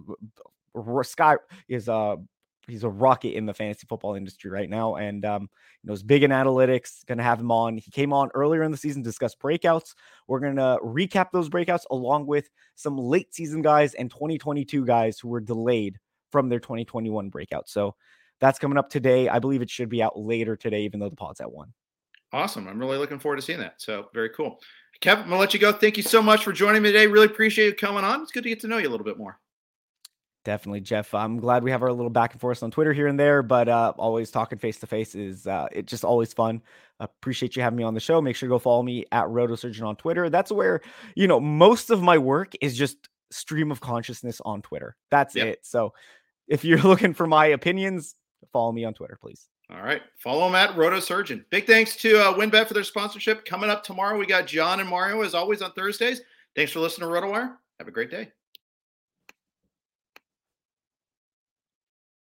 a 0.75 1.05
sky 1.05 1.37
is 1.69 1.89
a 1.89 2.17
he's 2.69 2.85
a 2.85 2.89
rocket 2.89 3.37
in 3.37 3.47
the 3.47 3.55
fantasy 3.55 3.87
football 3.89 4.15
industry 4.15 4.51
right 4.51 4.69
now, 4.69 4.97
and 4.97 5.25
um, 5.25 5.43
you 5.43 5.89
know, 5.89 5.93
he's 5.93 6.03
big 6.03 6.23
in 6.23 6.31
analytics. 6.31 7.05
Going 7.07 7.19
to 7.19 7.25
have 7.25 7.41
him 7.41 7.51
on. 7.51 7.77
He 7.77 7.91
came 7.91 8.13
on 8.13 8.31
earlier 8.35 8.63
in 8.63 8.71
the 8.71 8.77
season 8.77 9.03
to 9.03 9.09
discuss 9.09 9.35
breakouts. 9.35 9.95
We're 10.27 10.41
going 10.41 10.57
to 10.57 10.79
recap 10.85 11.31
those 11.33 11.49
breakouts 11.49 11.83
along 11.91 12.27
with 12.27 12.51
some 12.75 12.97
late 12.97 13.35
season 13.35 13.63
guys 13.63 13.95
and 13.95 14.11
2022 14.11 14.85
guys 14.85 15.19
who 15.19 15.29
were 15.29 15.41
delayed 15.41 15.99
from 16.31 16.49
their 16.49 16.61
2021 16.61 17.31
breakout. 17.31 17.69
So 17.69 17.95
that's 18.41 18.59
coming 18.59 18.79
up 18.79 18.91
today. 18.91 19.29
I 19.29 19.39
believe 19.39 19.63
it 19.63 19.71
should 19.71 19.89
be 19.89 20.03
out 20.03 20.19
later 20.19 20.57
today, 20.57 20.83
even 20.83 21.01
though 21.01 21.09
the 21.09 21.17
pod's 21.17 21.41
at 21.41 21.51
one. 21.51 21.73
Awesome. 22.33 22.69
I'm 22.69 22.79
really 22.79 22.99
looking 22.99 23.19
forward 23.19 23.37
to 23.37 23.43
seeing 23.43 23.59
that. 23.61 23.81
So 23.81 24.09
very 24.13 24.29
cool. 24.31 24.61
Kev, 25.01 25.19
I'm 25.19 25.25
gonna 25.25 25.39
let 25.39 25.55
you 25.55 25.61
go. 25.61 25.73
Thank 25.73 25.97
you 25.97 26.03
so 26.03 26.23
much 26.23 26.45
for 26.45 26.53
joining 26.53 26.83
me 26.83 26.93
today. 26.93 27.07
Really 27.07 27.27
appreciate 27.27 27.67
you 27.67 27.75
coming 27.75 28.05
on. 28.05 28.23
It's 28.23 28.33
good 28.33 28.43
to 28.43 28.49
get 28.49 28.61
to 28.61 28.69
know 28.69 28.79
you 28.79 28.89
a 28.89 28.91
little 28.91 29.05
bit 29.05 29.17
more. 29.17 29.39
Definitely, 30.45 30.81
Jeff. 30.81 31.13
I'm 31.15 31.39
glad 31.39 31.63
we 31.63 31.71
have 31.73 31.83
our 31.83 31.93
little 31.93 32.11
back 32.11 32.33
and 32.33 32.41
forth 32.41 32.63
on 32.63 32.71
Twitter 32.71 32.93
here 32.93 33.07
and 33.07 33.19
there, 33.21 33.43
but 33.43 33.69
uh, 33.69 33.93
always 33.99 34.31
talking 34.31 34.59
face 34.59 34.79
to 34.79 34.87
face 34.87 35.15
is 35.15 35.47
uh, 35.47 35.67
it 35.73 35.87
just 35.87 36.05
always 36.05 36.33
fun. 36.33 36.63
Appreciate 37.01 37.55
you 37.57 37.63
having 37.63 37.77
me 37.77 37.85
on 37.85 37.95
the 37.95 38.01
show. 38.01 38.21
Make 38.23 38.35
sure 38.37 38.49
to 38.49 38.55
go 38.55 38.59
follow 38.59 38.83
me 38.83 39.05
at 39.13 39.27
RotoSurgeon 39.27 39.83
on 39.87 39.97
Twitter. 39.97 40.31
That's 40.31 40.51
where 40.51 40.81
you 41.17 41.27
know 41.29 41.39
most 41.41 41.91
of 41.91 42.03
my 42.03 42.17
work 42.19 42.53
is 42.61 42.77
just 42.77 42.97
stream 43.31 43.71
of 43.71 43.81
consciousness 43.81 44.41
on 44.45 44.63
Twitter. 44.63 44.97
That's 45.11 45.35
Yep. 45.37 45.47
it. 45.47 45.59
So 45.67 45.93
if 46.47 46.65
you're 46.65 46.79
looking 46.83 47.13
for 47.15 47.27
my 47.27 47.47
opinions, 47.47 48.15
follow 48.53 48.73
me 48.73 48.85
on 48.85 48.95
Twitter, 48.95 49.19
please. 49.21 49.49
All 49.71 49.83
right. 49.83 50.01
Follow 50.17 50.47
them 50.47 50.55
at 50.55 50.75
Roto 50.79 50.99
Surgeon. 50.99 51.45
Big 51.51 51.67
thanks 51.67 51.95
to 51.97 52.19
uh, 52.23 52.33
WynnBET 52.35 52.69
for 52.69 52.75
their 52.75 52.85
sponsorship. 52.85 53.45
Coming 53.45 53.69
up 53.69 53.85
tomorrow, 53.85 54.19
we 54.19 54.25
got 54.25 54.47
John 54.47 54.81
and 54.81 54.89
Mario 54.89 55.21
as 55.21 55.35
always 55.35 55.61
on 55.61 55.73
Thursdays. 55.73 56.23
Thanks 56.57 56.73
for 56.73 56.81
listening 56.81 57.07
to 57.11 57.15
RotoWire. 57.15 57.55
Have 57.79 57.87
a 57.89 57.91
great 57.91 58.11
day. 58.11 58.31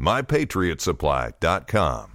MyPatriotSupply.com. 0.00 2.09